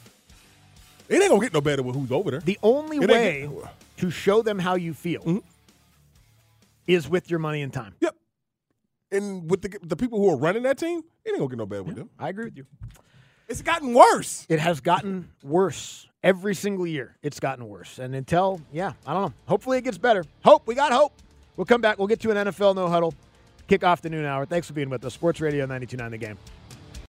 It 1.13 1.21
ain't 1.21 1.29
gonna 1.29 1.41
get 1.41 1.53
no 1.53 1.61
better 1.61 1.83
with 1.83 1.95
who's 1.95 2.11
over 2.11 2.31
there. 2.31 2.39
The 2.39 2.57
only 2.63 2.97
It 2.97 3.09
way 3.09 3.47
Mm-hmm. 3.47 3.67
to 3.97 4.09
show 4.11 4.41
them 4.41 4.59
how 4.59 4.75
you 4.75 4.93
feel 4.93 5.41
is 6.87 7.07
with 7.07 7.29
your 7.29 7.39
money 7.39 7.61
and 7.61 7.71
time. 7.71 7.95
Yep. 8.01 8.15
And 9.11 9.49
with 9.49 9.61
the 9.61 9.77
the 9.83 9.95
people 9.95 10.19
who 10.19 10.29
are 10.31 10.37
running 10.37 10.63
that 10.63 10.77
team, 10.77 11.03
it 11.23 11.29
ain't 11.29 11.37
gonna 11.37 11.49
get 11.49 11.57
no 11.59 11.65
better 11.65 11.83
with 11.83 11.95
them. 11.95 12.09
I 12.19 12.29
agree 12.29 12.45
with 12.45 12.57
you. 12.57 12.65
It's 13.47 13.61
gotten 13.61 13.93
worse. 13.93 14.45
It 14.49 14.59
has 14.59 14.79
gotten 14.79 15.29
worse. 15.43 16.07
Every 16.23 16.55
single 16.55 16.87
year, 16.87 17.17
it's 17.21 17.39
gotten 17.41 17.67
worse. 17.67 17.99
And 17.99 18.15
until, 18.15 18.61
yeah, 18.71 18.93
I 19.05 19.13
don't 19.13 19.21
know. 19.23 19.33
Hopefully 19.45 19.77
it 19.77 19.81
gets 19.83 19.97
better. 19.97 20.23
Hope. 20.45 20.65
We 20.65 20.73
got 20.73 20.93
hope. 20.93 21.11
We'll 21.57 21.65
come 21.65 21.81
back. 21.81 21.97
We'll 21.99 22.07
get 22.07 22.21
to 22.21 22.31
an 22.31 22.47
NFL 22.47 22.75
no 22.75 22.87
huddle. 22.87 23.13
Kick 23.67 23.83
off 23.83 24.01
the 24.01 24.09
noon 24.09 24.23
hour. 24.25 24.45
Thanks 24.45 24.67
for 24.67 24.73
being 24.73 24.89
with 24.89 25.03
us. 25.05 25.13
Sports 25.13 25.41
Radio 25.41 25.65
929 25.65 26.11
The 26.11 26.17
Game. 26.17 26.37